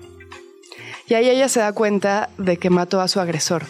Y 1.07 1.13
ahí 1.13 1.29
ella 1.29 1.49
se 1.49 1.61
da 1.61 1.73
cuenta 1.73 2.29
de 2.37 2.57
que 2.57 2.69
mató 2.69 3.01
a 3.01 3.07
su 3.07 3.19
agresor, 3.19 3.65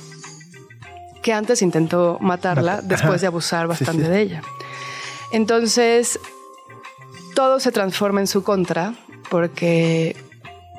que 1.22 1.34
antes 1.34 1.62
intentó 1.62 2.18
matarla 2.20 2.82
después 2.82 3.22
de 3.22 3.28
abusar 3.28 3.68
bastante 3.68 4.10
de 4.10 4.22
ella. 4.22 4.42
Entonces, 5.32 6.20
todo 7.36 7.60
se 7.60 7.72
transforma 7.72 8.20
en 8.20 8.28
su 8.28 8.44
contra 8.44 8.96
porque 9.30 10.16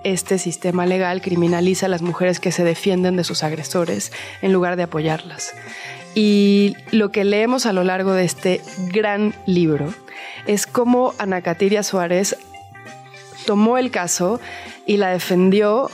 este 0.05 0.39
sistema 0.39 0.87
legal 0.87 1.23
criminaliza 1.23 1.87
a 1.87 1.89
las 1.89 2.03
mujeres 2.03 2.41
que 2.41 2.53
se 2.53 2.65
defienden 2.65 3.17
de 3.17 3.25
sus 3.25 3.43
agresores 3.43 4.13
en 4.41 4.53
lugar 4.53 4.77
de 4.77 4.85
apoyarlas. 4.85 5.55
Y 6.15 6.77
lo 6.91 7.11
que 7.11 7.25
leemos 7.25 7.67
a 7.67 7.73
lo 7.73 7.85
largo 7.85 8.13
de 8.13 8.25
este 8.25 8.61
gran 8.93 9.35
libro 9.47 9.95
es 10.47 10.67
cómo 10.67 11.15
Ana 11.19 11.41
Catiria 11.43 11.83
Suárez 11.83 12.37
tomó 13.47 13.79
el 13.79 13.91
caso 13.91 14.41
y 14.87 14.97
la 14.99 15.11
defendió 15.11 15.91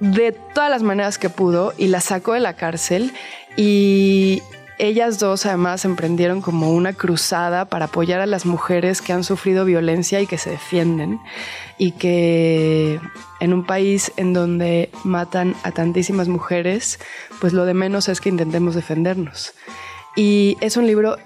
de 0.00 0.32
todas 0.32 0.70
las 0.70 0.82
maneras 0.82 1.18
que 1.18 1.28
pudo 1.28 1.74
y 1.76 1.88
la 1.88 2.00
sacó 2.00 2.32
de 2.32 2.40
la 2.40 2.54
cárcel 2.54 3.12
y 3.56 4.42
ellas 4.78 5.18
dos 5.18 5.46
además 5.46 5.84
emprendieron 5.84 6.40
como 6.40 6.72
una 6.72 6.92
cruzada 6.92 7.64
para 7.66 7.86
apoyar 7.86 8.20
a 8.20 8.26
las 8.26 8.46
mujeres 8.46 9.02
que 9.02 9.12
han 9.12 9.24
sufrido 9.24 9.64
violencia 9.64 10.20
y 10.20 10.26
que 10.26 10.38
se 10.38 10.50
defienden 10.50 11.20
y 11.78 11.92
que 11.92 13.00
en 13.40 13.52
un 13.52 13.64
país 13.64 14.12
en 14.16 14.32
donde 14.32 14.90
matan 15.04 15.54
a 15.62 15.72
tantísimas 15.72 16.28
mujeres, 16.28 16.98
pues 17.40 17.52
lo 17.52 17.64
de 17.64 17.74
menos 17.74 18.08
es 18.08 18.20
que 18.20 18.28
intentemos 18.28 18.74
defendernos. 18.74 19.52
Y 20.16 20.56
es 20.60 20.76
un 20.76 20.86
libro 20.86 21.16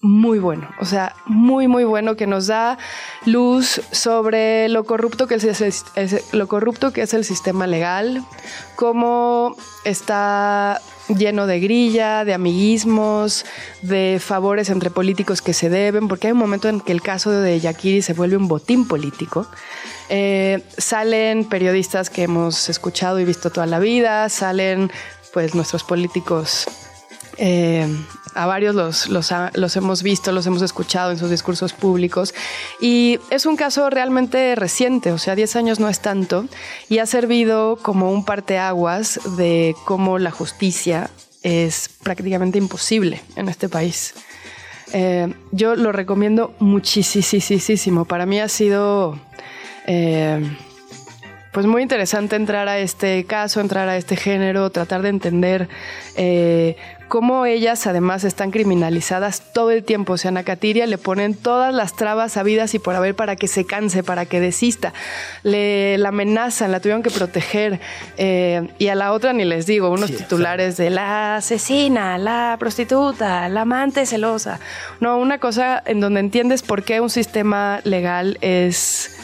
muy 0.00 0.38
bueno, 0.38 0.68
o 0.80 0.84
sea, 0.84 1.14
muy, 1.26 1.66
muy 1.66 1.82
bueno 1.82 2.14
que 2.14 2.28
nos 2.28 2.46
da 2.46 2.78
luz 3.26 3.80
sobre 3.90 4.68
lo 4.68 4.84
corrupto 4.84 5.26
que 5.26 5.34
es 5.34 5.60
el, 5.96 6.20
lo 6.32 6.46
corrupto 6.46 6.92
que 6.92 7.02
es 7.02 7.14
el 7.14 7.24
sistema 7.24 7.66
legal, 7.66 8.24
cómo 8.76 9.56
está 9.84 10.80
lleno 11.08 11.46
de 11.46 11.60
grilla, 11.60 12.24
de 12.24 12.34
amiguismos, 12.34 13.44
de 13.82 14.18
favores 14.20 14.70
entre 14.70 14.90
políticos 14.90 15.42
que 15.42 15.54
se 15.54 15.68
deben, 15.68 16.08
porque 16.08 16.28
hay 16.28 16.32
un 16.32 16.38
momento 16.38 16.68
en 16.68 16.80
que 16.80 16.92
el 16.92 17.02
caso 17.02 17.30
de 17.30 17.60
Yakiri 17.60 18.02
se 18.02 18.12
vuelve 18.12 18.36
un 18.36 18.48
botín 18.48 18.86
político. 18.86 19.46
Eh, 20.08 20.62
salen 20.76 21.44
periodistas 21.44 22.10
que 22.10 22.22
hemos 22.22 22.68
escuchado 22.68 23.20
y 23.20 23.24
visto 23.24 23.50
toda 23.50 23.66
la 23.66 23.78
vida, 23.78 24.28
salen 24.28 24.90
pues 25.32 25.54
nuestros 25.54 25.84
políticos 25.84 26.66
Eh, 27.38 27.86
a 28.34 28.46
varios 28.46 28.74
los, 28.74 29.08
los, 29.08 29.76
hemos 29.76 30.02
visto, 30.02 30.32
los 30.32 30.46
hemos 30.46 30.62
escuchado 30.62 31.10
en 31.10 31.18
sus 31.18 31.30
discursos 31.30 31.72
públicos. 31.72 32.34
Y 32.80 33.18
es 33.30 33.46
un 33.46 33.56
caso 33.56 33.90
realmente 33.90 34.54
reciente, 34.54 35.12
o 35.12 35.18
sea, 35.18 35.34
10 35.34 35.56
años 35.56 35.80
no 35.80 35.88
es 35.88 36.00
tanto, 36.00 36.46
y 36.88 36.98
ha 36.98 37.06
servido 37.06 37.76
como 37.76 38.12
un 38.12 38.24
parteaguas 38.24 39.20
de 39.36 39.74
cómo 39.84 40.18
la 40.18 40.30
justicia 40.30 41.10
es 41.42 41.88
prácticamente 42.02 42.58
imposible 42.58 43.22
en 43.36 43.48
este 43.48 43.68
país. 43.68 44.14
Eh, 44.92 45.32
yo 45.52 45.76
lo 45.76 45.92
recomiendo 45.92 46.54
muchísimo. 46.58 48.04
Para 48.04 48.26
mí 48.26 48.40
ha 48.40 48.48
sido 48.48 49.18
eh, 49.86 50.40
pues 51.52 51.66
muy 51.66 51.82
interesante 51.82 52.36
entrar 52.36 52.68
a 52.68 52.78
este 52.78 53.24
caso, 53.24 53.60
entrar 53.60 53.88
a 53.88 53.96
este 53.96 54.16
género, 54.16 54.70
tratar 54.70 55.02
de 55.02 55.08
entender 55.08 55.68
cómo 57.08 57.46
ellas 57.46 57.86
además 57.86 58.24
están 58.24 58.50
criminalizadas 58.50 59.52
todo 59.52 59.70
el 59.70 59.84
tiempo. 59.84 60.14
O 60.14 60.18
sea, 60.18 60.30
a 60.30 60.86
le 60.86 60.98
ponen 60.98 61.34
todas 61.34 61.74
las 61.74 61.96
trabas 61.96 62.36
habidas 62.36 62.74
y 62.74 62.78
por 62.78 62.94
haber 62.94 63.14
para 63.14 63.36
que 63.36 63.48
se 63.48 63.64
canse, 63.64 64.02
para 64.02 64.26
que 64.26 64.40
desista. 64.40 64.92
Le 65.42 65.98
la 65.98 66.10
amenazan, 66.10 66.70
la 66.70 66.80
tuvieron 66.80 67.02
que 67.02 67.10
proteger. 67.10 67.80
eh, 68.16 68.68
y 68.78 68.88
a 68.88 68.94
la 68.94 69.12
otra 69.12 69.32
ni 69.32 69.44
les 69.44 69.66
digo, 69.66 69.90
unos 69.90 70.08
Sí, 70.08 70.14
o 70.14 70.18
sea, 70.18 70.26
titulares 70.26 70.76
de 70.76 70.90
la 70.90 71.36
asesina, 71.36 72.18
la 72.18 72.56
prostituta, 72.58 73.48
la 73.48 73.62
amante 73.62 74.06
celosa. 74.06 74.60
No, 75.00 75.18
una 75.18 75.38
cosa 75.38 75.82
en 75.86 76.00
donde 76.00 76.20
entiendes 76.20 76.62
por 76.62 76.82
qué 76.82 77.00
un 77.00 77.10
sistema 77.10 77.80
legal 77.84 78.38
es 78.40 79.17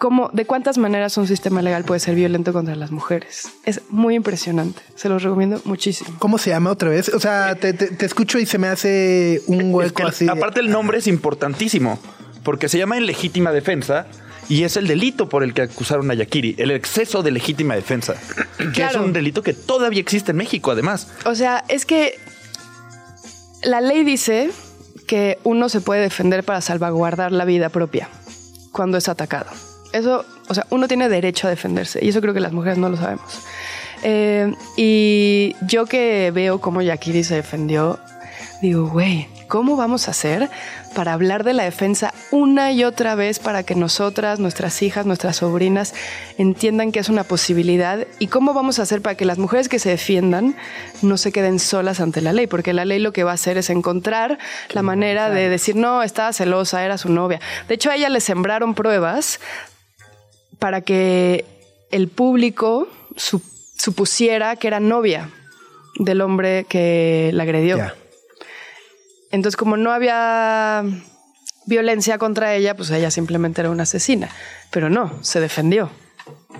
cómo, 0.00 0.30
de 0.32 0.46
cuántas 0.46 0.78
maneras 0.78 1.16
un 1.18 1.26
sistema 1.28 1.60
legal 1.60 1.84
puede 1.84 2.00
ser 2.00 2.14
violento 2.14 2.54
contra 2.54 2.74
las 2.74 2.90
mujeres. 2.90 3.50
Es 3.64 3.82
muy 3.90 4.14
impresionante. 4.14 4.80
Se 4.96 5.10
los 5.10 5.22
recomiendo 5.22 5.60
muchísimo. 5.66 6.16
¿Cómo 6.18 6.38
se 6.38 6.48
llama 6.50 6.70
otra 6.70 6.88
vez? 6.88 7.10
O 7.10 7.20
sea, 7.20 7.54
te, 7.54 7.74
te- 7.74 7.88
te 7.88 8.06
escucho 8.06 8.38
y 8.38 8.46
se 8.46 8.56
me 8.56 8.68
hace 8.68 9.42
un 9.46 9.60
Es 9.60 9.66
hueco 9.74 9.94
que, 9.96 10.02
así. 10.04 10.26
aparte 10.28 10.60
el 10.60 10.70
nombre 10.70 10.98
es 10.98 11.06
importantísimo, 11.06 11.98
porque 12.42 12.68
se 12.70 12.78
llama 12.78 12.96
en 12.96 13.04
legítima 13.04 13.52
defensa 13.52 14.06
y 14.48 14.64
es 14.64 14.78
el 14.78 14.88
delito 14.88 15.28
por 15.28 15.44
el 15.44 15.52
que 15.52 15.62
acusaron 15.62 16.10
a 16.10 16.14
Yakiri, 16.14 16.54
el 16.58 16.70
exceso 16.70 17.22
de 17.22 17.30
legítima 17.32 17.74
defensa, 17.74 18.14
que 18.56 18.70
Claro. 18.72 19.00
es 19.00 19.04
un 19.06 19.12
delito 19.12 19.42
que 19.42 19.52
todavía 19.52 20.00
existe 20.00 20.30
en 20.30 20.38
México, 20.38 20.70
además. 20.70 21.08
O 21.26 21.34
sea, 21.34 21.62
es 21.68 21.84
que 21.84 22.18
la 23.62 23.80
ley 23.82 24.02
dice 24.02 24.50
que 25.06 25.38
uno 25.44 25.68
se 25.68 25.82
puede 25.82 26.00
defender 26.00 26.42
para 26.42 26.62
salvaguardar 26.62 27.32
la 27.32 27.44
vida 27.44 27.68
propia 27.68 28.08
cuando 28.72 28.96
es 28.96 29.08
atacado. 29.10 29.50
Eso, 29.92 30.24
o 30.48 30.54
sea, 30.54 30.66
uno 30.70 30.86
tiene 30.88 31.08
derecho 31.08 31.46
a 31.46 31.50
defenderse 31.50 31.98
y 32.02 32.10
eso 32.10 32.20
creo 32.20 32.34
que 32.34 32.40
las 32.40 32.52
mujeres 32.52 32.78
no 32.78 32.88
lo 32.88 32.96
sabemos. 32.96 33.40
Eh, 34.02 34.52
y 34.76 35.56
yo 35.66 35.86
que 35.86 36.30
veo 36.32 36.60
cómo 36.60 36.80
Yakiri 36.80 37.24
se 37.24 37.34
defendió, 37.34 37.98
digo, 38.62 38.88
güey, 38.88 39.28
¿cómo 39.48 39.76
vamos 39.76 40.08
a 40.08 40.12
hacer 40.12 40.48
para 40.94 41.12
hablar 41.12 41.44
de 41.44 41.52
la 41.52 41.64
defensa 41.64 42.14
una 42.30 42.72
y 42.72 42.84
otra 42.84 43.14
vez 43.14 43.38
para 43.38 43.62
que 43.62 43.74
nosotras, 43.74 44.38
nuestras 44.38 44.80
hijas, 44.82 45.06
nuestras 45.06 45.36
sobrinas 45.36 45.94
entiendan 46.38 46.92
que 46.92 47.00
es 47.00 47.08
una 47.08 47.24
posibilidad? 47.24 48.06
¿Y 48.18 48.28
cómo 48.28 48.54
vamos 48.54 48.78
a 48.78 48.82
hacer 48.82 49.02
para 49.02 49.16
que 49.16 49.24
las 49.24 49.38
mujeres 49.38 49.68
que 49.68 49.78
se 49.78 49.90
defiendan 49.90 50.56
no 51.02 51.16
se 51.16 51.32
queden 51.32 51.58
solas 51.58 52.00
ante 52.00 52.22
la 52.22 52.32
ley? 52.32 52.46
Porque 52.46 52.72
la 52.72 52.84
ley 52.84 53.00
lo 53.00 53.12
que 53.12 53.24
va 53.24 53.32
a 53.32 53.34
hacer 53.34 53.58
es 53.58 53.70
encontrar 53.70 54.38
la 54.70 54.82
manera 54.82 55.30
de 55.30 55.48
decir, 55.48 55.76
no, 55.76 56.02
estaba 56.02 56.32
celosa, 56.32 56.84
era 56.84 56.96
su 56.96 57.10
novia. 57.10 57.40
De 57.68 57.74
hecho, 57.74 57.90
a 57.90 57.96
ella 57.96 58.08
le 58.08 58.20
sembraron 58.20 58.74
pruebas 58.74 59.40
para 60.60 60.82
que 60.82 61.44
el 61.90 62.06
público 62.06 62.86
su- 63.16 63.42
supusiera 63.76 64.54
que 64.54 64.68
era 64.68 64.78
novia 64.78 65.28
del 65.98 66.20
hombre 66.20 66.64
que 66.68 67.30
la 67.34 67.42
agredió. 67.42 67.78
Entonces, 69.32 69.56
como 69.56 69.76
no 69.76 69.90
había 69.90 70.84
violencia 71.66 72.18
contra 72.18 72.54
ella, 72.54 72.76
pues 72.76 72.90
ella 72.90 73.10
simplemente 73.10 73.60
era 73.60 73.70
una 73.70 73.84
asesina. 73.84 74.28
Pero 74.70 74.90
no, 74.90 75.12
se 75.22 75.40
defendió. 75.40 75.90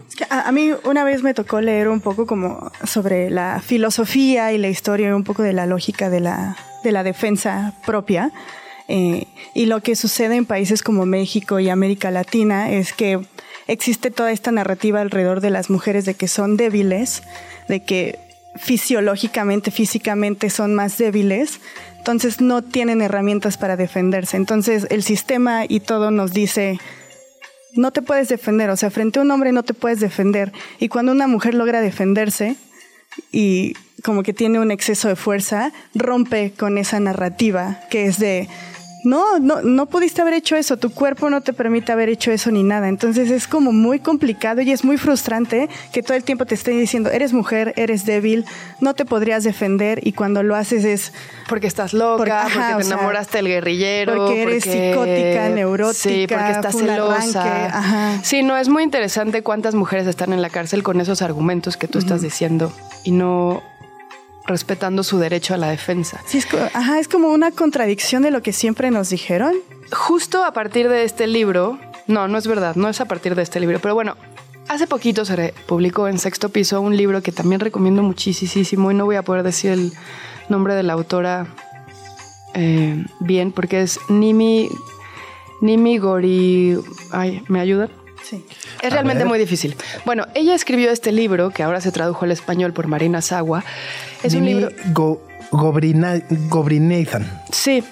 Es 0.09 0.17
que 0.17 0.25
A, 0.31 0.43
a 0.49 0.53
mí 0.53 0.71
una 0.85 1.05
vez 1.05 1.23
me 1.23 1.35
tocó 1.35 1.61
leer 1.61 1.89
un 1.89 2.01
poco 2.01 2.27
como 2.27 2.71
sobre 2.85 3.31
la 3.31 3.61
filosofía 3.65 4.53
y 4.53 4.59
la 4.59 4.69
historia 4.69 5.09
y 5.09 5.13
un 5.13 5.25
poco 5.25 5.43
de 5.43 5.53
la 5.53 5.67
lógica 5.67 6.11
de 6.11 6.21
la, 6.21 6.57
de 6.85 6.93
la 6.93 7.03
defensa 7.03 7.75
propia. 7.87 8.31
Eh, 8.89 9.27
y 9.55 9.67
lo 9.67 9.81
que 9.83 9.95
sucede 9.97 10.37
en 10.37 10.47
países 10.47 10.83
como 10.83 11.07
México 11.07 11.61
y 11.61 11.69
América 11.71 12.11
Latina 12.11 12.71
es 12.71 12.93
que 12.93 13.21
existe 13.71 14.11
toda 14.11 14.33
esta 14.33 14.51
narrativa 14.51 15.01
alrededor 15.01 15.41
de 15.41 15.51
las 15.51 15.71
mujeres 15.71 16.05
de 16.05 16.15
que 16.15 16.29
son 16.29 16.57
débiles, 16.57 17.23
de 17.69 17.81
que 17.81 18.19
fisiológicamente, 18.57 19.71
físicamente 19.71 20.51
son 20.51 20.75
más 20.75 20.99
débiles, 20.99 21.61
entonces 21.97 22.41
no 22.41 22.63
tienen 22.63 23.01
herramientas 23.01 23.57
para 23.57 23.77
defenderse. 23.77 24.37
Entonces 24.37 24.89
el 24.91 25.05
sistema 25.05 25.65
y 25.69 25.81
todo 25.81 26.11
nos 26.11 26.33
dice, 26.33 26.81
no 27.75 27.93
te 27.93 28.03
puedes 28.03 28.29
defender, 28.29 28.71
o 28.71 28.77
sea, 28.77 28.91
frente 28.91 29.21
a 29.21 29.23
un 29.23 29.31
hombre 29.31 29.53
no 29.53 29.63
te 29.63 29.75
puedes 29.75 30.01
defender. 30.01 30.53
Y 30.81 30.89
cuando 30.89 31.13
una 31.13 31.29
mujer 31.29 31.55
logra 31.55 31.81
defenderse 31.81 32.57
y 33.31 33.75
como 34.03 34.25
que 34.25 34.33
tiene 34.33 34.59
un 34.59 34.73
exceso 34.73 35.07
de 35.07 35.15
fuerza, 35.15 35.73
rompe 35.95 36.53
con 36.59 36.77
esa 36.77 36.99
narrativa 36.99 37.81
que 37.89 38.07
es 38.07 38.19
de, 38.19 38.49
no, 39.05 39.39
no, 39.39 39.63
no 39.63 39.87
pudiste 39.87 40.21
haber 40.23 40.35
hecho 40.35 40.57
eso, 40.57 40.77
tu 40.77 40.91
cuerpo 40.91 41.31
no 41.31 41.41
te 41.41 41.53
permite 41.53 41.93
haber 41.93 42.09
hecho 42.09 42.31
eso 42.33 42.51
ni 42.51 42.63
nada. 42.63 42.89
Entonces 42.89 43.31
es 43.31 43.47
como 43.49 43.73
muy 43.73 43.99
complicado 44.01 44.61
y 44.61 44.73
es 44.73 44.85
muy 44.85 44.97
frustrante 44.99 45.69
que 45.93 46.03
todo 46.03 46.17
el 46.17 46.25
tiempo 46.25 46.45
te 46.47 46.55
estén 46.55 46.79
diciendo, 46.79 47.11
eres 47.11 47.33
mujer, 47.33 47.73
eres 47.77 48.05
débil, 48.05 48.45
no 48.81 48.95
te 48.95 49.05
podrías 49.05 49.45
defender 49.45 50.01
y 50.07 50.13
cuando 50.13 50.43
lo 50.43 50.55
haces 50.57 50.85
es... 50.85 51.13
Porque 51.49 51.67
estás 51.67 51.93
loca, 51.95 52.17
Porque, 52.19 52.33
ajá, 52.33 52.77
te 52.79 52.85
sea, 52.85 52.95
enamoraste 52.95 53.39
del 53.39 53.49
guerrillero. 53.49 54.17
porque 54.27 54.43
eres 54.43 54.65
psicótica, 54.65 55.49
neurótica, 55.49 55.99
Sí, 56.03 56.27
porque 56.29 56.51
estás 56.51 56.77
celosa. 56.77 57.67
ajá. 57.67 58.21
Sí, 58.23 58.43
no, 58.43 58.57
es 58.57 58.69
muy 58.69 58.83
interesante 58.83 59.43
cuántas 59.43 59.75
mujeres 59.75 60.07
están 60.07 60.33
en 60.33 60.43
la 60.43 60.51
cárcel 60.51 60.83
con 60.83 61.01
esos 61.01 61.23
argumentos 61.23 61.77
que 61.77 61.89
tú 61.89 61.99
estás 61.99 62.23
diciendo 62.23 62.73
y 63.05 63.13
no 63.13 63.63
respetando 64.47 65.03
su 65.03 65.19
derecho 65.19 65.55
a 65.55 65.57
la 65.57 65.69
defensa. 65.69 66.21
Sí, 66.27 66.39
es, 66.39 66.47
ajá, 66.75 66.99
es 66.99 67.09
como 67.09 67.29
una 67.29 67.51
contradicción 67.51 68.23
de 68.23 68.31
lo 68.31 68.43
que 68.43 68.53
siempre 68.53 68.91
nos 68.91 69.11
dijeron. 69.11 69.55
Justo 69.93 70.45
a 70.45 70.53
partir 70.53 70.89
de 70.89 71.05
este 71.05 71.27
libro, 71.27 71.79
no, 72.07 72.29
no 72.29 72.39
es 72.39 72.47
verdad, 72.47 72.77
no 72.77 72.89
es 72.89 73.01
a 73.01 73.05
partir 73.07 73.35
de 73.35 73.43
este 73.43 73.61
libro, 73.61 73.79
pero 73.81 73.95
bueno, 73.95 74.17
hace 74.69 74.87
poquito 74.87 75.25
se 75.25 75.55
publicó 75.67 76.09
en 76.09 76.19
Sexto 76.19 76.49
Piso 76.49 76.81
un 76.81 76.97
libro 76.97 77.23
que 77.23 77.33
también 77.33 77.61
recomiendo 77.61 78.03
muchísimo 78.03 78.91
y 78.91 78.95
no 78.95 79.05
voy 79.05 79.17
a 79.17 79.23
poder 79.23 79.43
decir 79.43 79.73
el 79.73 79.93
nombre 80.49 80.75
de 80.75 80.83
la 80.83 80.95
autora 80.95 81.47
eh, 82.55 83.05
bien 83.21 83.53
porque 83.53 83.83
es 83.83 83.99
Nimi, 84.09 84.69
Nimi 85.61 85.99
Gori... 85.99 86.79
Ay, 87.13 87.43
¿me 87.49 87.61
ayudan? 87.61 87.91
Sí. 88.23 88.45
Es 88.83 88.87
A 88.93 88.95
realmente 88.95 89.25
ver. 89.25 89.29
muy 89.29 89.39
difícil. 89.39 89.75
Bueno, 90.05 90.27
ella 90.35 90.55
escribió 90.55 90.91
este 90.91 91.11
libro 91.13 91.51
que 91.51 91.63
ahora 91.63 91.81
se 91.81 91.91
tradujo 91.93 92.25
al 92.25 92.33
español 92.33 92.73
por 92.73 92.87
Marina 92.87 93.21
Sagua. 93.23 93.65
Es 94.23 94.35
un 94.35 94.45
libro... 94.45 94.69
Go- 94.93 95.21
Gobrina- 95.51 96.23
Gobrinathan. 96.49 97.27
Sí, 97.51 97.83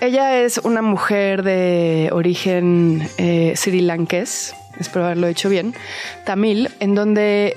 ella 0.00 0.42
es 0.42 0.58
una 0.58 0.82
mujer 0.82 1.42
de 1.42 2.10
origen 2.12 3.08
eh, 3.16 3.54
sri 3.56 3.80
lankés, 3.80 4.54
espero 4.78 5.06
haberlo 5.06 5.26
hecho 5.26 5.48
bien, 5.48 5.74
tamil, 6.26 6.68
en 6.80 6.94
donde 6.94 7.56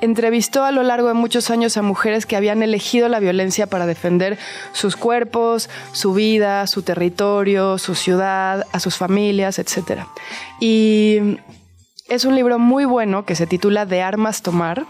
entrevistó 0.00 0.64
a 0.64 0.72
lo 0.72 0.82
largo 0.82 1.08
de 1.08 1.14
muchos 1.14 1.50
años 1.50 1.76
a 1.76 1.82
mujeres 1.82 2.26
que 2.26 2.36
habían 2.36 2.62
elegido 2.62 3.08
la 3.08 3.20
violencia 3.20 3.66
para 3.66 3.86
defender 3.86 4.38
sus 4.72 4.96
cuerpos, 4.96 5.70
su 5.92 6.14
vida, 6.14 6.66
su 6.66 6.82
territorio, 6.82 7.78
su 7.78 7.94
ciudad, 7.94 8.66
a 8.72 8.80
sus 8.80 8.96
familias, 8.96 9.58
etc. 9.58 10.02
Y 10.60 11.38
es 12.08 12.24
un 12.24 12.34
libro 12.34 12.58
muy 12.58 12.84
bueno 12.84 13.24
que 13.24 13.34
se 13.34 13.46
titula 13.46 13.86
De 13.86 14.02
armas 14.02 14.42
tomar, 14.42 14.86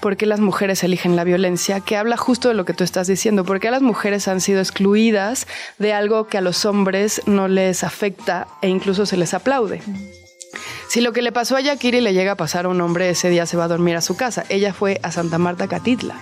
por 0.00 0.16
qué 0.16 0.26
las 0.26 0.40
mujeres 0.40 0.82
eligen 0.82 1.14
la 1.16 1.24
violencia, 1.24 1.80
que 1.80 1.96
habla 1.96 2.16
justo 2.16 2.48
de 2.48 2.54
lo 2.54 2.64
que 2.64 2.72
tú 2.72 2.84
estás 2.84 3.06
diciendo, 3.06 3.44
por 3.44 3.60
qué 3.60 3.70
las 3.70 3.82
mujeres 3.82 4.28
han 4.28 4.40
sido 4.40 4.60
excluidas 4.60 5.46
de 5.78 5.92
algo 5.92 6.26
que 6.26 6.38
a 6.38 6.40
los 6.40 6.64
hombres 6.64 7.22
no 7.26 7.48
les 7.48 7.84
afecta 7.84 8.48
e 8.62 8.68
incluso 8.68 9.06
se 9.06 9.16
les 9.16 9.34
aplaude. 9.34 9.82
Si 10.90 11.00
lo 11.00 11.12
que 11.12 11.22
le 11.22 11.30
pasó 11.30 11.54
a 11.54 11.60
Yakiri 11.60 12.00
le 12.00 12.12
llega 12.12 12.32
a 12.32 12.36
pasar 12.36 12.64
a 12.64 12.68
un 12.68 12.80
hombre, 12.80 13.10
ese 13.10 13.30
día 13.30 13.46
se 13.46 13.56
va 13.56 13.62
a 13.62 13.68
dormir 13.68 13.94
a 13.94 14.00
su 14.00 14.16
casa. 14.16 14.44
Ella 14.48 14.74
fue 14.74 14.98
a 15.04 15.12
Santa 15.12 15.38
Marta, 15.38 15.68
Catitla. 15.68 16.16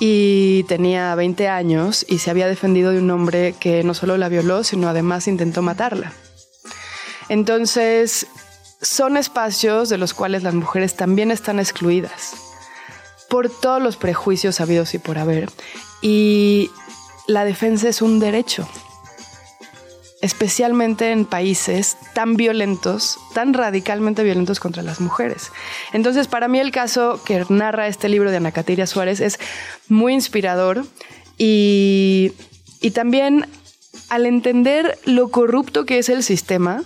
Y 0.00 0.62
tenía 0.62 1.14
20 1.14 1.46
años 1.46 2.06
y 2.08 2.20
se 2.20 2.30
había 2.30 2.48
defendido 2.48 2.90
de 2.90 3.00
un 3.00 3.10
hombre 3.10 3.54
que 3.60 3.84
no 3.84 3.92
solo 3.92 4.16
la 4.16 4.30
violó, 4.30 4.64
sino 4.64 4.88
además 4.88 5.28
intentó 5.28 5.60
matarla. 5.60 6.14
Entonces, 7.28 8.28
son 8.80 9.18
espacios 9.18 9.90
de 9.90 9.98
los 9.98 10.14
cuales 10.14 10.42
las 10.42 10.54
mujeres 10.54 10.96
también 10.96 11.30
están 11.30 11.60
excluidas 11.60 12.32
por 13.28 13.50
todos 13.50 13.82
los 13.82 13.98
prejuicios 13.98 14.58
habidos 14.62 14.94
y 14.94 14.98
por 14.98 15.18
haber. 15.18 15.50
Y 16.00 16.70
la 17.26 17.44
defensa 17.44 17.90
es 17.90 18.00
un 18.00 18.20
derecho. 18.20 18.66
Especialmente 20.20 21.12
en 21.12 21.24
países 21.24 21.96
tan 22.12 22.36
violentos, 22.36 23.18
tan 23.34 23.54
radicalmente 23.54 24.24
violentos 24.24 24.58
contra 24.58 24.82
las 24.82 25.00
mujeres. 25.00 25.52
Entonces, 25.92 26.26
para 26.26 26.48
mí 26.48 26.58
el 26.58 26.72
caso 26.72 27.20
que 27.24 27.44
narra 27.48 27.86
este 27.86 28.08
libro 28.08 28.30
de 28.30 28.38
Ana 28.38 28.52
Catiria 28.52 28.86
Suárez 28.86 29.20
es 29.20 29.38
muy 29.88 30.14
inspirador 30.14 30.84
y, 31.36 32.32
y 32.80 32.90
también 32.90 33.46
al 34.08 34.26
entender 34.26 34.98
lo 35.04 35.28
corrupto 35.28 35.86
que 35.86 35.98
es 35.98 36.08
el 36.08 36.22
sistema, 36.22 36.82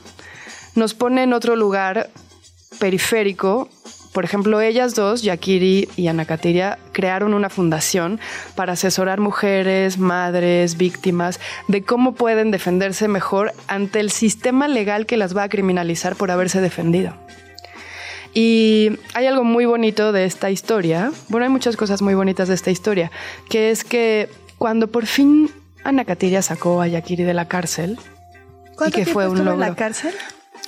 nos 0.74 0.95
pone 0.95 1.22
en 1.22 1.33
otro 1.33 1.57
lugar 1.57 2.11
periférico 2.78 3.68
por 4.12 4.24
ejemplo, 4.24 4.60
ellas 4.60 4.94
dos, 4.94 5.22
Yakiri 5.22 5.88
y 5.96 6.06
Ana 6.08 6.26
Katiria, 6.26 6.78
crearon 6.92 7.32
una 7.32 7.48
fundación 7.48 8.20
para 8.54 8.74
asesorar 8.74 9.20
mujeres, 9.20 9.98
madres, 9.98 10.76
víctimas, 10.76 11.40
de 11.68 11.82
cómo 11.82 12.14
pueden 12.14 12.50
defenderse 12.50 13.08
mejor 13.08 13.52
ante 13.68 14.00
el 14.00 14.10
sistema 14.10 14.68
legal 14.68 15.06
que 15.06 15.16
las 15.16 15.36
va 15.36 15.44
a 15.44 15.48
criminalizar 15.48 16.14
por 16.14 16.30
haberse 16.30 16.60
defendido. 16.60 17.14
Y 18.34 18.98
hay 19.14 19.26
algo 19.26 19.44
muy 19.44 19.66
bonito 19.66 20.12
de 20.12 20.24
esta 20.24 20.50
historia, 20.50 21.12
bueno, 21.28 21.44
hay 21.44 21.50
muchas 21.50 21.76
cosas 21.76 22.02
muy 22.02 22.14
bonitas 22.14 22.48
de 22.48 22.54
esta 22.54 22.70
historia, 22.70 23.10
que 23.48 23.70
es 23.70 23.84
que 23.84 24.28
cuando 24.58 24.88
por 24.88 25.06
fin 25.06 25.50
Ana 25.84 26.04
Katiria 26.04 26.42
sacó 26.42 26.80
a 26.80 26.86
Yakiri 26.86 27.24
de 27.24 27.34
la 27.34 27.48
cárcel, 27.48 27.98
y 28.86 28.90
que 28.90 29.06
fue 29.06 29.28
un 29.28 29.38
logro. 29.38 29.54
en 29.54 29.60
la 29.60 29.74
cárcel? 29.74 30.14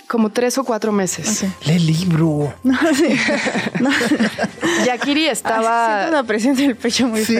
Como 0.07 0.31
tres 0.31 0.59
o 0.59 0.65
cuatro 0.65 0.93
meses. 0.93 1.45
Lee 1.65 1.77
el 1.77 1.87
libro. 1.87 2.55
No, 2.63 2.79
sí. 2.95 3.09
Yakiri 4.87 5.27
estaba. 5.27 5.99
Siento 6.01 6.19
una 6.19 6.27
presión 6.27 6.59
en 6.59 6.71
el 6.71 6.77
pecho 6.77 7.07
muy 7.07 7.25
Sí, 7.25 7.37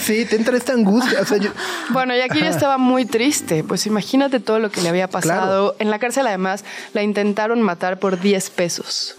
sí, 0.00 0.24
te 0.24 0.36
entra 0.36 0.56
esta 0.56 0.72
angustia. 0.72 1.20
Bueno, 1.90 2.14
Yakiri 2.14 2.46
estaba 2.46 2.78
muy 2.78 3.04
triste. 3.04 3.64
Pues 3.64 3.86
imagínate 3.86 4.40
todo 4.40 4.58
lo 4.58 4.70
que 4.70 4.80
le 4.80 4.88
había 4.88 5.08
pasado. 5.08 5.76
En 5.78 5.90
la 5.90 5.98
cárcel, 5.98 6.26
además, 6.26 6.64
la 6.92 7.02
intentaron 7.02 7.62
matar 7.62 7.98
por 7.98 8.20
10 8.20 8.50
pesos. 8.50 9.16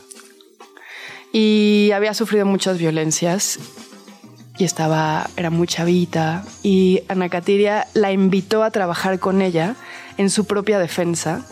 Y 1.31 1.91
había 1.93 2.13
sufrido 2.13 2.45
muchas 2.45 2.77
violencias. 2.77 3.59
Y 4.57 4.65
estaba, 4.65 5.29
era 5.37 5.49
muy 5.49 5.67
chavita. 5.67 6.43
Y 6.61 7.03
Ana 7.07 7.29
Katiria 7.29 7.87
la 7.93 8.11
invitó 8.11 8.63
a 8.63 8.71
trabajar 8.71 9.19
con 9.19 9.41
ella 9.41 9.75
en 10.17 10.29
su 10.29 10.45
propia 10.45 10.77
defensa 10.77 11.45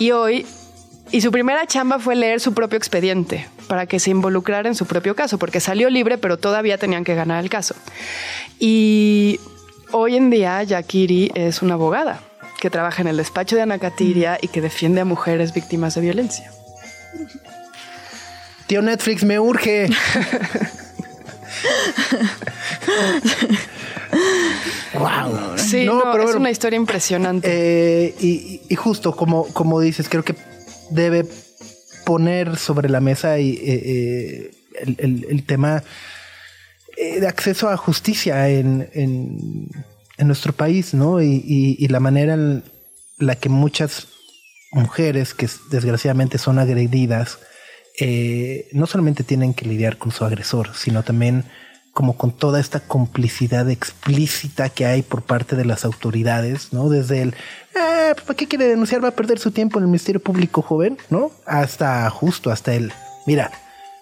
y 0.00 0.10
hoy, 0.12 0.46
y 1.12 1.20
su 1.20 1.30
primera 1.30 1.66
chamba 1.66 1.98
fue 1.98 2.16
leer 2.16 2.40
su 2.40 2.54
propio 2.54 2.78
expediente 2.78 3.46
para 3.68 3.84
que 3.84 4.00
se 4.00 4.10
involucrara 4.10 4.66
en 4.66 4.74
su 4.74 4.86
propio 4.86 5.14
caso, 5.14 5.38
porque 5.38 5.60
salió 5.60 5.90
libre, 5.90 6.16
pero 6.16 6.38
todavía 6.38 6.78
tenían 6.78 7.04
que 7.04 7.14
ganar 7.14 7.44
el 7.44 7.50
caso. 7.50 7.74
Y 8.58 9.38
hoy 9.92 10.16
en 10.16 10.30
día 10.30 10.62
Yakiri 10.62 11.30
es 11.34 11.60
una 11.60 11.74
abogada 11.74 12.20
que 12.60 12.70
trabaja 12.70 13.02
en 13.02 13.08
el 13.08 13.18
despacho 13.18 13.56
de 13.56 13.62
Anacatiria 13.62 14.38
y 14.40 14.48
que 14.48 14.62
defiende 14.62 15.02
a 15.02 15.04
mujeres 15.04 15.52
víctimas 15.52 15.94
de 15.94 16.00
violencia. 16.00 16.50
Tío 18.66 18.80
Netflix, 18.80 19.22
me 19.22 19.38
urge. 19.38 19.90
wow. 25.00 25.58
Sí, 25.58 25.84
no, 25.84 26.16
es 26.16 26.34
una 26.34 26.50
historia 26.50 26.76
impresionante. 26.76 27.48
Eh, 27.50 28.14
y, 28.68 28.74
justo 28.76 29.14
como, 29.16 29.46
como 29.52 29.80
dices, 29.80 30.08
creo 30.08 30.24
que 30.24 30.34
debe 30.90 31.26
poner 32.04 32.56
sobre 32.56 32.88
la 32.88 33.00
mesa 33.00 33.38
y, 33.38 33.52
eh, 33.54 34.50
eh, 34.84 34.94
el, 34.98 35.44
tema 35.44 35.82
de 36.96 37.26
acceso 37.26 37.68
a 37.68 37.76
justicia 37.76 38.48
en, 38.48 38.88
en, 38.92 39.68
nuestro 40.26 40.52
país, 40.52 40.92
¿no? 40.94 41.22
Y, 41.22 41.86
la 41.88 42.00
manera 42.00 42.34
en 42.34 42.62
la 43.18 43.36
que 43.36 43.48
muchas 43.48 44.08
mujeres 44.72 45.34
que 45.34 45.48
desgraciadamente 45.70 46.38
son 46.38 46.58
agredidas, 46.58 47.38
no 48.72 48.86
solamente 48.86 49.24
tienen 49.24 49.54
que 49.54 49.66
lidiar 49.66 49.98
con 49.98 50.12
su 50.12 50.24
agresor, 50.24 50.74
sino 50.74 51.02
también 51.02 51.44
como 52.00 52.16
con 52.16 52.32
toda 52.32 52.60
esta 52.60 52.80
complicidad 52.80 53.68
explícita 53.68 54.70
que 54.70 54.86
hay 54.86 55.02
por 55.02 55.20
parte 55.20 55.54
de 55.54 55.66
las 55.66 55.84
autoridades, 55.84 56.72
¿no? 56.72 56.88
Desde 56.88 57.20
el, 57.20 57.34
eh, 57.74 58.14
¿para 58.14 58.34
qué 58.34 58.48
quiere 58.48 58.68
denunciar? 58.68 59.04
Va 59.04 59.08
a 59.08 59.10
perder 59.10 59.38
su 59.38 59.50
tiempo 59.50 59.78
en 59.78 59.82
el 59.82 59.88
Ministerio 59.88 60.18
Público 60.18 60.62
joven, 60.62 60.96
¿no? 61.10 61.30
Hasta 61.44 62.08
justo, 62.08 62.50
hasta 62.50 62.72
el, 62.72 62.90
mira, 63.26 63.50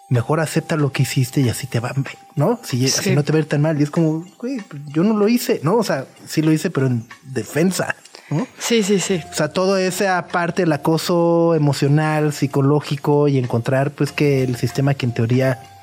mejor 0.09 0.39
acepta 0.39 0.77
lo 0.77 0.93
que 0.93 1.03
hiciste 1.03 1.41
y 1.41 1.49
así 1.49 1.67
te 1.67 1.81
va, 1.81 1.93
¿no? 2.37 2.61
Si, 2.63 2.87
no 3.17 3.25
te 3.25 3.33
ve 3.33 3.43
tan 3.43 3.63
mal. 3.63 3.81
Y 3.81 3.83
es 3.83 3.91
como, 3.91 4.25
güey, 4.39 4.61
yo 4.87 5.03
no 5.03 5.15
lo 5.15 5.27
hice, 5.27 5.59
¿no? 5.65 5.75
O 5.75 5.83
sea, 5.83 6.07
sí 6.25 6.41
lo 6.41 6.53
hice, 6.53 6.71
pero 6.71 6.87
en 6.87 7.05
defensa. 7.25 7.97
¿no? 8.31 8.47
Sí, 8.61 8.85
sí, 8.85 9.01
sí. 9.01 9.21
O 9.29 9.35
sea, 9.35 9.49
todo 9.49 9.77
esa 9.77 10.29
parte 10.29 10.63
del 10.63 10.73
acoso 10.73 11.57
emocional, 11.57 12.33
psicológico 12.33 13.27
y 13.27 13.39
encontrar 13.39 13.91
pues 13.91 14.13
que 14.13 14.45
el 14.45 14.55
sistema 14.55 14.95
que 14.95 15.07
en 15.07 15.15
teoría 15.15 15.78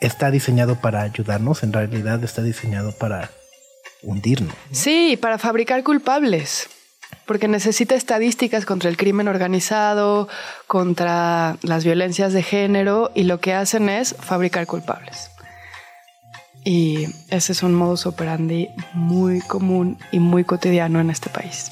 está 0.00 0.30
diseñado 0.30 0.76
para 0.76 1.02
ayudarnos, 1.02 1.62
en 1.62 1.72
realidad 1.72 2.22
está 2.22 2.42
diseñado 2.42 2.92
para 2.92 3.30
hundirnos. 4.02 4.54
Sí, 4.70 5.18
para 5.20 5.38
fabricar 5.38 5.82
culpables, 5.82 6.68
porque 7.24 7.48
necesita 7.48 7.94
estadísticas 7.94 8.66
contra 8.66 8.90
el 8.90 8.96
crimen 8.96 9.28
organizado, 9.28 10.28
contra 10.66 11.56
las 11.62 11.84
violencias 11.84 12.32
de 12.32 12.42
género, 12.42 13.10
y 13.14 13.24
lo 13.24 13.40
que 13.40 13.54
hacen 13.54 13.88
es 13.88 14.14
fabricar 14.18 14.66
culpables. 14.66 15.30
Y 16.64 17.06
ese 17.30 17.52
es 17.52 17.62
un 17.62 17.74
modus 17.74 18.06
operandi 18.06 18.68
muy 18.92 19.40
común 19.40 19.98
y 20.10 20.18
muy 20.18 20.44
cotidiano 20.44 21.00
en 21.00 21.10
este 21.10 21.30
país. 21.30 21.70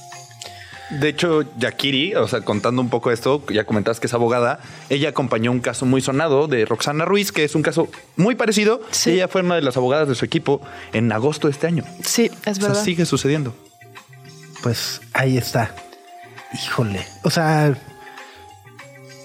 De 1.01 1.09
hecho, 1.09 1.43
Yakiri, 1.59 2.15
o 2.15 2.29
sea, 2.29 2.41
contando 2.43 2.81
un 2.81 2.89
poco 2.89 3.11
esto, 3.11 3.43
ya 3.49 3.65
comentabas 3.65 4.01
que 4.01 4.07
es 4.07 4.15
abogada, 4.15 4.61
ella 4.89 5.11
acompañó 5.11 5.51
un 5.51 5.61
caso 5.61 5.87
muy 5.87 6.01
sonado 6.01 6.47
de 6.47 6.65
Roxana 6.65 7.05
Ruiz, 7.05 7.33
que 7.33 7.45
es 7.45 7.55
un 7.55 7.63
caso 7.63 7.89
muy 8.17 8.35
parecido. 8.35 8.81
Ella 9.07 9.29
fue 9.29 9.43
una 9.43 9.57
de 9.57 9.63
las 9.63 9.77
abogadas 9.77 10.09
de 10.09 10.15
su 10.15 10.25
equipo 10.25 10.61
en 10.93 11.13
agosto 11.13 11.49
de 11.49 11.53
este 11.53 11.67
año. 11.67 11.85
Sí, 12.03 12.31
es 12.45 12.59
verdad. 12.59 12.83
sigue 12.83 13.07
sucediendo. 13.07 13.55
Pues 14.63 15.01
ahí 15.13 15.37
está. 15.37 15.75
Híjole. 16.53 17.05
O 17.23 17.31
sea, 17.31 17.77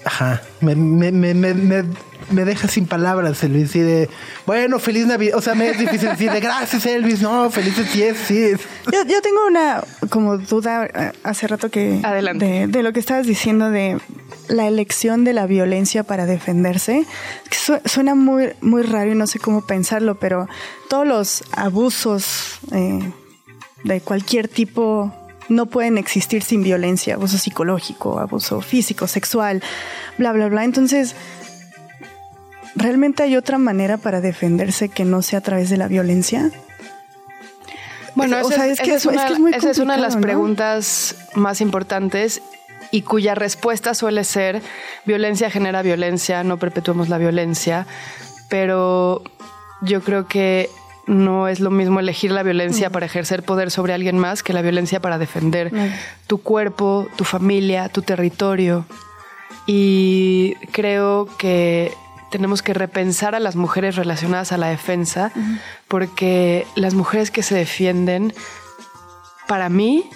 ajá, 0.04 0.42
me, 0.60 0.74
me, 0.74 1.12
me, 1.12 1.34
me 1.34 1.84
me 2.30 2.44
deja 2.44 2.68
sin 2.68 2.86
palabras, 2.86 3.42
Elvis. 3.42 3.74
Y 3.76 3.80
de, 3.80 4.08
bueno, 4.46 4.78
feliz 4.78 5.06
Navidad. 5.06 5.36
O 5.36 5.42
sea, 5.42 5.54
me 5.54 5.68
es 5.68 5.78
difícil 5.78 6.08
decir 6.08 6.30
de 6.30 6.40
gracias, 6.40 6.86
Elvis. 6.86 7.20
No, 7.20 7.50
felices 7.50 7.88
sí. 7.90 8.52
Yo, 8.92 9.04
yo, 9.04 9.22
tengo 9.22 9.46
una 9.46 9.82
como 10.08 10.38
duda 10.38 10.86
eh, 10.86 11.12
hace 11.22 11.46
rato 11.46 11.70
que. 11.70 12.00
Adelante. 12.02 12.66
De, 12.68 12.82
lo 12.82 12.92
que 12.92 13.00
estabas 13.00 13.26
diciendo 13.26 13.70
de 13.70 13.98
la 14.48 14.66
elección 14.66 15.24
de 15.24 15.32
la 15.32 15.46
violencia 15.46 16.02
para 16.04 16.26
defenderse. 16.26 17.04
suena 17.84 18.14
muy, 18.14 18.52
muy 18.60 18.82
raro 18.82 19.12
y 19.12 19.14
no 19.14 19.26
sé 19.26 19.38
cómo 19.38 19.66
pensarlo, 19.66 20.18
pero 20.18 20.48
todos 20.88 21.06
los 21.06 21.44
abusos 21.52 22.58
eh, 22.72 23.12
de 23.84 24.00
cualquier 24.00 24.48
tipo 24.48 25.14
no 25.50 25.66
pueden 25.66 25.98
existir 25.98 26.42
sin 26.42 26.62
violencia, 26.62 27.14
abuso 27.14 27.36
psicológico, 27.36 28.18
abuso 28.20 28.60
físico, 28.60 29.06
sexual, 29.06 29.62
bla, 30.16 30.32
bla, 30.32 30.48
bla. 30.48 30.64
Entonces, 30.64 31.16
¿realmente 32.74 33.22
hay 33.22 33.36
otra 33.36 33.58
manera 33.58 33.96
para 33.96 34.20
defenderse 34.20 34.88
que 34.88 35.04
no 35.04 35.22
sea 35.22 35.40
a 35.40 35.42
través 35.42 35.70
de 35.70 35.76
la 35.76 35.88
violencia? 35.88 36.50
Bueno, 38.14 38.38
esa, 38.38 38.66
es, 38.66 38.80
que 38.80 38.94
es, 38.94 39.06
una, 39.06 39.26
esa 39.50 39.70
es 39.70 39.78
una 39.78 39.94
de 39.94 40.02
las 40.02 40.16
preguntas 40.16 41.14
más 41.34 41.60
importantes 41.60 42.42
y 42.90 43.02
cuya 43.02 43.34
respuesta 43.34 43.94
suele 43.94 44.24
ser 44.24 44.62
violencia 45.04 45.50
genera 45.50 45.82
violencia, 45.82 46.42
no 46.42 46.58
perpetuemos 46.58 47.08
la 47.08 47.18
violencia, 47.18 47.86
pero 48.48 49.22
yo 49.82 50.02
creo 50.02 50.26
que 50.26 50.68
no 51.06 51.48
es 51.48 51.60
lo 51.60 51.70
mismo 51.70 52.00
elegir 52.00 52.30
la 52.30 52.42
violencia 52.42 52.88
mm. 52.88 52.92
para 52.92 53.06
ejercer 53.06 53.42
poder 53.42 53.70
sobre 53.70 53.92
alguien 53.92 54.18
más 54.18 54.42
que 54.42 54.52
la 54.52 54.62
violencia 54.62 55.00
para 55.00 55.18
defender 55.18 55.72
tu 56.26 56.38
cuerpo, 56.38 57.08
tu 57.16 57.24
familia, 57.24 57.88
tu 57.88 58.02
territorio. 58.02 58.86
Y 59.66 60.54
creo 60.72 61.28
que 61.38 61.92
tenemos 62.30 62.62
que 62.62 62.74
repensar 62.74 63.34
a 63.34 63.40
las 63.40 63.56
mujeres 63.56 63.96
relacionadas 63.96 64.52
a 64.52 64.56
la 64.58 64.68
defensa, 64.68 65.32
porque 65.88 66.66
las 66.76 66.94
mujeres 66.94 67.30
que 67.30 67.42
se 67.42 67.54
defienden, 67.54 68.32
para 69.46 69.68
mí, 69.68 70.08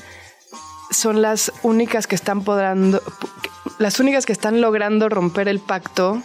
son 0.91 1.23
las 1.23 1.53
únicas 1.63 2.07
que 2.07 2.15
están 2.15 2.43
podando, 2.43 3.03
las 3.79 3.99
únicas 4.01 4.27
que 4.27 4.33
están 4.33 4.61
logrando 4.61 5.09
romper 5.09 5.49
el 5.49 5.61
pacto 5.61 6.23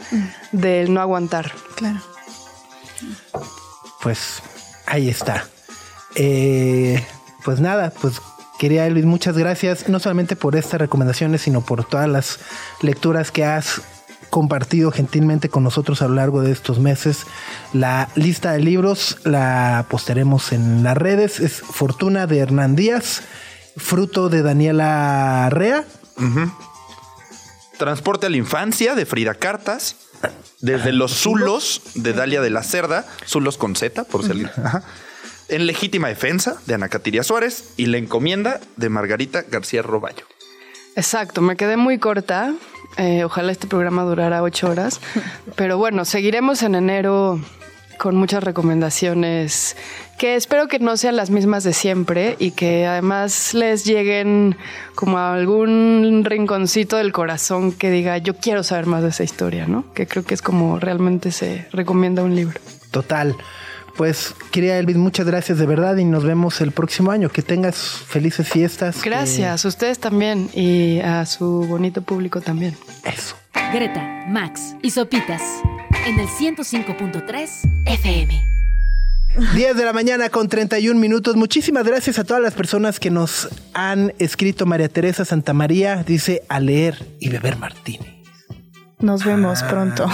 del 0.52 0.94
no 0.94 1.02
aguantar. 1.02 1.52
Claro. 1.76 2.00
Pues 4.02 4.42
ahí 4.86 5.10
está. 5.10 5.46
Eh, 6.16 7.04
pues 7.44 7.60
nada, 7.60 7.92
pues 8.02 8.22
quería 8.60 8.88
Luis, 8.90 9.06
muchas 9.06 9.38
gracias, 9.38 9.90
no 9.90 10.00
solamente 10.00 10.36
por 10.36 10.56
estas 10.56 10.80
recomendaciones, 10.80 11.42
sino 11.42 11.62
por 11.62 11.86
todas 11.86 12.08
las 12.08 12.40
lecturas 12.82 13.32
que 13.32 13.46
has 13.46 13.82
compartido 14.30 14.92
gentilmente 14.92 15.50
con 15.50 15.64
nosotros 15.64 16.02
a 16.02 16.08
lo 16.08 16.16
largo 16.16 16.42
de 16.42 16.52
estos 16.52 16.80
meses. 16.80 17.26
La 17.74 18.10
lista 18.16 18.52
de 18.52 18.60
libros 18.60 19.18
la 19.24 19.86
posteremos 19.90 20.52
en 20.52 20.84
las 20.84 20.98
redes. 20.98 21.40
Es 21.40 21.62
Fortuna 21.62 22.28
de 22.28 22.40
Hernán 22.40 22.76
Díaz. 22.76 23.24
Fruto 23.78 24.30
de 24.30 24.42
Daniela 24.42 25.50
Rea. 25.52 25.86
Transporte 27.78 28.28
a 28.28 28.30
la 28.30 28.38
infancia 28.38 28.96
de 28.96 29.06
Frida 29.06 29.34
Cartas. 29.36 29.96
Desde 30.62 30.92
los 30.92 31.14
Zulos 31.14 31.82
de 31.96 32.14
Dalia 32.14 32.42
de 32.42 32.50
la 32.50 32.64
Cerda. 32.64 33.06
Zulos 33.26 33.58
con 33.58 33.76
Z, 33.76 34.04
por 34.06 34.24
si 34.24 34.32
alguien. 34.32 34.52
Ajá. 34.64 34.84
En 35.48 35.66
Legítima 35.66 36.10
Defensa 36.10 36.58
de 36.66 36.76
Ana 36.76 36.90
Catiria 36.90 37.24
Suárez. 37.24 37.74
Y 37.78 37.88
La 37.88 37.98
Encomienda 37.98 38.60
de 38.76 38.90
Margarita 38.90 39.44
García 39.44 39.82
Roballo. 39.82 40.26
Exacto, 40.96 41.42
me 41.42 41.56
quedé 41.56 41.78
muy 41.78 41.98
corta. 41.98 42.54
Eh, 43.00 43.24
ojalá 43.24 43.52
este 43.54 43.66
programa 43.66 44.04
durara 44.04 44.44
ocho 44.44 44.70
horas. 44.70 45.00
Pero 45.56 45.78
bueno, 45.78 46.04
seguiremos 46.04 46.62
en 46.64 46.76
enero 46.76 47.40
con 47.98 48.16
muchas 48.16 48.44
recomendaciones 48.44 49.76
que 50.18 50.36
espero 50.36 50.68
que 50.68 50.80
no 50.80 50.96
sean 50.98 51.16
las 51.16 51.30
mismas 51.30 51.64
de 51.64 51.74
siempre 51.74 52.36
y 52.40 52.52
que 52.52 52.86
además 52.86 53.54
les 53.54 53.86
lleguen 53.86 54.58
como 54.96 55.18
a 55.18 55.34
algún 55.34 56.24
rinconcito 56.26 56.98
del 56.98 57.12
corazón 57.12 57.72
que 57.72 57.90
diga 57.90 58.18
yo 58.18 58.36
quiero 58.36 58.64
saber 58.64 58.86
más 58.86 59.04
de 59.04 59.10
esa 59.10 59.24
historia, 59.24 59.66
¿no? 59.66 59.86
Que 59.94 60.08
creo 60.08 60.24
que 60.24 60.34
es 60.34 60.42
como 60.42 60.80
realmente 60.80 61.32
se 61.32 61.68
recomienda 61.72 62.24
un 62.24 62.36
libro. 62.36 62.60
Total. 62.92 63.36
Pues, 64.00 64.34
querida 64.52 64.78
Elvis, 64.78 64.96
muchas 64.96 65.26
gracias 65.26 65.58
de 65.58 65.66
verdad 65.66 65.98
y 65.98 66.06
nos 66.06 66.24
vemos 66.24 66.62
el 66.62 66.72
próximo 66.72 67.12
año. 67.12 67.28
Que 67.28 67.42
tengas 67.42 67.76
felices 67.76 68.48
fiestas. 68.48 69.04
Gracias, 69.04 69.66
ustedes 69.66 70.00
también 70.00 70.50
y 70.54 71.02
a 71.02 71.26
su 71.26 71.66
bonito 71.68 72.02
público 72.02 72.40
también. 72.40 72.78
Eso. 73.04 73.36
Greta, 73.74 74.02
Max 74.30 74.74
y 74.82 74.92
Sopitas 74.92 75.42
en 76.08 76.18
el 76.18 76.28
105.3 76.30 77.50
FM. 77.88 78.42
10 79.54 79.76
de 79.76 79.84
la 79.84 79.92
mañana 79.92 80.30
con 80.30 80.48
31 80.48 80.98
minutos. 80.98 81.36
Muchísimas 81.36 81.86
gracias 81.86 82.20
a 82.20 82.24
todas 82.24 82.42
las 82.42 82.54
personas 82.54 83.02
que 83.02 83.10
nos 83.10 83.50
han 83.74 84.14
escrito. 84.18 84.66
María 84.66 84.88
Teresa 84.88 85.26
Santamaría 85.26 86.04
dice 86.04 86.44
a 86.48 86.62
leer 86.62 87.06
y 87.20 87.28
beber 87.28 87.58
martini. 87.58 88.24
Nos 89.00 89.26
vemos 89.26 89.62
pronto. 89.64 90.10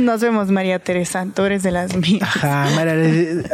Nos 0.00 0.20
vemos, 0.20 0.50
María 0.50 0.78
Teresa. 0.78 1.26
Tú 1.34 1.42
eres 1.42 1.62
de 1.62 1.70
las 1.70 1.96
mías. 1.96 2.22
Ajá, 2.22 2.68
María, 2.74 2.94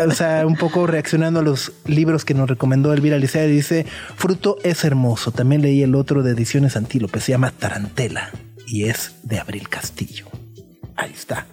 o 0.07 0.11
sea, 0.13 0.47
un 0.47 0.57
poco 0.57 0.87
reaccionando 0.87 1.41
a 1.41 1.43
los 1.43 1.73
libros 1.87 2.25
que 2.25 2.35
nos 2.35 2.49
recomendó 2.49 2.93
Elvira 2.93 3.19
Licea, 3.19 3.45
dice, 3.45 3.87
Fruto 4.17 4.59
es 4.63 4.85
hermoso. 4.85 5.33
También 5.33 5.63
leí 5.63 5.83
el 5.83 5.95
otro 5.95 6.23
de 6.23 6.33
Ediciones 6.33 6.77
Antílope, 6.77 7.21
se 7.21 7.33
llama 7.33 7.53
Tarantela 7.53 8.31
y 8.67 8.85
es 8.85 9.17
de 9.23 9.39
Abril 9.39 9.69
Castillo. 9.69 10.27
Ahí 10.97 11.13
está. 11.15 11.47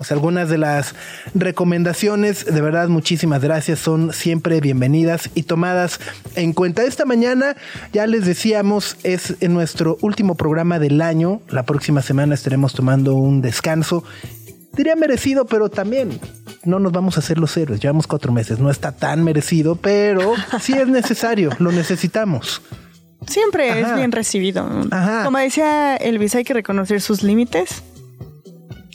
Pues 0.00 0.12
algunas 0.12 0.48
de 0.48 0.56
las 0.56 0.94
recomendaciones, 1.34 2.46
de 2.46 2.62
verdad, 2.62 2.88
muchísimas 2.88 3.42
gracias, 3.42 3.80
son 3.80 4.14
siempre 4.14 4.58
bienvenidas 4.62 5.28
y 5.34 5.42
tomadas 5.42 6.00
en 6.36 6.54
cuenta. 6.54 6.84
Esta 6.84 7.04
mañana, 7.04 7.54
ya 7.92 8.06
les 8.06 8.24
decíamos, 8.24 8.96
es 9.02 9.34
en 9.40 9.52
nuestro 9.52 9.98
último 10.00 10.36
programa 10.36 10.78
del 10.78 11.02
año. 11.02 11.42
La 11.50 11.64
próxima 11.64 12.00
semana 12.00 12.34
estaremos 12.34 12.72
tomando 12.72 13.12
un 13.14 13.42
descanso. 13.42 14.02
Diría 14.72 14.96
merecido, 14.96 15.44
pero 15.44 15.68
también 15.68 16.18
no 16.64 16.78
nos 16.78 16.92
vamos 16.92 17.18
a 17.18 17.20
hacer 17.20 17.38
los 17.38 17.54
héroes. 17.58 17.78
Llevamos 17.78 18.06
cuatro 18.06 18.32
meses, 18.32 18.58
no 18.58 18.70
está 18.70 18.92
tan 18.92 19.22
merecido, 19.22 19.76
pero 19.76 20.32
sí 20.62 20.72
es 20.72 20.88
necesario, 20.88 21.50
lo 21.58 21.72
necesitamos. 21.72 22.62
Siempre 23.26 23.70
Ajá. 23.70 23.80
es 23.90 23.96
bien 23.96 24.12
recibido. 24.12 24.66
Ajá. 24.90 25.24
Como 25.26 25.36
decía 25.36 25.96
Elvis, 25.96 26.34
hay 26.36 26.44
que 26.44 26.54
reconocer 26.54 27.02
sus 27.02 27.22
límites. 27.22 27.82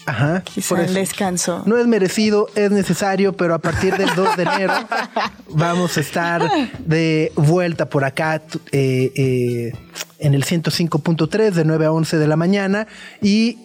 Ajá. 0.06 0.42
Quizá 0.44 0.76
por 0.76 0.80
el 0.80 0.94
descanso. 0.94 1.64
No 1.66 1.78
es 1.78 1.88
merecido, 1.88 2.48
es 2.56 2.72
necesario, 2.72 3.34
pero 3.34 3.54
a 3.54 3.60
partir 3.60 3.96
del 3.98 4.14
2 4.16 4.38
de 4.38 4.44
enero 4.44 4.74
vamos 5.50 5.98
a 5.98 6.02
estar 6.02 6.50
de 6.80 7.32
vuelta 7.36 7.90
por 7.90 8.04
acá 8.04 8.42
eh, 8.72 9.12
eh, 9.16 9.74
en 10.20 10.34
el 10.34 10.46
105.3 10.46 11.52
de 11.52 11.66
9 11.66 11.86
a 11.86 11.92
11 11.92 12.18
de 12.18 12.28
la 12.28 12.36
mañana 12.36 12.88
y 13.22 13.58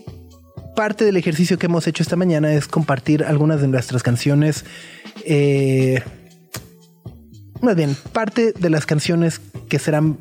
parte 0.75 1.05
del 1.05 1.17
ejercicio 1.17 1.59
que 1.59 1.67
hemos 1.67 1.87
hecho 1.87 2.03
esta 2.03 2.17
mañana 2.17 2.53
es 2.53 2.69
compartir 2.69 3.25
algunas 3.25 3.61
de 3.61 3.69
nuestras 3.69 4.03
canciones. 4.03 4.65
eh, 5.27 6.03
más 7.61 7.77
bien, 7.77 7.95
parte 8.13 8.53
de 8.53 8.71
las 8.71 8.87
canciones 8.87 9.41
que 9.69 9.79
serán 9.79 10.17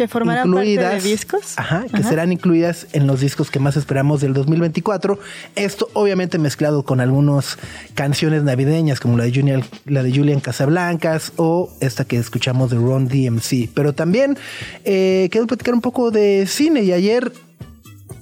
Que 0.00 0.08
formarán 0.08 0.50
parte 0.50 0.78
de 0.78 1.00
discos. 1.02 1.52
Ajá, 1.56 1.84
que 1.86 1.98
Ajá. 1.98 2.08
serán 2.08 2.32
incluidas 2.32 2.86
en 2.94 3.06
los 3.06 3.20
discos 3.20 3.50
que 3.50 3.58
más 3.58 3.76
esperamos 3.76 4.22
del 4.22 4.32
2024. 4.32 5.18
Esto 5.56 5.90
obviamente 5.92 6.38
mezclado 6.38 6.84
con 6.84 7.00
algunas 7.02 7.58
canciones 7.92 8.42
navideñas 8.42 8.98
como 8.98 9.18
la 9.18 9.24
de 9.24 9.34
Julian, 9.34 9.62
la 9.84 10.02
de 10.02 10.10
Julian 10.10 10.40
Casablancas 10.40 11.34
o 11.36 11.70
esta 11.80 12.06
que 12.06 12.16
escuchamos 12.16 12.70
de 12.70 12.78
Ron 12.78 13.08
DMC. 13.08 13.68
Pero 13.74 13.92
también 13.92 14.38
eh, 14.86 15.28
quiero 15.30 15.46
platicar 15.46 15.74
un 15.74 15.82
poco 15.82 16.10
de 16.10 16.46
cine 16.46 16.80
y 16.82 16.92
ayer 16.94 17.30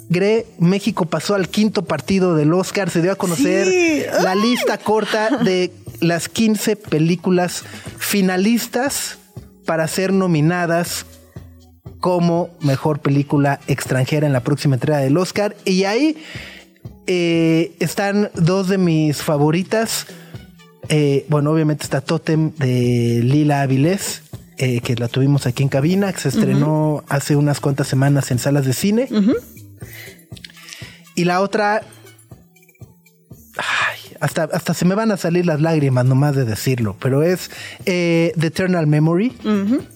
Gre, 0.08 0.46
México 0.58 1.04
pasó 1.04 1.36
al 1.36 1.48
quinto 1.48 1.84
partido 1.84 2.34
del 2.34 2.52
Oscar, 2.54 2.90
se 2.90 3.02
dio 3.02 3.12
a 3.12 3.14
conocer 3.14 3.68
Sí. 3.68 4.02
la 4.24 4.34
lista 4.34 4.78
corta 4.78 5.28
de 5.44 5.70
las 6.00 6.28
15 6.28 6.74
películas 6.74 7.62
finalistas 7.98 9.18
para 9.64 9.86
ser 9.86 10.12
nominadas 10.12 11.06
como 12.00 12.50
mejor 12.60 13.00
película 13.00 13.60
extranjera 13.66 14.26
en 14.26 14.32
la 14.32 14.40
próxima 14.40 14.76
entrega 14.76 14.98
del 14.98 15.16
Oscar. 15.16 15.56
Y 15.64 15.84
ahí 15.84 16.16
eh, 17.06 17.72
están 17.80 18.30
dos 18.34 18.68
de 18.68 18.78
mis 18.78 19.22
favoritas. 19.22 20.06
Eh, 20.88 21.26
bueno, 21.28 21.50
obviamente 21.50 21.84
está 21.84 22.00
Totem 22.00 22.52
de 22.56 23.20
Lila 23.22 23.62
Avilés, 23.62 24.22
eh, 24.56 24.80
que 24.80 24.94
la 24.94 25.08
tuvimos 25.08 25.46
aquí 25.46 25.62
en 25.62 25.68
cabina, 25.68 26.12
que 26.12 26.20
se 26.20 26.28
estrenó 26.28 27.04
hace 27.08 27.36
unas 27.36 27.60
cuantas 27.60 27.88
semanas 27.88 28.30
en 28.30 28.38
salas 28.38 28.64
de 28.64 28.72
cine. 28.72 29.08
Y 31.14 31.24
la 31.24 31.40
otra. 31.40 31.82
Hasta, 34.20 34.44
hasta 34.44 34.74
se 34.74 34.84
me 34.84 34.94
van 34.94 35.10
a 35.12 35.16
salir 35.16 35.46
las 35.46 35.60
lágrimas 35.60 36.04
nomás 36.04 36.34
de 36.34 36.44
decirlo, 36.44 36.96
pero 37.00 37.22
es 37.22 37.50
eh, 37.86 38.32
The 38.38 38.48
Eternal 38.48 38.86
Memory, 38.86 39.32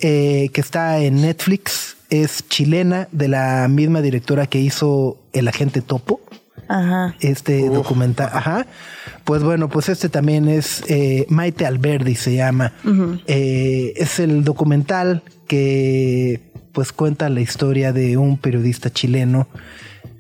eh, 0.01 0.51
que 0.53 0.61
está 0.61 0.99
en 0.99 1.23
Netflix, 1.23 1.97
es 2.11 2.47
chilena, 2.49 3.09
de 3.13 3.29
la 3.29 3.69
misma 3.69 4.03
directora 4.03 4.47
que 4.47 4.61
hizo 4.61 5.19
El 5.33 5.49
Agente 5.49 5.81
Topo 5.81 6.21
Ajá. 6.69 7.15
este 7.21 7.69
documental. 7.69 8.31
Ajá. 8.33 8.67
Pues 9.25 9.43
bueno, 9.43 9.69
pues 9.69 9.89
este 9.89 10.09
también 10.09 10.49
es 10.49 10.83
eh, 10.89 11.27
Maite 11.29 11.67
Alberdi 11.67 12.15
se 12.15 12.35
llama. 12.35 12.73
Eh, 13.27 13.93
es 13.97 14.19
el 14.19 14.45
documental 14.45 15.23
que 15.47 16.41
pues 16.73 16.93
cuenta 16.93 17.29
la 17.29 17.41
historia 17.41 17.93
de 17.93 18.17
un 18.17 18.39
periodista 18.39 18.91
chileno 18.91 19.49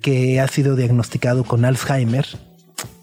que 0.02 0.40
ha 0.40 0.48
sido 0.48 0.76
diagnosticado 0.76 1.44
con 1.44 1.64
Alzheimer 1.64 2.26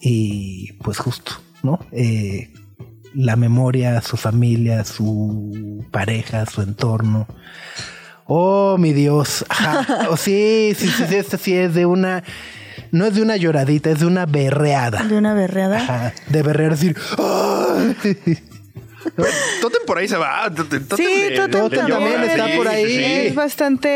y 0.01 0.73
pues 0.83 0.97
justo, 0.97 1.33
¿no? 1.63 1.79
Eh, 1.91 2.53
la 3.13 3.35
memoria, 3.35 4.01
su 4.01 4.17
familia, 4.17 4.83
su 4.85 5.85
pareja, 5.91 6.45
su 6.45 6.61
entorno. 6.61 7.27
Oh, 8.25 8.77
mi 8.77 8.93
Dios. 8.93 9.45
Ajá. 9.49 10.07
Oh, 10.09 10.17
sí, 10.17 10.73
sí, 10.77 10.87
sí, 10.87 11.03
sí, 11.07 11.15
esta 11.15 11.37
sí 11.37 11.55
es 11.55 11.73
de 11.73 11.85
una. 11.85 12.23
No 12.91 13.05
es 13.05 13.15
de 13.15 13.21
una 13.21 13.37
lloradita, 13.37 13.89
es 13.91 13.99
de 13.99 14.05
una 14.05 14.25
berreada. 14.25 15.03
De 15.03 15.17
una 15.17 15.33
berreada. 15.33 15.77
Ajá. 15.77 16.13
De 16.29 16.41
berrear, 16.43 16.71
decir. 16.71 16.95
"Ay". 17.17 18.37
Totem 19.61 19.81
por 19.85 19.97
ahí 19.97 20.07
se 20.07 20.17
va. 20.17 20.49
Totem 20.53 20.85
Sí, 20.95 21.03
le- 21.29 21.35
Totem 21.47 21.63
le- 21.63 21.69
le 21.69 21.77
también 21.93 22.23
está 22.23 22.47
sí, 22.47 22.57
por 22.57 22.67
ahí. 22.67 22.85
sí. 22.87 23.03
Es 23.03 23.35
bastante 23.35 23.89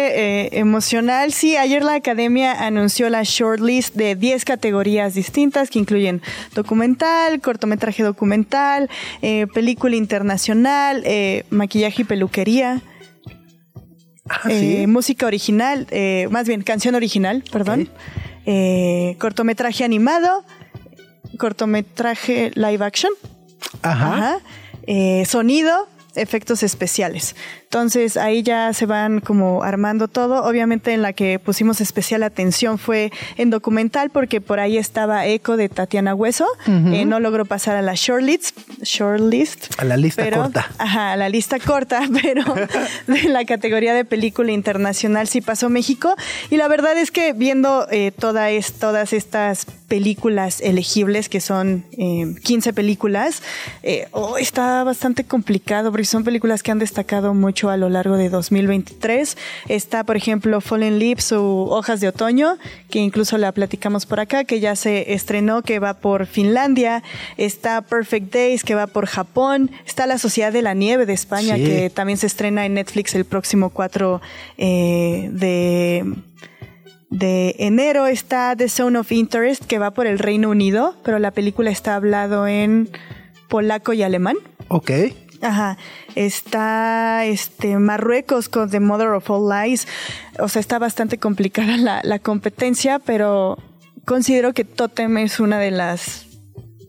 eh, 0.45 0.49
emocional. 0.53 1.31
Sí, 1.33 1.55
ayer 1.57 1.83
la 1.83 1.95
academia 1.95 2.65
anunció 2.65 3.09
la 3.09 3.23
shortlist 3.23 3.95
de 3.95 4.15
10 4.15 4.45
categorías 4.45 5.13
distintas 5.13 5.69
que 5.69 5.79
incluyen 5.79 6.21
documental, 6.53 7.41
cortometraje 7.41 8.03
documental, 8.03 8.89
eh, 9.21 9.47
película 9.53 9.95
internacional, 9.95 11.03
eh, 11.05 11.45
maquillaje 11.49 12.01
y 12.03 12.05
peluquería. 12.05 12.81
Ah, 14.29 14.47
sí. 14.49 14.85
música 14.87 15.25
original, 15.25 15.85
más 16.29 16.47
bien 16.47 16.61
canción 16.61 16.95
original, 16.95 17.43
perdón, 17.51 17.89
cortometraje 19.19 19.83
animado, 19.83 20.45
cortometraje 21.37 22.51
live 22.55 22.85
action, 22.85 23.11
Ajá. 23.81 24.13
Ajá. 24.15 24.37
Eh, 24.87 25.25
sonido, 25.25 25.87
efectos 26.15 26.63
especiales. 26.63 27.35
Entonces 27.77 28.17
ahí 28.17 28.43
ya 28.43 28.71
se 28.71 28.85
van 28.85 29.19
como 29.19 29.63
armando 29.63 30.07
todo. 30.07 30.43
Obviamente 30.43 30.93
en 30.93 31.01
la 31.01 31.11
que 31.13 31.39
pusimos 31.39 31.81
especial 31.81 32.21
atención 32.21 32.77
fue 32.77 33.11
en 33.35 33.49
documental 33.49 34.11
porque 34.11 34.41
por 34.41 34.59
ahí 34.59 34.77
estaba 34.77 35.25
Eco 35.25 35.57
de 35.57 35.69
Tatiana 35.69 36.13
Hueso. 36.13 36.45
Eh, 36.67 37.03
no 37.05 37.19
logró 37.19 37.45
pasar 37.45 37.75
a 37.75 37.81
la 37.81 37.95
shortlist. 37.95 38.55
shortlist 38.83 39.73
A 39.79 39.85
la 39.85 39.97
lista 39.97 40.21
pero- 40.23 40.43
corta. 40.43 40.69
Ajá, 40.77 41.13
a 41.13 41.17
la 41.17 41.29
lista 41.29 41.57
corta, 41.57 42.01
pero 42.21 42.43
de 43.07 43.23
la 43.29 43.43
categoría 43.45 43.95
de 43.95 44.05
película 44.05 44.51
internacional 44.51 45.27
sí 45.27 45.41
pasó 45.41 45.67
México. 45.71 46.13
Y 46.51 46.57
la 46.57 46.67
verdad 46.67 46.95
es 46.95 47.09
que 47.09 47.33
viendo 47.33 47.87
eh, 47.89 48.11
toda 48.11 48.51
es- 48.51 48.73
todas 48.73 49.13
estas 49.13 49.65
películas 49.87 50.61
elegibles, 50.61 51.27
que 51.27 51.41
son 51.41 51.85
eh, 51.97 52.35
15 52.43 52.71
películas, 52.73 53.41
eh, 53.81 54.07
oh, 54.11 54.37
está 54.37 54.83
bastante 54.83 55.23
complicado 55.23 55.89
porque 55.89 56.05
son 56.05 56.23
películas 56.23 56.61
que 56.61 56.69
han 56.71 56.77
destacado 56.79 57.33
mucho 57.33 57.62
a 57.69 57.77
lo 57.77 57.89
largo 57.89 58.17
de 58.17 58.29
2023. 58.29 59.37
Está, 59.69 60.03
por 60.03 60.15
ejemplo, 60.17 60.61
Fallen 60.61 60.99
Leaves 60.99 61.31
o 61.31 61.65
Hojas 61.65 61.99
de 61.99 62.07
Otoño, 62.07 62.57
que 62.89 62.99
incluso 62.99 63.37
la 63.37 63.51
platicamos 63.51 64.05
por 64.05 64.19
acá, 64.19 64.43
que 64.43 64.59
ya 64.59 64.75
se 64.75 65.13
estrenó, 65.13 65.61
que 65.61 65.79
va 65.79 65.95
por 65.95 66.25
Finlandia. 66.25 67.03
Está 67.37 67.81
Perfect 67.81 68.33
Days, 68.33 68.63
que 68.63 68.75
va 68.75 68.87
por 68.87 69.05
Japón. 69.05 69.71
Está 69.85 70.07
La 70.07 70.17
Sociedad 70.17 70.51
de 70.51 70.61
la 70.61 70.73
Nieve 70.73 71.05
de 71.05 71.13
España, 71.13 71.55
Sí. 71.55 71.63
que 71.63 71.89
también 71.89 72.17
se 72.17 72.27
estrena 72.27 72.65
en 72.65 72.75
Netflix 72.75 73.15
el 73.15 73.25
próximo 73.25 73.69
4 73.69 74.21
eh, 74.57 75.29
de 75.31 76.05
de 77.09 77.55
enero 77.59 78.07
está 78.07 78.55
The 78.55 78.67
Zone 78.69 78.97
of 78.97 79.11
Interest, 79.11 79.65
que 79.65 79.77
va 79.77 79.91
por 79.91 80.07
el 80.07 80.17
Reino 80.17 80.49
Unido, 80.49 80.95
pero 81.03 81.19
la 81.19 81.29
película 81.29 81.69
está 81.69 81.93
hablado 81.95 82.47
en 82.47 82.89
polaco 83.49 83.93
y 83.93 84.01
alemán. 84.01 84.37
Ok. 84.69 84.89
Ajá. 85.43 85.77
Está 86.15 87.25
este 87.25 87.77
Marruecos 87.77 88.49
con 88.49 88.69
The 88.69 88.79
Mother 88.79 89.09
of 89.09 89.29
All 89.29 89.49
Lies. 89.49 89.87
O 90.39 90.47
sea, 90.47 90.59
está 90.59 90.79
bastante 90.79 91.17
complicada 91.17 91.77
la, 91.77 92.01
la 92.03 92.19
competencia, 92.19 92.99
pero 92.99 93.57
considero 94.05 94.53
que 94.53 94.63
Totem 94.63 95.17
es 95.17 95.39
una 95.39 95.59
de 95.59 95.71
las 95.71 96.32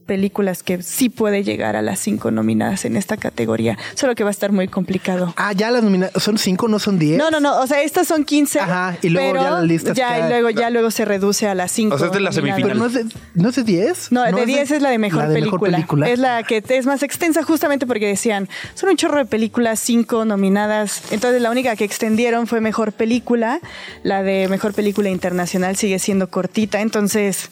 películas 0.05 0.63
que 0.63 0.83
sí 0.83 1.09
puede 1.09 1.43
llegar 1.43 1.77
a 1.77 1.83
las 1.83 1.99
cinco 1.99 2.31
nominadas 2.31 2.85
en 2.85 2.97
esta 2.97 3.17
categoría. 3.17 3.77
Solo 3.95 4.15
que 4.15 4.23
va 4.25 4.31
a 4.31 4.33
estar 4.33 4.53
muy 4.53 4.69
complicado. 4.69 5.33
Ah, 5.37 5.53
ya 5.53 5.71
las 5.71 5.83
nominadas. 5.83 6.23
¿Son 6.23 6.39
cinco, 6.39 6.69
no 6.69 6.79
son 6.79 6.99
diez? 6.99 7.19
No, 7.19 7.31
no, 7.31 7.41
no. 7.41 7.61
O 7.61 7.67
sea, 7.67 7.83
estas 7.83 8.07
son 8.07 8.25
15. 8.25 8.61
Ajá, 8.61 8.97
y 9.03 9.09
luego 9.09 9.33
pero 9.33 9.43
ya 9.45 9.51
la 9.51 9.63
lista 9.63 9.93
Ya, 9.95 10.15
queda- 10.15 10.27
y 10.27 10.29
luego, 10.31 10.51
ya 10.51 10.71
luego 10.71 10.91
se 10.91 11.05
reduce 11.05 11.49
a 11.49 11.55
las 11.55 11.73
5. 11.73 11.95
O 11.95 11.99
sea, 11.99 12.09
es 12.09 12.21
la 12.21 12.33
semifinal. 12.33 12.63
Pero 12.63 12.75
no 12.75 12.87
es 12.87 12.93
de, 12.93 13.05
¿no 13.35 13.49
es 13.49 13.57
de 13.57 13.63
diez. 13.65 14.13
No, 14.13 14.23
de 14.23 14.47
10 14.47 14.71
es 14.71 14.83
la 14.83 14.91
de, 14.91 14.99
mejor, 14.99 15.23
la 15.25 15.29
de 15.29 15.35
película. 15.35 15.77
película. 15.77 16.09
Es 16.11 16.19
la 16.19 16.43
que 16.43 16.63
es 16.69 16.87
más 16.87 17.03
extensa 17.03 17.43
justamente 17.43 17.87
porque 17.87 18.07
decían, 18.07 18.49
son 18.75 18.91
un 18.91 18.97
chorro 18.97 19.19
de 19.19 19.25
películas, 19.25 19.81
cinco 19.81 20.25
nominadas. 20.25 21.03
Entonces 21.11 21.41
la 21.43 21.51
única 21.51 21.77
que 21.77 21.85
extendieron 21.85 22.47
fue 22.47 22.61
mejor 22.61 22.93
película. 22.93 23.61
La 24.03 24.23
de 24.23 24.49
mejor 24.49 24.75
película 24.75 25.09
internacional 25.11 25.77
sigue 25.77 25.99
siendo 25.99 26.29
cortita. 26.29 26.81
Entonces, 26.81 27.51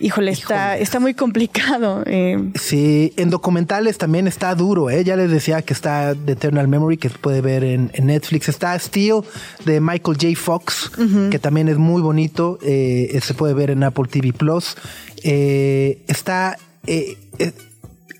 híjole, 0.00 0.30
está, 0.32 0.76
está 0.78 0.98
muy 0.98 1.14
complicado. 1.14 2.02
eh, 2.06 2.50
Sí, 2.54 3.12
en 3.16 3.30
documentales 3.30 3.98
también 3.98 4.26
está 4.26 4.54
duro, 4.54 4.90
¿eh? 4.90 5.04
Ya 5.04 5.14
les 5.16 5.30
decía 5.30 5.62
que 5.62 5.72
está 5.72 6.14
The 6.14 6.32
Eternal 6.32 6.66
Memory, 6.68 6.96
que 6.96 7.08
se 7.10 7.18
puede 7.18 7.40
ver 7.40 7.62
en, 7.64 7.90
en 7.94 8.06
Netflix. 8.06 8.48
Está 8.48 8.78
Steel, 8.78 9.20
de 9.64 9.80
Michael 9.80 10.16
J. 10.20 10.28
Fox, 10.36 10.90
que 11.30 11.38
también 11.38 11.68
es 11.68 11.76
muy 11.78 12.02
bonito. 12.02 12.58
eh, 12.62 13.18
se 13.22 13.34
puede 13.34 13.54
ver 13.54 13.70
en 13.70 13.82
Apple 13.84 14.04
TV 14.10 14.32
Plus. 14.32 14.76
Eh, 15.22 16.02
está 16.08 16.56
eh, 16.86 17.16
eh, 17.38 17.52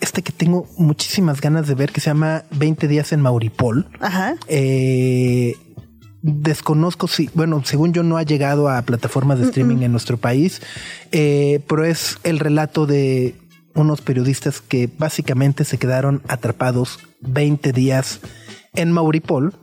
este 0.00 0.22
que 0.22 0.32
tengo 0.32 0.66
muchísimas 0.76 1.40
ganas 1.40 1.66
de 1.66 1.74
ver, 1.74 1.90
que 1.92 2.00
se 2.00 2.10
llama 2.10 2.44
20 2.52 2.88
días 2.88 3.12
en 3.12 3.20
Mauripol. 3.20 3.86
ajá. 4.00 4.36
Eh, 4.48 5.54
desconozco 6.22 7.08
si, 7.08 7.30
bueno, 7.34 7.62
según 7.64 7.92
yo 7.92 8.02
no 8.02 8.16
ha 8.16 8.22
llegado 8.22 8.68
a 8.68 8.82
plataformas 8.82 9.38
de 9.38 9.46
streaming 9.46 9.78
en 9.78 9.92
nuestro 9.92 10.16
país, 10.16 10.60
eh, 11.12 11.60
pero 11.68 11.84
es 11.84 12.18
el 12.24 12.38
relato 12.38 12.86
de 12.86 13.34
unos 13.74 14.00
periodistas 14.00 14.60
que 14.60 14.88
básicamente 14.98 15.64
se 15.64 15.78
quedaron 15.78 16.22
atrapados 16.28 16.98
20 17.20 17.72
días 17.72 18.20
en 18.74 18.92
Mauripol 18.92 19.54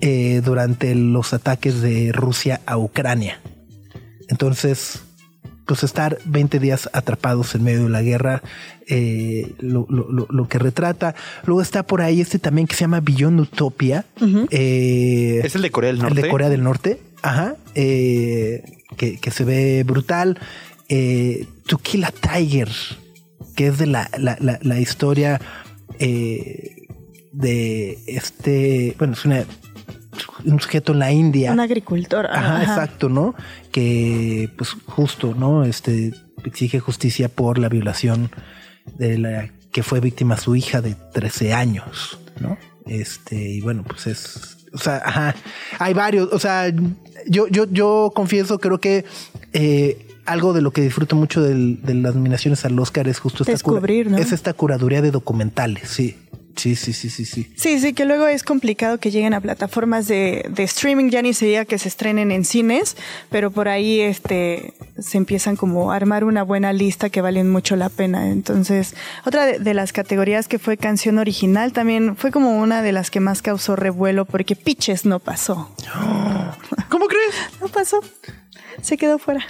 eh, 0.00 0.40
durante 0.44 0.94
los 0.94 1.32
ataques 1.32 1.80
de 1.80 2.12
Rusia 2.12 2.60
a 2.66 2.78
Ucrania. 2.78 3.40
Entonces, 4.28 5.02
pues 5.66 5.84
estar 5.84 6.18
20 6.24 6.58
días 6.58 6.90
atrapados 6.92 7.54
en 7.54 7.62
medio 7.62 7.84
de 7.84 7.90
la 7.90 8.02
guerra, 8.02 8.42
eh, 8.88 9.52
lo, 9.60 9.86
lo- 9.88 10.10
lo- 10.10 10.26
lo 10.28 10.48
que 10.48 10.58
retrata. 10.58 11.14
Luego 11.46 11.62
está 11.62 11.84
por 11.86 12.00
ahí 12.02 12.20
este 12.20 12.38
también 12.38 12.66
que 12.66 12.74
se 12.74 12.80
llama 12.82 13.00
Beyond 13.00 13.40
Utopia. 13.40 14.04
eh, 14.50 15.40
Es 15.44 15.54
el 15.54 15.62
de 15.62 15.70
Corea 15.70 15.90
del 15.92 16.00
Norte. 16.00 16.16
el 16.18 16.22
de 16.24 16.28
Corea 16.30 16.48
del 16.48 16.62
Norte. 16.62 17.00
Ajá. 17.22 17.54
eh, 17.74 18.64
que, 18.96 19.18
que 19.18 19.30
se 19.30 19.44
ve 19.44 19.84
brutal. 19.84 20.38
Eh, 20.88 21.46
To 21.66 21.78
Kill 21.78 22.04
a 22.04 22.10
Tiger, 22.10 22.68
que 23.56 23.68
es 23.68 23.78
de 23.78 23.86
la, 23.86 24.10
la, 24.18 24.36
la- 24.40 24.58
la 24.60 24.80
historia 24.80 25.40
eh, 25.98 26.86
de 27.32 27.98
este. 28.06 28.94
Bueno, 28.98 29.14
es 29.14 29.24
una, 29.24 29.44
un 30.44 30.60
sujeto 30.60 30.92
en 30.92 30.98
la 30.98 31.12
India. 31.12 31.52
Un 31.52 31.60
agricultor. 31.60 32.26
Ajá, 32.26 32.56
ajá. 32.56 32.62
exacto, 32.62 33.08
¿no? 33.08 33.34
Que 33.70 34.50
pues 34.56 34.70
justo, 34.86 35.34
¿no? 35.34 35.64
Este 35.64 36.12
exige 36.44 36.80
justicia 36.80 37.28
por 37.28 37.58
la 37.58 37.68
violación 37.68 38.30
de 38.98 39.18
la 39.18 39.48
que 39.70 39.82
fue 39.82 40.00
víctima 40.00 40.36
su 40.36 40.54
hija 40.56 40.80
de 40.82 40.94
13 41.14 41.54
años, 41.54 42.18
¿no? 42.40 42.58
Este, 42.86 43.36
y 43.36 43.60
bueno, 43.60 43.84
pues 43.84 44.06
es, 44.06 44.58
o 44.74 44.78
sea, 44.78 45.00
ajá, 45.04 45.34
hay 45.78 45.94
varios, 45.94 46.28
o 46.32 46.38
sea, 46.38 46.68
yo, 47.26 47.46
yo, 47.48 47.64
yo 47.70 48.12
confieso, 48.14 48.58
creo 48.58 48.78
que 48.78 49.04
eh, 49.52 50.06
algo 50.26 50.52
de 50.52 50.60
lo 50.62 50.72
que 50.72 50.82
disfruto 50.82 51.14
mucho 51.16 51.40
del- 51.42 51.80
de 51.82 51.94
las 51.94 52.14
nominaciones 52.14 52.64
al 52.64 52.78
Oscar 52.78 53.06
es 53.08 53.18
justo 53.20 53.44
esta 53.44 53.52
cura- 53.62 53.76
Descubrir, 53.76 54.10
¿no? 54.10 54.18
es 54.18 54.32
esta 54.32 54.52
curaduría 54.52 55.00
de 55.00 55.10
documentales, 55.12 55.88
sí. 55.88 56.16
Sí, 56.56 56.76
sí, 56.76 56.92
sí, 56.92 57.10
sí, 57.10 57.24
sí. 57.24 57.52
Sí, 57.56 57.80
sí, 57.80 57.92
que 57.92 58.04
luego 58.04 58.26
es 58.26 58.42
complicado 58.42 58.98
que 58.98 59.10
lleguen 59.10 59.34
a 59.34 59.40
plataformas 59.40 60.06
de, 60.08 60.44
de 60.48 60.62
streaming, 60.64 61.10
ya 61.10 61.22
ni 61.22 61.34
sería 61.34 61.64
que 61.64 61.78
se 61.78 61.88
estrenen 61.88 62.30
en 62.30 62.44
cines, 62.44 62.96
pero 63.30 63.50
por 63.50 63.68
ahí 63.68 64.00
este 64.00 64.74
se 64.98 65.18
empiezan 65.18 65.56
como 65.56 65.92
a 65.92 65.96
armar 65.96 66.24
una 66.24 66.42
buena 66.42 66.72
lista 66.72 67.10
que 67.10 67.20
valen 67.20 67.50
mucho 67.50 67.76
la 67.76 67.88
pena. 67.88 68.28
Entonces, 68.30 68.94
otra 69.24 69.46
de, 69.46 69.58
de 69.58 69.74
las 69.74 69.92
categorías 69.92 70.48
que 70.48 70.58
fue 70.58 70.76
canción 70.76 71.18
original 71.18 71.72
también 71.72 72.16
fue 72.16 72.30
como 72.30 72.58
una 72.60 72.82
de 72.82 72.92
las 72.92 73.10
que 73.10 73.20
más 73.20 73.42
causó 73.42 73.76
revuelo 73.76 74.24
porque 74.24 74.56
Pitches 74.56 75.04
no 75.04 75.18
pasó. 75.18 75.74
¿Cómo 76.88 77.06
crees? 77.06 77.34
No 77.60 77.68
pasó. 77.68 78.00
Se 78.80 78.96
quedó 78.96 79.18
fuera. 79.18 79.44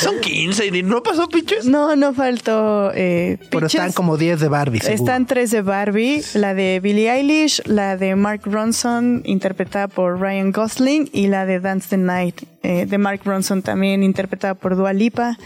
Son 0.00 0.20
15 0.20 0.66
y 0.66 0.82
no 0.82 1.02
pasó 1.02 1.28
pinches. 1.28 1.66
No, 1.66 1.96
no 1.96 2.12
faltó 2.14 2.92
eh, 2.94 3.38
Pero 3.50 3.66
están 3.66 3.92
como 3.92 4.16
10 4.16 4.40
de 4.40 4.48
Barbie, 4.48 4.80
seguro. 4.80 5.02
Están 5.02 5.26
tres 5.26 5.50
de 5.50 5.62
Barbie, 5.62 6.22
la 6.34 6.54
de 6.54 6.80
Billie 6.80 7.10
Eilish, 7.10 7.62
la 7.66 7.96
de 7.96 8.14
Mark 8.16 8.42
Ronson, 8.44 9.22
interpretada 9.24 9.88
por 9.88 10.20
Ryan 10.20 10.52
Gosling, 10.52 11.08
y 11.12 11.28
la 11.28 11.46
de 11.46 11.60
Dance 11.60 11.88
the 11.90 11.96
Night, 11.98 12.42
eh, 12.62 12.86
de 12.86 12.98
Mark 12.98 13.20
Ronson, 13.24 13.62
también 13.62 14.02
interpretada 14.02 14.54
por 14.54 14.76
Dua 14.76 14.92
Lipa. 14.92 15.38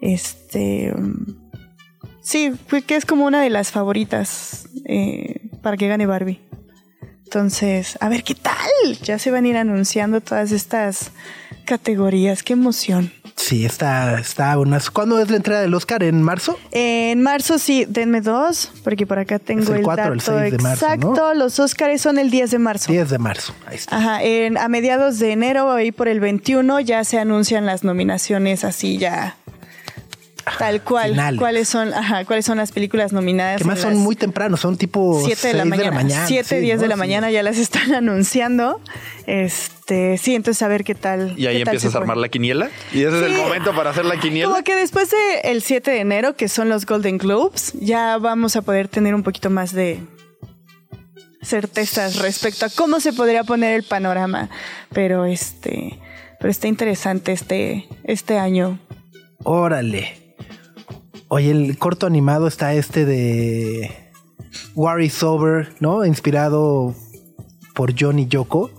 Este. 0.00 0.92
mm, 0.96 1.42
Sí, 2.22 2.52
fue 2.68 2.82
que 2.82 2.94
es 2.94 3.04
como 3.04 3.26
una 3.26 3.42
de 3.42 3.50
las 3.50 3.72
favoritas 3.72 4.68
eh, 4.84 5.40
para 5.60 5.76
que 5.76 5.88
gane 5.88 6.06
Barbie. 6.06 6.40
Entonces, 7.36 7.96
a 8.02 8.10
ver 8.10 8.24
qué 8.24 8.34
tal. 8.34 8.54
Ya 9.04 9.18
se 9.18 9.30
van 9.30 9.46
a 9.46 9.48
ir 9.48 9.56
anunciando 9.56 10.20
todas 10.20 10.52
estas 10.52 11.12
categorías. 11.64 12.42
Qué 12.42 12.52
emoción. 12.52 13.10
Sí, 13.36 13.64
está, 13.64 14.20
está 14.20 14.58
unas. 14.58 14.90
¿Cuándo 14.90 15.18
es 15.18 15.30
la 15.30 15.38
entrega 15.38 15.62
del 15.62 15.72
Oscar? 15.72 16.02
¿En 16.02 16.20
marzo? 16.20 16.58
En 16.72 17.22
marzo 17.22 17.58
sí, 17.58 17.86
denme 17.88 18.20
dos, 18.20 18.70
porque 18.84 19.06
por 19.06 19.18
acá 19.18 19.38
tengo 19.38 19.62
Es 19.62 19.68
el 19.70 19.76
el, 19.76 19.82
4 19.82 20.04
o 20.04 20.12
el 20.12 20.18
dato 20.18 20.38
6 20.40 20.52
de 20.52 20.58
marzo, 20.58 20.86
¿no? 20.86 20.92
exacto. 20.94 21.34
Los 21.34 21.58
Óscares 21.58 22.02
son 22.02 22.18
el 22.18 22.30
10 22.30 22.50
de 22.50 22.58
marzo. 22.58 22.92
10 22.92 23.08
de 23.08 23.18
marzo. 23.18 23.54
Ahí 23.66 23.76
está. 23.76 23.96
Ajá, 23.96 24.22
en- 24.22 24.58
a 24.58 24.68
mediados 24.68 25.18
de 25.18 25.32
enero, 25.32 25.72
ahí 25.72 25.90
por 25.90 26.08
el 26.08 26.20
21, 26.20 26.80
ya 26.80 27.02
se 27.04 27.18
anuncian 27.18 27.64
las 27.64 27.82
nominaciones 27.82 28.62
así 28.62 28.98
ya. 28.98 29.36
Tal 30.58 30.82
cual. 30.82 31.10
finales. 31.10 31.38
¿Cuáles 31.38 31.68
son, 31.68 31.92
ajá, 31.94 32.24
cuáles 32.24 32.44
son 32.44 32.58
las 32.58 32.72
películas 32.72 33.12
nominadas? 33.12 33.58
Que 33.58 33.64
más 33.64 33.78
son 33.80 33.96
muy 33.96 34.16
temprano, 34.16 34.56
son 34.56 34.76
tipo 34.76 35.22
7 35.24 35.48
de 35.48 35.54
la 35.54 35.62
6 35.64 35.90
mañana. 35.92 36.26
7, 36.26 36.48
sí, 36.48 36.56
10 36.60 36.80
de 36.80 36.86
¿no? 36.86 36.88
la 36.90 36.94
Sí. 36.94 36.98
mañana 36.98 37.30
ya 37.30 37.42
las 37.42 37.58
están 37.58 37.92
anunciando. 37.94 38.80
Este, 39.26 40.18
sí, 40.18 40.34
entonces 40.34 40.62
a 40.62 40.68
ver 40.68 40.84
qué 40.84 40.94
tal. 40.94 41.34
Y 41.38 41.46
ahí 41.46 41.62
empiezas 41.62 41.94
a 41.94 41.98
armar 41.98 42.16
la 42.16 42.28
quiniela. 42.28 42.70
Y 42.92 43.02
ese 43.02 43.18
es 43.18 43.32
el 43.32 43.34
momento 43.34 43.72
para 43.74 43.90
hacer 43.90 44.04
la 44.04 44.18
quiniela. 44.18 44.50
Como 44.50 44.64
que 44.64 44.74
después 44.76 45.10
del 45.44 45.62
7 45.62 45.90
de 45.90 46.00
enero, 46.00 46.34
que 46.36 46.48
son 46.48 46.68
los 46.68 46.86
Golden 46.86 47.18
Globes, 47.18 47.72
ya 47.80 48.18
vamos 48.18 48.56
a 48.56 48.62
poder 48.62 48.88
tener 48.88 49.14
un 49.14 49.22
poquito 49.22 49.48
más 49.50 49.72
de 49.72 50.00
certezas 51.42 52.16
respecto 52.20 52.66
a 52.66 52.68
cómo 52.70 53.00
se 53.00 53.12
podría 53.12 53.44
poner 53.44 53.74
el 53.74 53.82
panorama. 53.82 54.48
Pero 54.92 55.24
este, 55.24 55.98
pero 56.38 56.50
está 56.50 56.68
interesante 56.68 57.32
este, 57.32 57.86
este 58.04 58.38
año. 58.38 58.78
Órale. 59.44 60.21
Oye, 61.34 61.50
el 61.50 61.78
corto 61.78 62.06
animado 62.06 62.46
está 62.46 62.74
este 62.74 63.06
de 63.06 63.90
War 64.74 65.00
is 65.00 65.22
Over, 65.22 65.72
¿no? 65.80 66.04
Inspirado 66.04 66.94
por 67.74 67.94
Johnny 67.98 68.26
Yoko. 68.26 68.70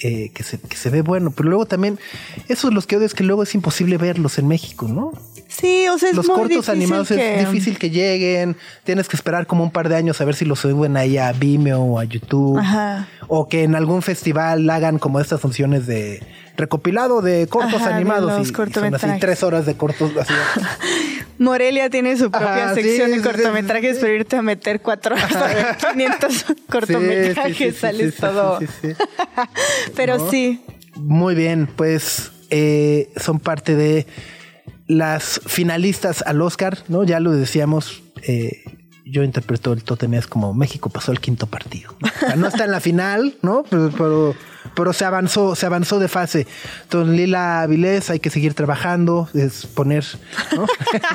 eh, 0.00 0.30
que, 0.32 0.44
se, 0.44 0.60
que 0.60 0.76
se 0.76 0.90
ve 0.90 1.02
bueno, 1.02 1.32
pero 1.32 1.48
luego 1.48 1.66
también, 1.66 1.98
esos 2.46 2.72
los 2.72 2.86
que 2.86 2.96
odio 2.96 3.06
es 3.06 3.14
que 3.14 3.24
luego 3.24 3.42
es 3.42 3.52
imposible 3.56 3.96
verlos 3.96 4.38
en 4.38 4.46
México, 4.46 4.86
¿no? 4.86 5.10
Sí, 5.48 5.88
o 5.88 5.98
sea, 5.98 6.10
es 6.10 6.14
los 6.14 6.28
muy 6.28 6.36
cortos 6.36 6.50
difícil 6.66 6.74
animados 6.74 7.08
que- 7.08 7.40
es 7.40 7.50
difícil 7.50 7.76
que 7.80 7.90
lleguen, 7.90 8.56
tienes 8.84 9.08
que 9.08 9.16
esperar 9.16 9.48
como 9.48 9.64
un 9.64 9.72
par 9.72 9.88
de 9.88 9.96
años 9.96 10.20
a 10.20 10.24
ver 10.24 10.36
si 10.36 10.44
los 10.44 10.60
suben 10.60 10.96
ahí 10.96 11.18
a 11.18 11.32
Vimeo 11.32 11.80
o 11.80 11.98
a 11.98 12.04
YouTube. 12.04 12.56
Ajá. 12.60 13.08
O 13.26 13.48
que 13.48 13.64
en 13.64 13.74
algún 13.74 14.02
festival 14.02 14.70
hagan 14.70 15.00
como 15.00 15.18
estas 15.18 15.40
funciones 15.40 15.88
de 15.88 16.22
recopilado 16.58 17.22
de 17.22 17.46
cortos 17.46 17.80
Ajá, 17.80 17.88
de 17.88 17.94
animados. 17.94 18.46
y- 18.46 18.50
y 18.50 18.54
son 18.54 18.94
así 18.94 19.06
tres 19.20 19.42
horas 19.42 19.64
de 19.64 19.76
cortos. 19.76 20.10
así. 20.18 20.34
Morelia 21.38 21.88
tiene 21.88 22.16
su 22.16 22.30
propia 22.30 22.64
Ajá, 22.66 22.74
sección 22.74 23.10
sí, 23.10 23.16
de 23.18 23.22
cortometrajes, 23.22 23.94
sí. 23.96 23.98
pero 24.02 24.14
irte 24.14 24.36
a 24.36 24.42
meter 24.42 24.80
cuatro 24.80 25.14
horas 25.14 25.34
a 25.36 25.46
ver 25.46 25.66
500 25.92 26.44
cortometrajes, 26.68 27.76
sales 27.76 28.16
todo. 28.16 28.58
Pero 29.96 30.28
sí, 30.30 30.60
Muy 30.96 31.34
bien, 31.36 31.68
pues 31.76 32.32
eh, 32.50 33.08
son 33.16 33.38
parte 33.38 33.76
de 33.76 34.06
las 34.88 35.40
finalistas 35.46 36.22
al 36.26 36.40
Oscar, 36.42 36.78
¿no? 36.88 37.04
Ya 37.04 37.20
lo 37.20 37.30
decíamos. 37.32 38.02
eh, 38.22 38.64
yo 39.10 39.22
interpreto 39.22 39.72
el 39.72 39.82
Totemías 39.84 40.26
como 40.26 40.54
México 40.54 40.90
pasó 40.90 41.12
el 41.12 41.20
quinto 41.20 41.46
partido. 41.46 41.94
¿no? 42.00 42.08
O 42.08 42.18
sea, 42.18 42.36
no 42.36 42.46
está 42.48 42.64
en 42.64 42.70
la 42.72 42.80
final, 42.80 43.34
¿no? 43.42 43.64
Pero, 43.70 43.90
pero, 43.96 44.34
pero 44.74 44.92
se 44.92 45.04
avanzó, 45.04 45.54
se 45.54 45.66
avanzó 45.66 45.98
de 45.98 46.08
fase. 46.08 46.46
Entonces, 46.82 47.14
Lila 47.16 47.62
Avilés, 47.62 48.10
hay 48.10 48.20
que 48.20 48.30
seguir 48.30 48.54
trabajando, 48.54 49.28
es 49.34 49.66
poner, 49.66 50.04
¿no? 50.56 50.66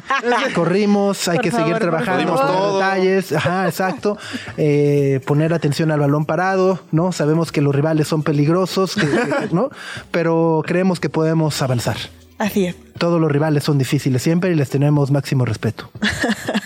Corrimos, 0.56 1.28
hay 1.28 1.36
Por 1.38 1.44
que 1.44 1.52
favor, 1.52 1.66
seguir 1.68 1.80
trabajando 1.82 2.36
Todo. 2.36 2.80
detalles, 2.80 3.32
ajá, 3.34 3.68
exacto. 3.68 4.18
Eh, 4.58 5.20
poner 5.26 5.54
atención 5.54 5.92
al 5.92 6.00
balón 6.00 6.26
parado, 6.26 6.80
¿no? 6.92 7.12
Sabemos 7.12 7.52
que 7.52 7.62
los 7.62 7.74
rivales 7.76 8.08
son 8.08 8.24
peligrosos, 8.24 8.96
que- 8.96 9.02
que- 9.08 9.50
¿no? 9.54 9.70
Pero 10.12 10.62
creemos 10.66 11.00
que 11.00 11.10
podemos 11.10 11.62
avanzar. 11.62 11.98
así 12.40 12.66
es. 12.68 12.76
Todos 12.98 13.20
los 13.20 13.32
rivales 13.32 13.64
son 13.64 13.78
difíciles 13.78 14.22
siempre 14.22 14.52
y 14.52 14.56
les 14.56 14.70
tenemos 14.70 15.10
máximo 15.12 15.46
respeto. 15.46 15.90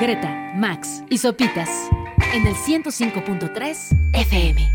Greta, 0.00 0.52
Max 0.56 1.04
y 1.08 1.18
Sopitas 1.18 1.68
en 2.32 2.46
el 2.46 2.54
105.3 2.54 3.76
FM. 4.12 4.74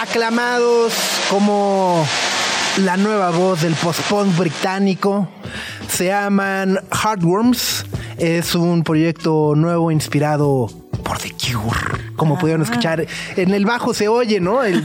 Aclamados 0.00 0.94
como 1.30 2.04
la 2.78 2.96
nueva 2.96 3.30
voz 3.30 3.62
del 3.62 3.74
post-punk 3.74 4.36
británico, 4.36 5.28
se 5.88 6.06
llaman 6.06 6.80
Heartworms. 6.90 7.86
Es 8.18 8.56
un 8.56 8.82
proyecto 8.82 9.54
nuevo 9.54 9.92
inspirado 9.92 10.79
por 11.02 11.18
The 11.18 11.32
Cure. 11.32 12.12
Como 12.16 12.38
pudieron 12.38 12.62
escuchar, 12.62 13.06
en 13.36 13.54
el 13.54 13.64
bajo 13.64 13.94
se 13.94 14.08
oye, 14.08 14.40
¿no? 14.40 14.62
El. 14.62 14.84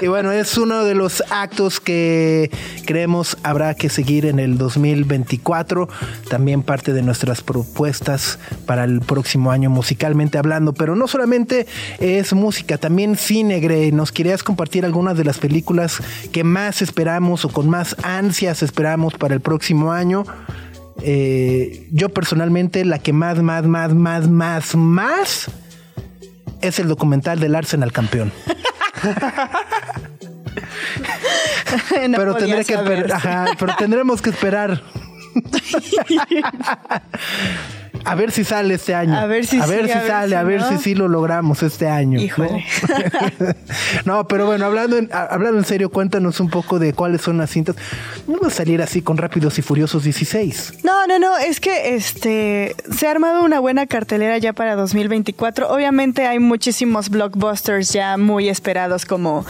Y 0.00 0.06
bueno, 0.06 0.32
es 0.32 0.56
uno 0.56 0.84
de 0.84 0.94
los 0.94 1.22
actos 1.30 1.80
que 1.80 2.50
creemos 2.86 3.36
habrá 3.42 3.74
que 3.74 3.88
seguir 3.88 4.26
en 4.26 4.38
el 4.38 4.56
2024. 4.58 5.88
También 6.28 6.62
parte 6.62 6.92
de 6.92 7.02
nuestras 7.02 7.42
propuestas 7.42 8.38
para 8.66 8.84
el 8.84 9.00
próximo 9.00 9.50
año 9.50 9.70
musicalmente 9.70 10.38
hablando. 10.38 10.72
Pero 10.72 10.96
no 10.96 11.06
solamente 11.08 11.66
es 11.98 12.32
música, 12.32 12.78
también 12.78 13.16
cine, 13.16 13.60
Grey. 13.60 13.92
¿Nos 13.92 14.12
querías 14.12 14.42
compartir 14.42 14.84
algunas 14.84 15.16
de 15.16 15.24
las 15.24 15.38
películas 15.38 16.02
que 16.32 16.44
más 16.44 16.82
esperamos 16.82 17.44
o 17.44 17.48
con 17.50 17.68
más 17.68 17.96
ansias 18.02 18.62
esperamos 18.62 19.14
para 19.14 19.34
el 19.34 19.40
próximo 19.40 19.92
año? 19.92 20.24
Eh, 21.00 21.88
yo 21.90 22.10
personalmente 22.10 22.84
la 22.84 22.98
que 22.98 23.12
más, 23.12 23.42
más, 23.42 23.64
más, 23.64 23.94
más, 23.94 24.28
más, 24.28 24.76
más 24.76 25.50
es 26.60 26.78
el 26.78 26.88
documental 26.88 27.40
del 27.40 27.54
Arsenal 27.54 27.92
campeón. 27.92 28.32
No 32.08 32.18
pero, 32.18 32.34
tendré 32.34 32.64
que 32.64 32.74
ajá, 32.74 33.46
pero 33.58 33.74
tendremos 33.76 34.20
que 34.20 34.30
esperar. 34.30 34.82
A 38.04 38.14
ver 38.14 38.30
si 38.30 38.44
sale 38.44 38.74
este 38.74 38.94
año. 38.94 39.16
A 39.16 39.26
ver 39.26 39.46
si 39.46 39.60
a 39.60 39.66
ver 39.66 39.86
sí, 39.86 39.92
si 39.92 39.92
a 39.92 40.00
ver 40.00 40.10
sale, 40.10 40.28
si 40.28 40.34
a 40.34 40.42
ver 40.42 40.60
no. 40.60 40.68
si 40.68 40.78
sí 40.78 40.94
lo 40.94 41.08
logramos 41.08 41.62
este 41.62 41.88
año. 41.88 42.18
¿no? 42.18 42.24
Híjole. 42.24 42.64
No, 44.04 44.26
pero 44.26 44.46
bueno, 44.46 44.66
hablando 44.66 44.96
en, 44.96 45.08
hablando 45.12 45.58
en 45.58 45.64
serio, 45.64 45.90
cuéntanos 45.90 46.40
un 46.40 46.50
poco 46.50 46.78
de 46.78 46.92
cuáles 46.92 47.22
son 47.22 47.38
las 47.38 47.50
cintas. 47.50 47.76
No 48.26 48.38
va 48.40 48.48
a 48.48 48.50
salir 48.50 48.82
así 48.82 49.02
con 49.02 49.16
Rápidos 49.16 49.58
y 49.58 49.62
Furiosos 49.62 50.04
16. 50.04 50.80
No, 50.84 51.06
no, 51.06 51.18
no, 51.18 51.36
es 51.38 51.60
que 51.60 51.94
este 51.94 52.74
se 52.90 53.06
ha 53.06 53.10
armado 53.10 53.44
una 53.44 53.60
buena 53.60 53.86
cartelera 53.86 54.38
ya 54.38 54.52
para 54.52 54.74
2024. 54.76 55.68
Obviamente 55.70 56.26
hay 56.26 56.38
muchísimos 56.38 57.08
blockbusters 57.08 57.92
ya 57.92 58.16
muy 58.16 58.48
esperados 58.48 59.06
como 59.06 59.44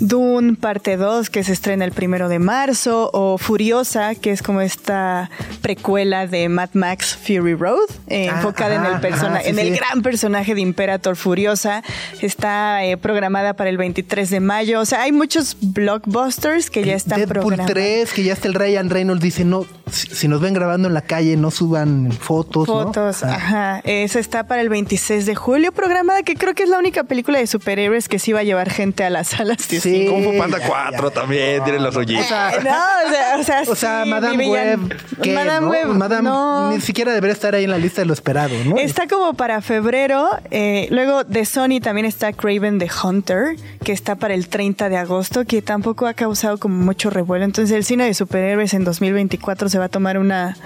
Dune 0.00 0.54
parte 0.54 0.96
2 0.96 1.30
que 1.30 1.44
se 1.44 1.52
estrena 1.52 1.84
el 1.84 1.92
primero 1.92 2.28
de 2.28 2.38
marzo 2.38 3.10
o 3.12 3.38
Furiosa 3.38 4.14
que 4.14 4.30
es 4.30 4.42
como 4.42 4.60
esta 4.60 5.30
precuela 5.62 6.26
de 6.26 6.48
Mad 6.48 6.70
Max 6.74 7.16
Fury 7.16 7.54
Road 7.54 7.88
eh, 8.08 8.28
Ah, 8.30 8.36
enfocada 8.36 8.74
en 8.76 8.84
el 8.86 9.00
persona 9.00 9.40
sí, 9.42 9.48
en 9.50 9.58
el 9.58 9.68
sí. 9.72 9.78
gran 9.78 10.02
personaje 10.02 10.54
de 10.54 10.60
Imperator 10.60 11.16
Furiosa 11.16 11.82
está 12.20 12.84
eh, 12.84 12.96
programada 12.96 13.54
para 13.54 13.70
el 13.70 13.76
23 13.76 14.30
de 14.30 14.40
mayo. 14.40 14.80
O 14.80 14.84
sea, 14.84 15.02
hay 15.02 15.12
muchos 15.12 15.56
blockbusters 15.60 16.70
que 16.70 16.84
ya 16.84 16.94
están 16.94 17.18
Deadpool 17.18 17.40
programados. 17.40 17.72
3, 17.72 18.12
que 18.12 18.22
ya 18.24 18.32
está 18.32 18.48
el 18.48 18.54
Ryan 18.54 18.90
Reynolds, 18.90 19.22
dice, 19.22 19.44
no, 19.44 19.66
si, 19.90 20.08
si 20.08 20.28
nos 20.28 20.40
ven 20.40 20.54
grabando 20.54 20.88
en 20.88 20.94
la 20.94 21.02
calle, 21.02 21.36
no 21.36 21.50
suban 21.50 22.10
fotos. 22.12 22.68
¿no? 22.68 22.84
Fotos, 22.84 23.22
Ah. 23.22 23.34
ajá. 23.34 23.80
Esa 23.84 24.18
está 24.18 24.46
para 24.46 24.60
el 24.60 24.68
26 24.68 25.26
de 25.26 25.34
julio, 25.34 25.72
programada 25.72 26.22
que 26.22 26.34
creo 26.36 26.54
que 26.54 26.62
es 26.64 26.68
la 26.68 26.78
única 26.78 27.04
película 27.04 27.38
de 27.38 27.46
superhéroes 27.46 28.08
que 28.08 28.18
sí 28.18 28.32
va 28.32 28.40
a 28.40 28.44
llevar 28.44 28.70
gente 28.70 29.04
a 29.04 29.10
las 29.10 29.28
salas 29.28 29.58
Sí. 29.62 29.80
cine. 29.80 30.06
Kung 30.10 30.24
Fu 30.24 30.36
Panda 30.38 30.58
ya, 30.58 30.66
4 30.66 31.08
ya. 31.08 31.14
también, 31.14 31.64
tiene 31.64 31.78
los 31.80 31.94
rollitos. 31.94 32.24
Eh, 32.26 32.58
no, 32.64 32.70
o 32.70 33.10
sea, 33.10 33.36
o 33.38 33.44
sea, 33.44 33.62
O 33.68 33.74
sea, 33.74 34.04
sí, 34.04 34.10
Madame 34.10 34.48
Web, 34.48 34.80
¿qué, 35.22 35.32
Madame 35.34 35.60
no? 35.66 35.70
Web, 35.72 35.86
Madame 35.88 36.28
no. 36.28 36.70
ni 36.72 36.80
siquiera 36.80 37.12
debería 37.12 37.32
estar 37.32 37.54
ahí 37.54 37.64
en 37.64 37.70
la 37.70 37.78
lista 37.84 38.02
de 38.02 38.06
lo 38.06 38.14
esperado, 38.14 38.54
¿no? 38.64 38.76
Está 38.76 39.06
como 39.06 39.34
para 39.34 39.60
febrero. 39.60 40.28
eh, 40.50 40.88
luego 40.90 41.24
de 41.24 41.44
Sony 41.44 41.80
también 41.82 42.06
está 42.06 42.32
Craven 42.32 42.78
the 42.78 42.88
Hunter, 43.02 43.56
que 43.84 43.92
está 43.92 44.16
para 44.16 44.34
el 44.34 44.48
30 44.48 44.88
de 44.88 44.96
agosto, 44.96 45.44
que 45.44 45.62
tampoco 45.62 46.06
ha 46.06 46.14
causado 46.14 46.58
como 46.58 46.76
mucho 46.76 47.10
revuelo. 47.10 47.44
Entonces 47.44 47.76
el 47.76 47.84
cine 47.84 48.04
de 48.04 48.14
superhéroes 48.14 48.74
en 48.74 48.84
2024 48.84 49.68
se 49.68 49.78
va 49.78 49.86
a 49.86 49.88
tomar 49.88 50.18
una, 50.18 50.56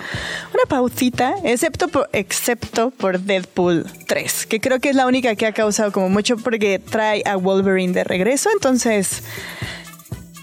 una 0.55 0.65
pausita, 0.69 1.35
excepto 1.45 1.89
por, 1.89 2.09
excepto 2.13 2.91
por 2.91 3.21
Deadpool 3.21 3.87
3, 4.07 4.47
que 4.47 4.61
creo 4.61 4.81
que 4.81 4.91
es 4.91 4.97
la 4.97 5.07
única 5.07 5.35
que 5.35 5.47
ha 5.47 5.53
causado 5.53 5.93
como 5.93 6.09
mucho 6.09 6.37
porque 6.37 6.79
trae 6.79 7.23
a 7.27 7.37
Wolverine 7.37 7.93
de 7.93 8.05
regreso. 8.05 8.49
Entonces... 8.55 9.23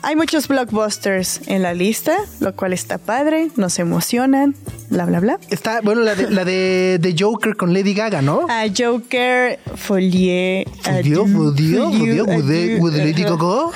Hay 0.07 0.15
muchos 0.15 0.47
blockbusters 0.47 1.41
en 1.47 1.63
la 1.63 1.73
lista, 1.73 2.15
lo 2.39 2.55
cual 2.55 2.73
está 2.73 2.99
padre, 2.99 3.49
nos 3.55 3.79
emocionan, 3.79 4.55
bla, 4.91 5.05
bla, 5.05 5.19
bla. 5.19 5.39
Está, 5.49 5.81
bueno, 5.81 6.01
la 6.01 6.13
de, 6.13 6.29
la 6.29 6.45
de, 6.45 6.99
de 7.01 7.15
Joker 7.17 7.55
con 7.57 7.73
Lady 7.73 7.95
Gaga, 7.95 8.21
¿no? 8.21 8.45
A 8.47 8.65
Joker, 8.75 9.59
Folie. 9.75 10.67
Fudió, 10.83 10.93
adieu, 10.93 11.27
fudió, 11.27 11.89
fudió, 11.91 11.91
fudió, 11.91 12.23
with 12.25 12.45
the- 12.47 12.63
adieu, 12.63 12.83
with 12.83 12.91
the 12.93 12.97
Lady. 12.99 13.23
Gaga. 13.23 13.71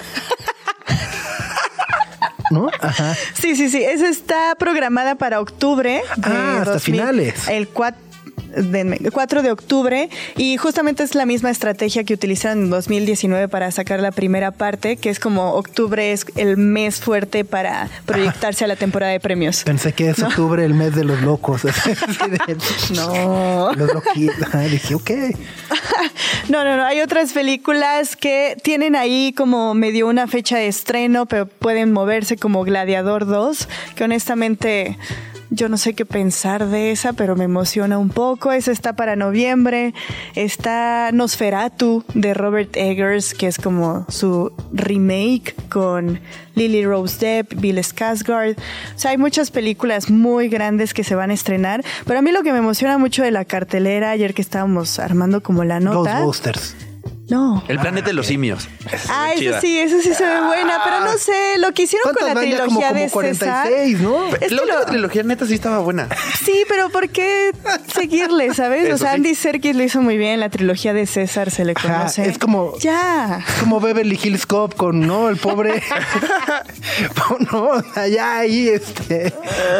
¿No? 2.52 2.68
Ajá. 2.82 3.16
Sí, 3.34 3.56
sí, 3.56 3.70
sí. 3.70 3.84
Esa 3.84 4.10
está 4.10 4.56
programada 4.58 5.16
para 5.16 5.40
octubre. 5.40 6.02
de 6.18 6.24
Ah, 6.32 6.60
hasta 6.62 6.80
finales. 6.80 7.48
El 7.48 7.68
4. 7.68 8.02
4 9.12 9.42
de 9.44 9.52
octubre 9.52 10.10
y 10.38 10.58
justamente 10.58 11.04
es 11.04 11.16
la 11.16 11.26
misma 11.26 11.50
estrategia 11.50 12.04
que 12.04 12.14
utilizaron 12.14 12.64
en 12.66 12.70
2019 12.70 13.48
para 13.48 13.72
sacar 13.72 14.00
la 14.00 14.12
primera 14.12 14.52
parte, 14.52 14.98
que 14.98 15.10
es 15.10 15.20
como 15.20 15.54
octubre 15.54 16.12
es 16.12 16.26
el 16.36 16.58
mes 16.58 17.00
fuerte 17.02 17.46
para 17.46 17.90
proyectarse 18.06 18.66
a 18.66 18.68
la 18.68 18.76
temporada 18.76 19.12
de 19.12 19.20
premios. 19.20 19.64
Pensé 19.64 19.94
que 19.94 20.10
es 20.10 20.20
octubre, 20.22 20.64
el 20.66 20.74
mes 20.74 20.96
de 20.96 21.04
los 21.04 21.22
locos. 21.22 21.62
De- 21.64 21.72
No. 22.96 23.72
Los 23.74 23.94
loquitos. 23.94 24.48
Dije, 24.70 24.96
ok. 24.96 25.12
No, 26.50 26.64
no, 26.64 26.78
no. 26.78 26.86
Hay 26.86 27.02
otras 27.02 27.34
películas 27.34 28.16
que 28.16 28.58
tienen 28.64 28.96
ahí 28.96 29.34
como 29.36 29.74
medio 29.74 30.08
una 30.08 30.28
fecha 30.28 30.58
de 30.58 30.68
estreno, 30.68 31.26
pero 31.26 31.46
pueden 31.46 31.92
moverse 31.92 32.38
como 32.38 32.64
Gladiador 32.64 33.26
2, 33.26 33.68
que 33.96 34.04
honestamente 34.06 34.98
yo 35.50 35.70
no 35.70 35.78
sé 35.78 35.94
qué 35.94 36.06
pensar 36.06 36.68
de 36.68 36.92
esa, 36.92 37.14
pero 37.14 37.36
me 37.36 37.46
emociona 37.46 37.98
un 37.98 38.10
poco. 38.10 38.52
Esa 38.52 38.72
está 38.72 38.94
para 38.94 39.16
noviembre. 39.16 39.94
Está 40.36 41.12
Nosferatu 41.12 42.04
de 42.14 42.34
Robert 42.34 42.76
Eggers, 42.76 43.34
que 43.34 43.48
es 43.48 43.58
como 43.58 44.06
su 44.10 44.52
remake 44.72 45.56
con 45.70 46.20
Lily 46.56 46.86
Rose 46.86 47.18
Depp, 47.20 47.54
Bill 47.60 47.80
Skarsgård. 47.80 48.58
O 48.58 49.00
sea, 49.00 49.12
hay 49.12 49.18
muchas 49.18 49.50
películas 49.52 50.10
muy 50.10 50.50
grandes 50.50 50.94
que 50.94 51.04
se 51.04 51.16
van 51.16 51.32
a 51.32 51.34
estrenar, 51.34 51.84
pero 52.06 52.20
a 52.20 52.22
mí 52.22 52.32
lo 52.32 52.44
que 52.44 52.52
me 52.52 52.60
emociona 52.60 52.98
mucho 52.98 53.24
de 53.24 53.32
la 53.32 53.46
cartelera, 53.46 54.12
ayer 54.12 54.34
que 54.34 54.42
estábamos 54.42 55.00
armando 55.00 55.42
como 55.42 55.64
la 55.64 55.80
nota, 55.80 56.20
Ghostbusters. 56.20 56.76
No. 57.30 57.64
El 57.68 57.80
planeta 57.80 58.08
de 58.08 58.14
los 58.14 58.28
simios. 58.28 58.68
Ah, 59.10 59.32
eso 59.36 59.60
sí, 59.62 59.78
eso 59.80 60.02
sí 60.02 60.14
se 60.14 60.26
ve 60.26 60.42
buena, 60.42 60.80
pero 60.84 61.02
no 61.02 61.18
sé, 61.18 61.58
lo 61.60 61.72
que 61.74 61.84
hicieron 61.84 62.12
con 62.14 62.26
la 62.26 62.34
¿Cuántas 62.34 62.36
van 62.36 62.52
ya? 62.52 62.58
trilogía 62.66 62.88
Como, 62.88 63.00
de 63.00 63.10
como 63.10 63.22
César. 63.28 63.68
46, 63.68 64.00
¿no? 64.02 64.28
Es 64.28 64.40
que 64.40 64.50
la 64.56 64.62
última 64.64 64.80
lo- 64.80 64.86
trilogía 64.86 65.24
neta 65.24 65.46
sí 65.46 65.54
estaba 65.54 65.80
buena. 65.80 66.08
Sí, 66.44 66.64
pero 66.68 66.90
¿por 66.90 67.10
qué 67.10 67.52
seguirle, 67.94 68.54
sabes? 68.54 68.86
Eso 68.86 68.96
o 68.96 68.98
sea, 68.98 69.10
sí. 69.12 69.16
Andy 69.18 69.36
Serkis 69.36 69.76
lo 69.76 69.84
hizo 69.84 70.02
muy 70.02 70.18
bien, 70.18 70.40
la 70.40 70.50
trilogía 70.50 70.94
de 70.94 71.06
César 71.06 71.52
se 71.52 71.66
le 71.66 71.74
Ajá, 71.76 71.88
conoce. 72.00 72.28
es 72.28 72.38
como- 72.40 72.78
Ya. 72.80 73.44
Es 73.48 73.54
como 73.62 73.80
Beverly 73.80 74.20
Hills 74.22 74.46
Cop 74.46 74.74
con, 74.76 75.00
¿no? 75.02 75.30
El 75.30 75.38
pobre. 75.38 75.84
no, 77.52 77.82
ya 78.08 78.38
ahí, 78.40 78.70
este. 78.70 79.32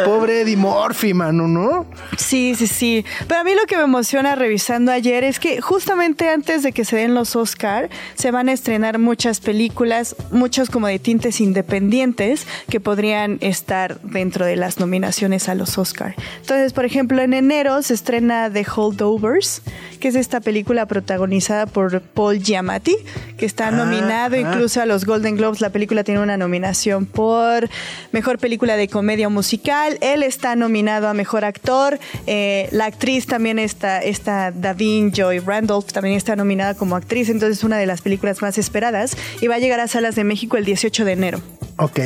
Pobre 0.04 0.42
Eddie 0.42 0.56
Murphy, 0.56 1.14
mano, 1.14 1.46
¿no? 1.48 1.86
Sí, 2.16 2.54
sí, 2.54 2.66
sí. 2.66 3.04
Pero 3.26 3.40
a 3.40 3.44
mí 3.44 3.54
lo 3.54 3.66
que 3.66 3.76
me 3.76 3.84
emociona 3.84 4.34
revisando 4.34 4.92
ayer 4.92 5.24
es 5.24 5.38
que 5.40 5.60
justamente 5.60 6.28
antes 6.28 6.62
de 6.62 6.72
que 6.72 6.84
se 6.84 6.96
den 6.96 7.14
los 7.14 7.36
Oscar, 7.40 7.90
se 8.14 8.30
van 8.30 8.48
a 8.48 8.52
estrenar 8.52 8.98
muchas 8.98 9.40
películas, 9.40 10.16
muchos 10.30 10.70
como 10.70 10.86
de 10.86 10.98
tintes 10.98 11.40
independientes 11.40 12.46
que 12.68 12.80
podrían 12.80 13.38
estar 13.40 14.00
dentro 14.02 14.44
de 14.46 14.56
las 14.56 14.78
nominaciones 14.78 15.48
a 15.48 15.54
los 15.54 15.78
Oscar. 15.78 16.14
Entonces, 16.40 16.72
por 16.72 16.84
ejemplo, 16.84 17.20
en 17.22 17.34
enero 17.34 17.82
se 17.82 17.94
estrena 17.94 18.50
The 18.50 18.66
Holdovers, 18.74 19.62
que 19.98 20.08
es 20.08 20.14
esta 20.14 20.40
película 20.40 20.86
protagonizada 20.86 21.66
por 21.66 22.00
Paul 22.00 22.42
Giamatti, 22.42 22.96
que 23.36 23.46
está 23.46 23.70
nominado 23.70 24.36
ah. 24.36 24.40
incluso 24.40 24.80
a 24.80 24.86
los 24.86 25.04
Golden 25.04 25.36
Globes. 25.36 25.60
La 25.60 25.70
película 25.70 26.04
tiene 26.04 26.20
una 26.20 26.36
nominación 26.36 27.06
por 27.06 27.68
Mejor 28.12 28.38
Película 28.38 28.76
de 28.76 28.88
Comedia 28.88 29.28
Musical. 29.28 29.98
Él 30.00 30.22
está 30.22 30.56
nominado 30.56 31.08
a 31.08 31.14
Mejor 31.14 31.44
Actor. 31.44 31.98
Eh, 32.26 32.68
la 32.72 32.86
actriz 32.86 33.26
también 33.26 33.58
está, 33.58 34.00
está 34.00 34.50
Davine 34.50 35.10
Joy 35.10 35.38
Randolph, 35.38 35.86
también 35.92 36.16
está 36.16 36.36
nominada 36.36 36.74
como 36.74 36.96
actriz. 36.96 37.29
Entonces 37.30 37.58
es 37.58 37.64
una 37.64 37.78
de 37.78 37.86
las 37.86 38.02
películas 38.02 38.42
más 38.42 38.58
esperadas 38.58 39.16
y 39.40 39.46
va 39.46 39.56
a 39.56 39.58
llegar 39.58 39.80
a 39.80 39.88
salas 39.88 40.14
de 40.14 40.24
México 40.24 40.56
el 40.56 40.64
18 40.64 41.04
de 41.04 41.12
enero. 41.12 41.40
Ok. 41.76 42.00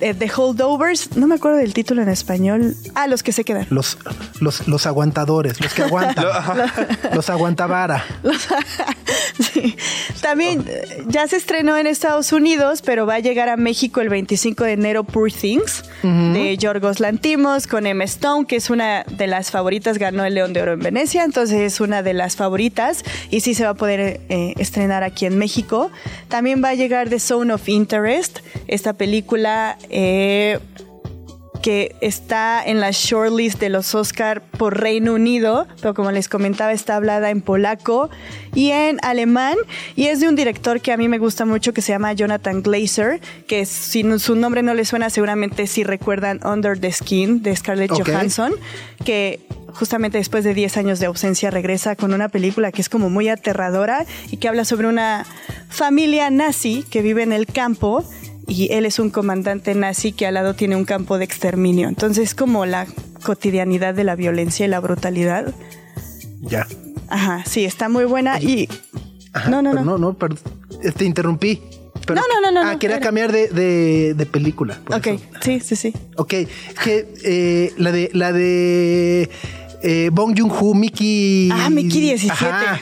Eh, 0.00 0.14
The 0.14 0.30
Holdovers, 0.34 1.16
no 1.16 1.26
me 1.26 1.34
acuerdo 1.34 1.58
del 1.58 1.74
título 1.74 2.02
en 2.02 2.08
español. 2.08 2.74
Ah, 2.94 3.06
los 3.06 3.22
que 3.22 3.32
se 3.32 3.44
quedan. 3.44 3.66
Los, 3.70 3.98
los, 4.40 4.66
los 4.66 4.86
aguantadores, 4.86 5.60
los 5.60 5.74
que 5.74 5.82
aguantan. 5.82 6.24
los 7.14 7.30
aguantavara. 7.30 8.04
Sí. 9.40 9.74
También 10.20 10.64
ya 11.08 11.26
se 11.26 11.36
estrenó 11.36 11.76
en 11.76 11.86
Estados 11.86 12.32
Unidos, 12.32 12.82
pero 12.82 13.06
va 13.06 13.14
a 13.14 13.18
llegar 13.20 13.48
a 13.48 13.56
México 13.56 14.00
el 14.00 14.08
25 14.08 14.64
de 14.64 14.72
enero 14.72 15.04
Poor 15.04 15.32
Things 15.32 15.82
de 16.02 16.56
Yorgos 16.58 17.00
Lantimos 17.00 17.66
con 17.66 17.86
Emma 17.86 18.04
Stone, 18.04 18.46
que 18.46 18.56
es 18.56 18.70
una 18.70 19.04
de 19.04 19.26
las 19.26 19.50
favoritas, 19.50 19.98
ganó 19.98 20.24
el 20.24 20.34
León 20.34 20.52
de 20.52 20.62
Oro 20.62 20.72
en 20.72 20.80
Venecia, 20.80 21.24
entonces 21.24 21.60
es 21.60 21.80
una 21.80 22.02
de 22.02 22.12
las 22.12 22.36
favoritas 22.36 23.02
y 23.30 23.40
sí 23.40 23.54
se 23.54 23.64
va 23.64 23.70
a 23.70 23.74
poder 23.74 24.20
eh, 24.28 24.54
estrenar 24.58 25.02
aquí 25.02 25.26
en 25.26 25.38
México. 25.38 25.90
También 26.28 26.62
va 26.62 26.70
a 26.70 26.74
llegar 26.74 27.08
The 27.08 27.20
Zone 27.20 27.52
of 27.52 27.68
Interest, 27.68 28.40
esta 28.68 28.92
película 28.92 29.78
eh, 29.90 30.58
que 31.60 31.94
está 32.00 32.62
en 32.64 32.80
la 32.80 32.90
shortlist 32.90 33.60
de 33.60 33.68
los 33.68 33.94
Oscar 33.94 34.42
por 34.42 34.80
Reino 34.80 35.14
Unido, 35.14 35.66
pero 35.80 35.94
como 35.94 36.10
les 36.10 36.28
comentaba 36.28 36.72
está 36.72 36.96
hablada 36.96 37.30
en 37.30 37.42
polaco 37.42 38.10
y 38.54 38.70
en 38.70 38.98
alemán 39.02 39.56
y 39.94 40.06
es 40.06 40.20
de 40.20 40.28
un 40.28 40.36
director 40.36 40.80
que 40.80 40.92
a 40.92 40.96
mí 40.96 41.08
me 41.08 41.18
gusta 41.18 41.44
mucho 41.44 41.72
que 41.72 41.82
se 41.82 41.92
llama 41.92 42.12
Jonathan 42.12 42.62
Glazer, 42.62 43.20
que 43.46 43.66
si 43.66 44.04
su 44.18 44.36
nombre 44.36 44.62
no 44.62 44.74
le 44.74 44.84
suena 44.84 45.10
seguramente 45.10 45.66
si 45.66 45.84
recuerdan 45.84 46.40
Under 46.44 46.78
the 46.78 46.90
Skin 46.90 47.42
de 47.42 47.54
Scarlett. 47.54 47.90
Johansson, 47.90 48.54
que 49.04 49.40
justamente 49.72 50.18
después 50.18 50.44
de 50.44 50.54
10 50.54 50.76
años 50.78 51.00
de 51.00 51.06
ausencia 51.06 51.50
regresa 51.50 51.96
con 51.96 52.12
una 52.12 52.28
película 52.28 52.72
que 52.72 52.80
es 52.80 52.88
como 52.88 53.10
muy 53.10 53.28
aterradora 53.28 54.04
y 54.30 54.38
que 54.38 54.48
habla 54.48 54.64
sobre 54.64 54.88
una 54.88 55.26
familia 55.68 56.30
nazi 56.30 56.84
que 56.90 57.02
vive 57.02 57.22
en 57.22 57.32
el 57.32 57.46
campo 57.46 58.04
y 58.50 58.70
él 58.72 58.84
es 58.84 58.98
un 58.98 59.08
comandante 59.10 59.74
nazi 59.74 60.12
que 60.12 60.26
al 60.26 60.34
lado 60.34 60.52
tiene 60.54 60.76
un 60.76 60.84
campo 60.84 61.16
de 61.16 61.24
exterminio. 61.24 61.88
Entonces, 61.88 62.34
como 62.34 62.66
la 62.66 62.86
cotidianidad 63.22 63.94
de 63.94 64.04
la 64.04 64.16
violencia 64.16 64.66
y 64.66 64.68
la 64.68 64.80
brutalidad. 64.80 65.54
Ya. 66.42 66.66
Ajá, 67.08 67.44
sí, 67.46 67.64
está 67.64 67.88
muy 67.88 68.04
buena 68.04 68.40
y... 68.40 68.68
Ajá, 69.32 69.48
no, 69.48 69.62
no, 69.62 69.72
no. 69.72 69.84
no, 69.84 69.96
no, 69.98 70.14
perdón. 70.14 70.38
Te 70.96 71.04
interrumpí. 71.04 71.60
Pero- 72.06 72.20
No, 72.20 72.40
no, 72.40 72.50
no, 72.50 72.62
no, 72.64 72.68
Ah, 72.70 72.78
quería 72.78 72.98
cambiar 72.98 73.30
de, 73.30 73.48
de, 73.48 74.14
de 74.14 74.26
película. 74.26 74.80
Ok, 74.92 75.06
eso. 75.06 75.20
sí, 75.42 75.60
sí, 75.60 75.76
sí. 75.76 75.92
Ok, 76.16 76.28
que 76.82 77.12
eh, 77.24 77.72
la 77.78 77.92
de 77.92 78.10
la 78.12 78.32
de 78.32 79.30
eh, 79.82 80.10
Bong 80.12 80.34
Joon 80.36 80.50
Ho, 80.58 80.74
Mickey. 80.74 81.50
Ah, 81.52 81.70
Mickey 81.70 82.00
17. 82.00 82.32
Ajá. 82.32 82.80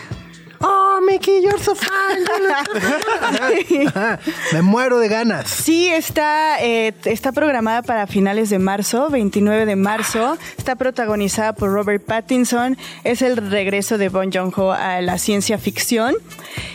Oh, 0.61 1.01
Mickey, 1.07 1.41
you're 1.43 1.59
so 1.59 1.75
fine. 1.75 2.25
Me 4.53 4.63
muero 4.63 4.99
de 4.99 5.09
ganas. 5.09 5.49
Sí, 5.49 5.89
está, 5.89 6.61
eh, 6.61 6.93
está 7.05 7.33
programada 7.33 7.83
para 7.83 8.07
finales 8.07 8.51
de 8.51 8.59
marzo, 8.59 9.09
29 9.11 9.67
de 9.67 9.77
marzo. 9.77 10.37
Está 10.57 10.77
protagonizada 10.77 11.55
por 11.55 11.71
Robert 11.71 12.05
Pattinson. 12.05 12.77
Es 13.05 13.23
el 13.23 13.37
regreso 13.37 13.99
de 13.99 14.09
Bon 14.09 14.33
Joon-ho 14.33 14.73
a 14.73 15.01
la 15.01 15.19
ciencia 15.19 15.59
ficción. 15.59 16.15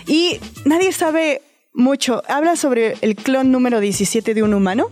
Y 0.08 0.40
nadie 0.66 0.92
sabe 0.94 1.42
mucho. 1.74 2.24
Habla 2.28 2.56
sobre 2.56 2.96
el 3.02 3.16
clon 3.16 3.52
número 3.52 3.80
17 3.80 4.34
de 4.34 4.44
un 4.44 4.54
humano. 4.54 4.90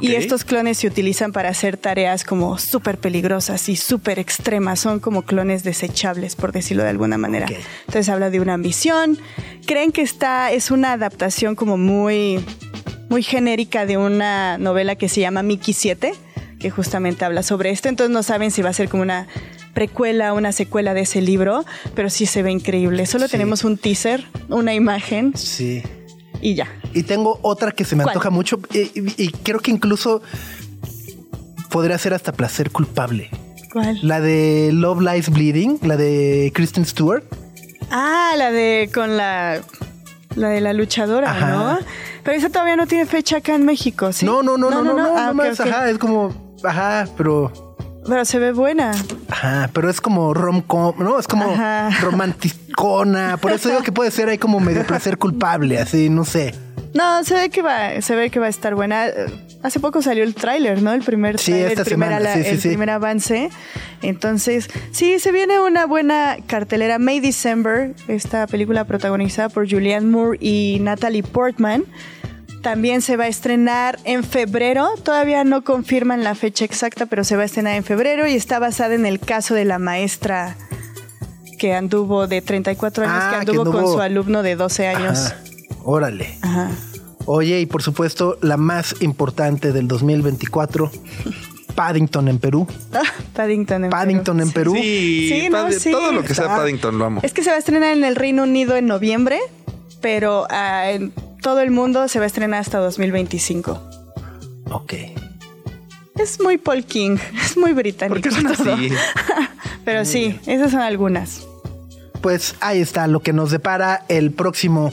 Y 0.00 0.14
estos 0.14 0.44
clones 0.44 0.78
se 0.78 0.86
utilizan 0.86 1.32
para 1.32 1.48
hacer 1.48 1.76
tareas 1.76 2.24
como 2.24 2.58
súper 2.58 2.98
peligrosas 2.98 3.68
y 3.68 3.76
súper 3.76 4.18
extremas. 4.18 4.80
Son 4.80 5.00
como 5.00 5.22
clones 5.22 5.64
desechables, 5.64 6.36
por 6.36 6.52
decirlo 6.52 6.82
de 6.84 6.90
alguna 6.90 7.18
manera. 7.18 7.46
Entonces 7.80 8.08
habla 8.08 8.30
de 8.30 8.40
una 8.40 8.54
ambición. 8.54 9.18
Creen 9.66 9.92
que 9.92 10.02
esta 10.02 10.52
es 10.52 10.70
una 10.70 10.92
adaptación 10.92 11.56
como 11.56 11.76
muy, 11.76 12.44
muy 13.08 13.22
genérica 13.22 13.84
de 13.86 13.96
una 13.96 14.58
novela 14.58 14.94
que 14.96 15.08
se 15.08 15.20
llama 15.20 15.42
Mickey 15.42 15.74
7, 15.74 16.12
que 16.58 16.70
justamente 16.70 17.24
habla 17.24 17.42
sobre 17.42 17.70
esto. 17.70 17.88
Entonces 17.88 18.12
no 18.12 18.22
saben 18.22 18.50
si 18.50 18.62
va 18.62 18.70
a 18.70 18.74
ser 18.74 18.88
como 18.88 19.02
una 19.02 19.26
precuela, 19.74 20.32
una 20.34 20.52
secuela 20.52 20.94
de 20.94 21.02
ese 21.02 21.20
libro, 21.22 21.64
pero 21.94 22.10
sí 22.10 22.26
se 22.26 22.42
ve 22.42 22.50
increíble. 22.50 23.06
Solo 23.06 23.26
Sí. 23.26 23.32
tenemos 23.32 23.64
un 23.64 23.76
teaser, 23.78 24.24
una 24.48 24.74
imagen 24.74 25.32
Sí. 25.36 25.82
y 26.40 26.54
ya. 26.54 26.68
Y 26.92 27.02
tengo 27.04 27.38
otra 27.42 27.72
que 27.72 27.84
se 27.84 27.94
me 27.96 28.02
¿Cuál? 28.02 28.14
antoja 28.16 28.30
mucho 28.30 28.58
y, 28.72 28.78
y- 28.78 29.14
y 29.16 29.28
creo 29.30 29.60
que 29.60 29.70
incluso 29.70 30.22
podría 31.70 31.98
ser 31.98 32.14
hasta 32.14 32.32
placer 32.32 32.70
culpable. 32.70 33.30
¿Cuál? 33.72 33.98
La 34.02 34.20
de 34.20 34.70
Love 34.72 35.00
Lies 35.02 35.30
Bleeding, 35.30 35.78
la 35.82 35.96
de 35.96 36.50
Kristen 36.54 36.84
Stewart. 36.84 37.22
Ah, 37.90 38.32
la 38.36 38.50
de 38.50 38.90
con 38.92 39.16
la 39.16 39.60
la 40.36 40.48
de 40.48 40.60
la 40.60 40.72
luchadora, 40.72 41.30
Ajá. 41.30 41.50
¿no? 41.50 41.78
Pero 42.22 42.36
esa 42.36 42.48
todavía 42.50 42.76
no 42.76 42.86
tiene 42.86 43.06
fecha 43.06 43.38
acá 43.38 43.54
en 43.54 43.64
México, 43.64 44.12
¿sí? 44.12 44.26
No, 44.26 44.42
no, 44.42 44.56
no, 44.58 44.70
no, 44.70 44.82
no, 44.84 44.94
no, 44.94 45.16
Ah, 45.16 45.26
no 45.28 45.34
más, 45.34 45.58
ajá, 45.60 45.90
es 45.90 45.98
como, 45.98 46.54
ajá, 46.62 47.08
pero, 47.16 47.76
Pero 48.06 48.24
se 48.24 48.38
ve 48.38 48.52
buena. 48.52 48.92
ajá, 49.28 49.70
pero 49.72 49.90
es 49.90 50.00
como 50.00 50.32
rom-com, 50.34 50.94
¿no? 50.98 51.18
Es 51.18 51.26
como 51.26 51.44
Ajá. 51.50 51.90
romanticona, 52.00 53.36
por 53.38 53.52
eso 53.52 53.68
digo 53.70 53.82
que 53.82 53.90
puede 53.92 54.10
ser 54.12 54.28
ahí 54.28 54.38
como 54.38 54.60
medio 54.60 54.86
placer 54.86 55.18
culpable, 55.18 55.78
así, 55.78 56.08
no 56.10 56.24
sé. 56.24 56.54
No, 56.94 57.22
se 57.24 57.34
ve 57.34 57.50
que 57.50 57.62
va, 57.62 58.00
se 58.02 58.14
ve 58.16 58.30
que 58.30 58.40
va 58.40 58.46
a 58.46 58.48
estar 58.50 58.74
buena. 58.74 59.06
Hace 59.62 59.78
poco 59.78 60.02
salió 60.02 60.24
el 60.24 60.34
tráiler, 60.34 60.82
¿no? 60.82 60.92
El 60.92 61.02
primer 61.02 61.38
Sí, 61.38 61.52
esta 61.52 61.82
el 61.82 61.86
primer, 61.86 62.08
semana, 62.08 62.34
sí, 62.34 62.42
sí, 62.44 62.50
el 62.50 62.58
primer 62.60 62.90
avance. 62.90 63.50
Entonces, 64.02 64.68
sí, 64.90 65.18
se 65.20 65.30
viene 65.32 65.60
una 65.60 65.86
buena 65.86 66.36
cartelera. 66.46 66.98
May 66.98 67.20
December, 67.20 67.94
esta 68.08 68.46
película 68.46 68.84
protagonizada 68.84 69.48
por 69.50 69.70
Julianne 69.70 70.10
Moore 70.10 70.38
y 70.40 70.78
Natalie 70.80 71.22
Portman. 71.22 71.84
También 72.62 73.00
se 73.02 73.16
va 73.16 73.24
a 73.24 73.28
estrenar 73.28 73.98
en 74.04 74.24
febrero. 74.24 74.88
Todavía 75.02 75.44
no 75.44 75.62
confirman 75.62 76.24
la 76.24 76.34
fecha 76.34 76.64
exacta, 76.64 77.06
pero 77.06 77.24
se 77.24 77.36
va 77.36 77.42
a 77.42 77.46
estrenar 77.46 77.74
en 77.76 77.84
febrero 77.84 78.26
y 78.26 78.34
está 78.34 78.58
basada 78.58 78.94
en 78.94 79.06
el 79.06 79.18
caso 79.20 79.54
de 79.54 79.64
la 79.64 79.78
maestra 79.78 80.56
que 81.58 81.74
anduvo 81.74 82.26
de 82.26 82.40
34 82.42 83.04
años, 83.04 83.14
Ah, 83.18 83.28
que 83.40 83.46
que 83.46 83.50
anduvo 83.52 83.70
con 83.72 83.84
anduvo- 83.84 83.92
su 83.94 84.00
alumno 84.00 84.42
de 84.42 84.56
12 84.56 84.88
años. 84.88 85.26
Ajá, 85.26 85.36
órale. 85.84 86.38
Ajá. 86.42 86.70
Oye, 87.26 87.60
y 87.60 87.66
por 87.66 87.82
supuesto, 87.82 88.38
la 88.42 88.56
más 88.56 88.96
importante 89.00 89.72
del 89.72 89.86
2024, 89.88 90.90
Paddington 91.74 92.28
en 92.28 92.38
Perú. 92.38 92.66
Ah, 92.92 93.02
Paddington 93.34 93.84
en 93.84 93.90
Paddington 93.90 94.36
Perú. 94.38 94.48
en 94.48 94.52
Perú. 94.52 94.74
Sí, 94.74 95.28
Sí, 95.28 95.48
no, 95.50 95.70
sí. 95.70 95.90
todo 95.92 96.12
lo 96.12 96.22
que 96.22 96.34
sea 96.34 96.44
Está- 96.46 96.56
Paddington 96.56 96.98
lo 96.98 97.04
amo. 97.06 97.20
Es 97.22 97.32
que 97.32 97.42
se 97.42 97.50
va 97.50 97.56
a 97.56 97.58
estrenar 97.58 97.96
en 97.96 98.04
el 98.04 98.16
Reino 98.16 98.42
Unido 98.42 98.76
en 98.76 98.86
noviembre, 98.86 99.38
pero 100.00 100.46
ah, 100.50 100.90
en 100.90 101.12
todo 101.42 101.60
el 101.60 101.70
mundo 101.70 102.08
se 102.08 102.18
va 102.18 102.24
a 102.24 102.26
estrenar 102.26 102.60
hasta 102.60 102.78
2025. 102.78 103.80
Ok. 104.72 104.94
Es 106.18 106.40
muy 106.40 106.58
Paul 106.58 106.84
King, 106.84 107.16
es 107.44 107.56
muy 107.56 107.72
británico. 107.72 108.20
¿Por 108.20 108.22
qué 108.22 108.30
son 108.34 108.52
todo. 108.54 108.74
así? 108.74 108.90
Pero 109.84 110.04
sí, 110.04 110.38
esas 110.46 110.72
son 110.72 110.80
algunas. 110.80 111.46
Pues 112.20 112.54
ahí 112.60 112.80
está 112.80 113.06
lo 113.06 113.20
que 113.20 113.32
nos 113.32 113.50
depara 113.50 114.04
el 114.08 114.30
próximo 114.30 114.92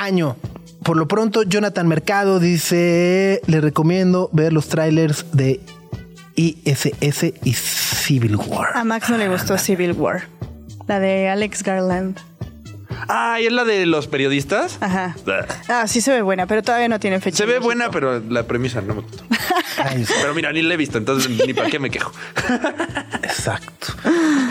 año. 0.00 0.36
Por 0.82 0.96
lo 0.96 1.06
pronto, 1.06 1.42
Jonathan 1.42 1.86
Mercado 1.86 2.40
dice, 2.40 3.40
le 3.46 3.60
recomiendo 3.60 4.30
ver 4.32 4.52
los 4.52 4.68
trailers 4.68 5.26
de 5.32 5.60
ISS 6.36 7.34
y 7.44 7.52
Civil 7.52 8.36
War. 8.36 8.70
A 8.74 8.84
Max 8.84 9.10
no 9.10 9.18
le 9.18 9.28
gustó 9.28 9.58
Civil 9.58 9.92
War, 9.92 10.22
la 10.88 10.98
de 11.00 11.28
Alex 11.28 11.62
Garland. 11.62 12.18
Ah, 13.08 13.38
¿y 13.40 13.46
es 13.46 13.52
la 13.52 13.64
de 13.64 13.86
los 13.86 14.08
periodistas? 14.08 14.78
Ajá. 14.80 15.16
Ah, 15.68 15.86
sí 15.86 16.00
se 16.00 16.12
ve 16.12 16.22
buena, 16.22 16.46
pero 16.46 16.62
todavía 16.62 16.88
no 16.88 16.98
tiene 16.98 17.20
fecha. 17.20 17.38
Se 17.38 17.44
ve 17.44 17.54
México. 17.54 17.66
buena, 17.66 17.90
pero 17.90 18.20
la 18.20 18.44
premisa 18.44 18.80
no 18.80 18.94
me 18.94 19.00
gustó. 19.02 19.24
Pero 20.20 20.34
mira, 20.34 20.52
ni 20.52 20.60
la 20.60 20.74
he 20.74 20.76
visto, 20.76 20.98
entonces 20.98 21.30
ni 21.46 21.54
para 21.54 21.70
qué 21.70 21.78
me 21.78 21.88
quejo. 21.90 22.12
exacto. 23.22 23.94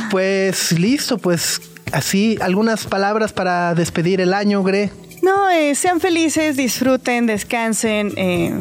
Pues 0.09 0.71
listo, 0.71 1.19
pues 1.19 1.61
así, 1.91 2.37
algunas 2.41 2.85
palabras 2.85 3.31
para 3.31 3.75
despedir 3.75 4.21
el 4.21 4.33
año, 4.33 4.63
Gre. 4.63 4.89
No, 5.21 5.49
eh, 5.49 5.75
sean 5.75 5.99
felices, 5.99 6.55
disfruten, 6.57 7.25
descansen, 7.25 8.13
eh, 8.15 8.53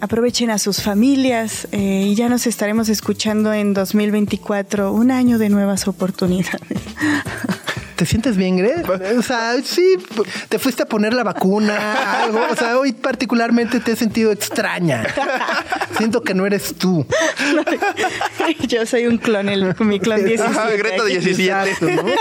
aprovechen 0.00 0.50
a 0.50 0.58
sus 0.58 0.82
familias 0.82 1.68
eh, 1.72 2.08
y 2.08 2.14
ya 2.14 2.28
nos 2.28 2.46
estaremos 2.46 2.88
escuchando 2.88 3.52
en 3.52 3.72
2024, 3.72 4.92
un 4.92 5.10
año 5.10 5.38
de 5.38 5.48
nuevas 5.48 5.88
oportunidades. 5.88 6.58
¿Te 7.96 8.06
sientes 8.06 8.36
bien, 8.36 8.56
Gre? 8.56 8.82
O 9.16 9.22
sea, 9.22 9.54
sí, 9.62 9.94
te 10.48 10.58
fuiste 10.58 10.82
a 10.82 10.86
poner 10.86 11.14
la 11.14 11.22
vacuna, 11.22 12.22
algo. 12.24 12.40
O 12.50 12.56
sea, 12.56 12.76
hoy 12.76 12.92
particularmente 12.92 13.78
te 13.78 13.92
he 13.92 13.96
sentido 13.96 14.32
extraña. 14.32 15.06
Siento 15.98 16.22
que 16.22 16.34
no 16.34 16.44
eres 16.44 16.74
tú. 16.74 17.06
Yo 18.66 18.86
soy 18.86 19.06
un 19.06 19.18
clon, 19.18 19.48
el, 19.48 19.76
mi 19.78 20.00
clon 20.00 20.24
17. 20.24 20.42
Ajá, 20.42 20.70
Greta 20.70 21.04
17. 21.04 21.70
Exacto, 21.70 22.02
¿no? 22.02 22.12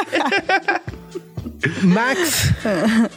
Max, 1.83 2.53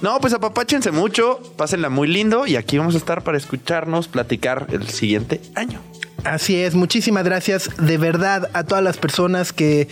No, 0.03 0.19
pues 0.21 0.33
apapáchense 0.33 0.91
mucho, 0.91 1.41
pásenla 1.57 1.89
muy 1.89 2.09
lindo 2.09 2.47
y 2.47 2.57
aquí 2.57 2.79
vamos 2.79 2.95
a 2.95 2.99
estar 2.99 3.23
para 3.23 3.39
escucharnos, 3.39 4.09
platicar 4.09 4.67
el 4.71 4.89
siguiente 4.89 5.41
año. 5.55 5.81
Así 6.25 6.57
es, 6.57 6.75
muchísimas 6.75 7.25
gracias 7.25 7.71
de 7.77 7.99
verdad 7.99 8.49
a 8.55 8.65
todas 8.65 8.83
las 8.83 8.97
personas 8.97 9.53
que 9.53 9.89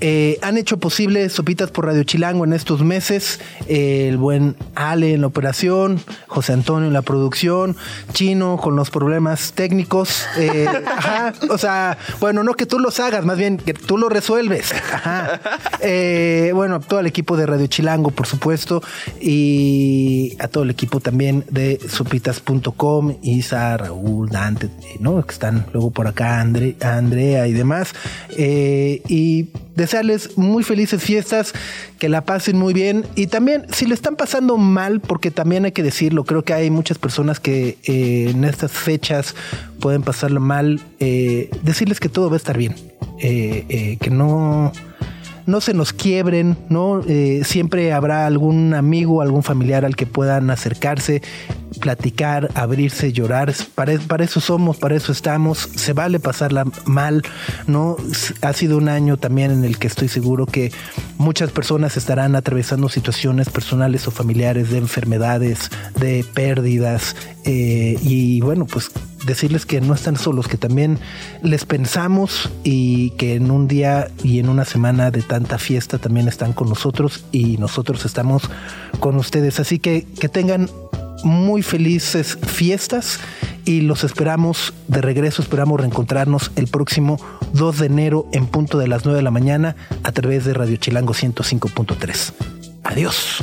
eh, 0.00 0.38
han 0.42 0.56
hecho 0.58 0.78
posible 0.78 1.28
Sopitas 1.28 1.70
por 1.70 1.86
Radio 1.86 2.04
Chilango 2.04 2.44
en 2.44 2.52
estos 2.52 2.82
meses. 2.82 3.40
Eh, 3.68 4.08
el 4.08 4.16
buen 4.16 4.56
Ale 4.74 5.14
en 5.14 5.20
la 5.22 5.26
operación, 5.26 6.00
José 6.26 6.52
Antonio 6.52 6.86
en 6.86 6.92
la 6.92 7.02
producción, 7.02 7.76
Chino 8.12 8.56
con 8.56 8.76
los 8.76 8.90
problemas 8.90 9.52
técnicos. 9.52 10.26
eh, 10.36 10.66
ajá, 10.86 11.34
o 11.50 11.58
sea, 11.58 11.98
bueno, 12.20 12.44
no 12.44 12.54
que 12.54 12.66
tú 12.66 12.78
los 12.78 13.00
hagas, 13.00 13.24
más 13.24 13.38
bien 13.38 13.58
que 13.58 13.74
tú 13.74 13.98
los 13.98 14.12
resuelves. 14.12 14.72
Ajá. 14.92 15.40
Eh, 15.80 16.52
bueno, 16.54 16.80
todo 16.80 17.00
el 17.00 17.06
equipo 17.06 17.36
de 17.36 17.46
Radio 17.46 17.66
Chilango, 17.66 18.10
por 18.10 18.26
supuesto, 18.26 18.82
y 19.20 20.36
a 20.38 20.48
todo 20.48 20.64
el 20.64 20.70
equipo 20.70 21.00
también 21.00 21.44
de 21.50 21.80
sopitas.com, 21.88 23.16
Isa, 23.22 23.76
Raúl, 23.76 24.28
Dante, 24.28 24.70
¿no? 25.00 25.24
Que 25.24 25.32
están 25.32 25.66
luego 25.72 25.90
por 25.90 26.06
acá, 26.06 26.40
Andre, 26.40 26.76
Andrea 26.80 27.46
y 27.46 27.52
demás. 27.52 27.94
Eh, 28.36 29.02
y 29.08 29.48
desearles 29.78 30.36
muy 30.36 30.62
felices 30.62 31.02
fiestas, 31.02 31.54
que 31.98 32.10
la 32.10 32.26
pasen 32.26 32.58
muy 32.58 32.74
bien. 32.74 33.06
Y 33.14 33.28
también, 33.28 33.64
si 33.72 33.86
le 33.86 33.94
están 33.94 34.16
pasando 34.16 34.58
mal, 34.58 35.00
porque 35.00 35.30
también 35.30 35.64
hay 35.64 35.72
que 35.72 35.82
decirlo, 35.82 36.24
creo 36.24 36.42
que 36.44 36.52
hay 36.52 36.70
muchas 36.70 36.98
personas 36.98 37.40
que 37.40 37.78
eh, 37.84 38.30
en 38.30 38.44
estas 38.44 38.72
fechas 38.72 39.34
pueden 39.80 40.02
pasarlo 40.02 40.40
mal, 40.40 40.80
eh, 41.00 41.48
decirles 41.62 42.00
que 42.00 42.10
todo 42.10 42.28
va 42.28 42.34
a 42.34 42.36
estar 42.36 42.58
bien. 42.58 42.74
Eh, 43.20 43.66
eh, 43.68 43.96
que 44.00 44.10
no 44.10 44.72
no 45.48 45.62
se 45.62 45.72
nos 45.72 45.94
quiebren, 45.94 46.58
¿no? 46.68 47.00
Eh, 47.08 47.40
siempre 47.42 47.94
habrá 47.94 48.26
algún 48.26 48.74
amigo, 48.74 49.22
algún 49.22 49.42
familiar 49.42 49.86
al 49.86 49.96
que 49.96 50.04
puedan 50.04 50.50
acercarse, 50.50 51.22
platicar, 51.80 52.50
abrirse, 52.54 53.14
llorar. 53.14 53.54
Para, 53.74 53.98
para 53.98 54.24
eso 54.24 54.40
somos, 54.40 54.76
para 54.76 54.94
eso 54.94 55.10
estamos. 55.10 55.58
Se 55.74 55.94
vale 55.94 56.20
pasarla 56.20 56.66
mal, 56.84 57.22
¿no? 57.66 57.96
Ha 58.42 58.52
sido 58.52 58.76
un 58.76 58.90
año 58.90 59.16
también 59.16 59.50
en 59.50 59.64
el 59.64 59.78
que 59.78 59.86
estoy 59.86 60.08
seguro 60.08 60.44
que 60.44 60.70
muchas 61.16 61.50
personas 61.50 61.96
estarán 61.96 62.36
atravesando 62.36 62.90
situaciones 62.90 63.48
personales 63.48 64.06
o 64.06 64.10
familiares 64.10 64.68
de 64.68 64.76
enfermedades, 64.76 65.70
de 65.98 66.26
pérdidas. 66.34 67.16
Eh, 67.50 67.98
y 68.02 68.42
bueno, 68.42 68.66
pues 68.66 68.90
decirles 69.24 69.64
que 69.64 69.80
no 69.80 69.94
están 69.94 70.18
solos, 70.18 70.48
que 70.48 70.58
también 70.58 70.98
les 71.42 71.64
pensamos 71.64 72.50
y 72.62 73.08
que 73.12 73.36
en 73.36 73.50
un 73.50 73.66
día 73.66 74.10
y 74.22 74.38
en 74.38 74.50
una 74.50 74.66
semana 74.66 75.10
de 75.10 75.22
tanta 75.22 75.56
fiesta 75.56 75.96
también 75.96 76.28
están 76.28 76.52
con 76.52 76.68
nosotros 76.68 77.24
y 77.32 77.56
nosotros 77.56 78.04
estamos 78.04 78.42
con 79.00 79.16
ustedes. 79.16 79.60
Así 79.60 79.78
que 79.78 80.06
que 80.20 80.28
tengan 80.28 80.68
muy 81.24 81.62
felices 81.62 82.38
fiestas 82.46 83.18
y 83.64 83.80
los 83.80 84.04
esperamos 84.04 84.74
de 84.86 85.00
regreso, 85.00 85.40
esperamos 85.40 85.80
reencontrarnos 85.80 86.52
el 86.56 86.66
próximo 86.66 87.18
2 87.54 87.78
de 87.78 87.86
enero 87.86 88.26
en 88.32 88.46
punto 88.46 88.76
de 88.76 88.88
las 88.88 89.06
9 89.06 89.16
de 89.16 89.22
la 89.22 89.30
mañana 89.30 89.74
a 90.02 90.12
través 90.12 90.44
de 90.44 90.52
Radio 90.52 90.76
Chilango 90.76 91.14
105.3. 91.14 92.32
Adiós. 92.84 93.42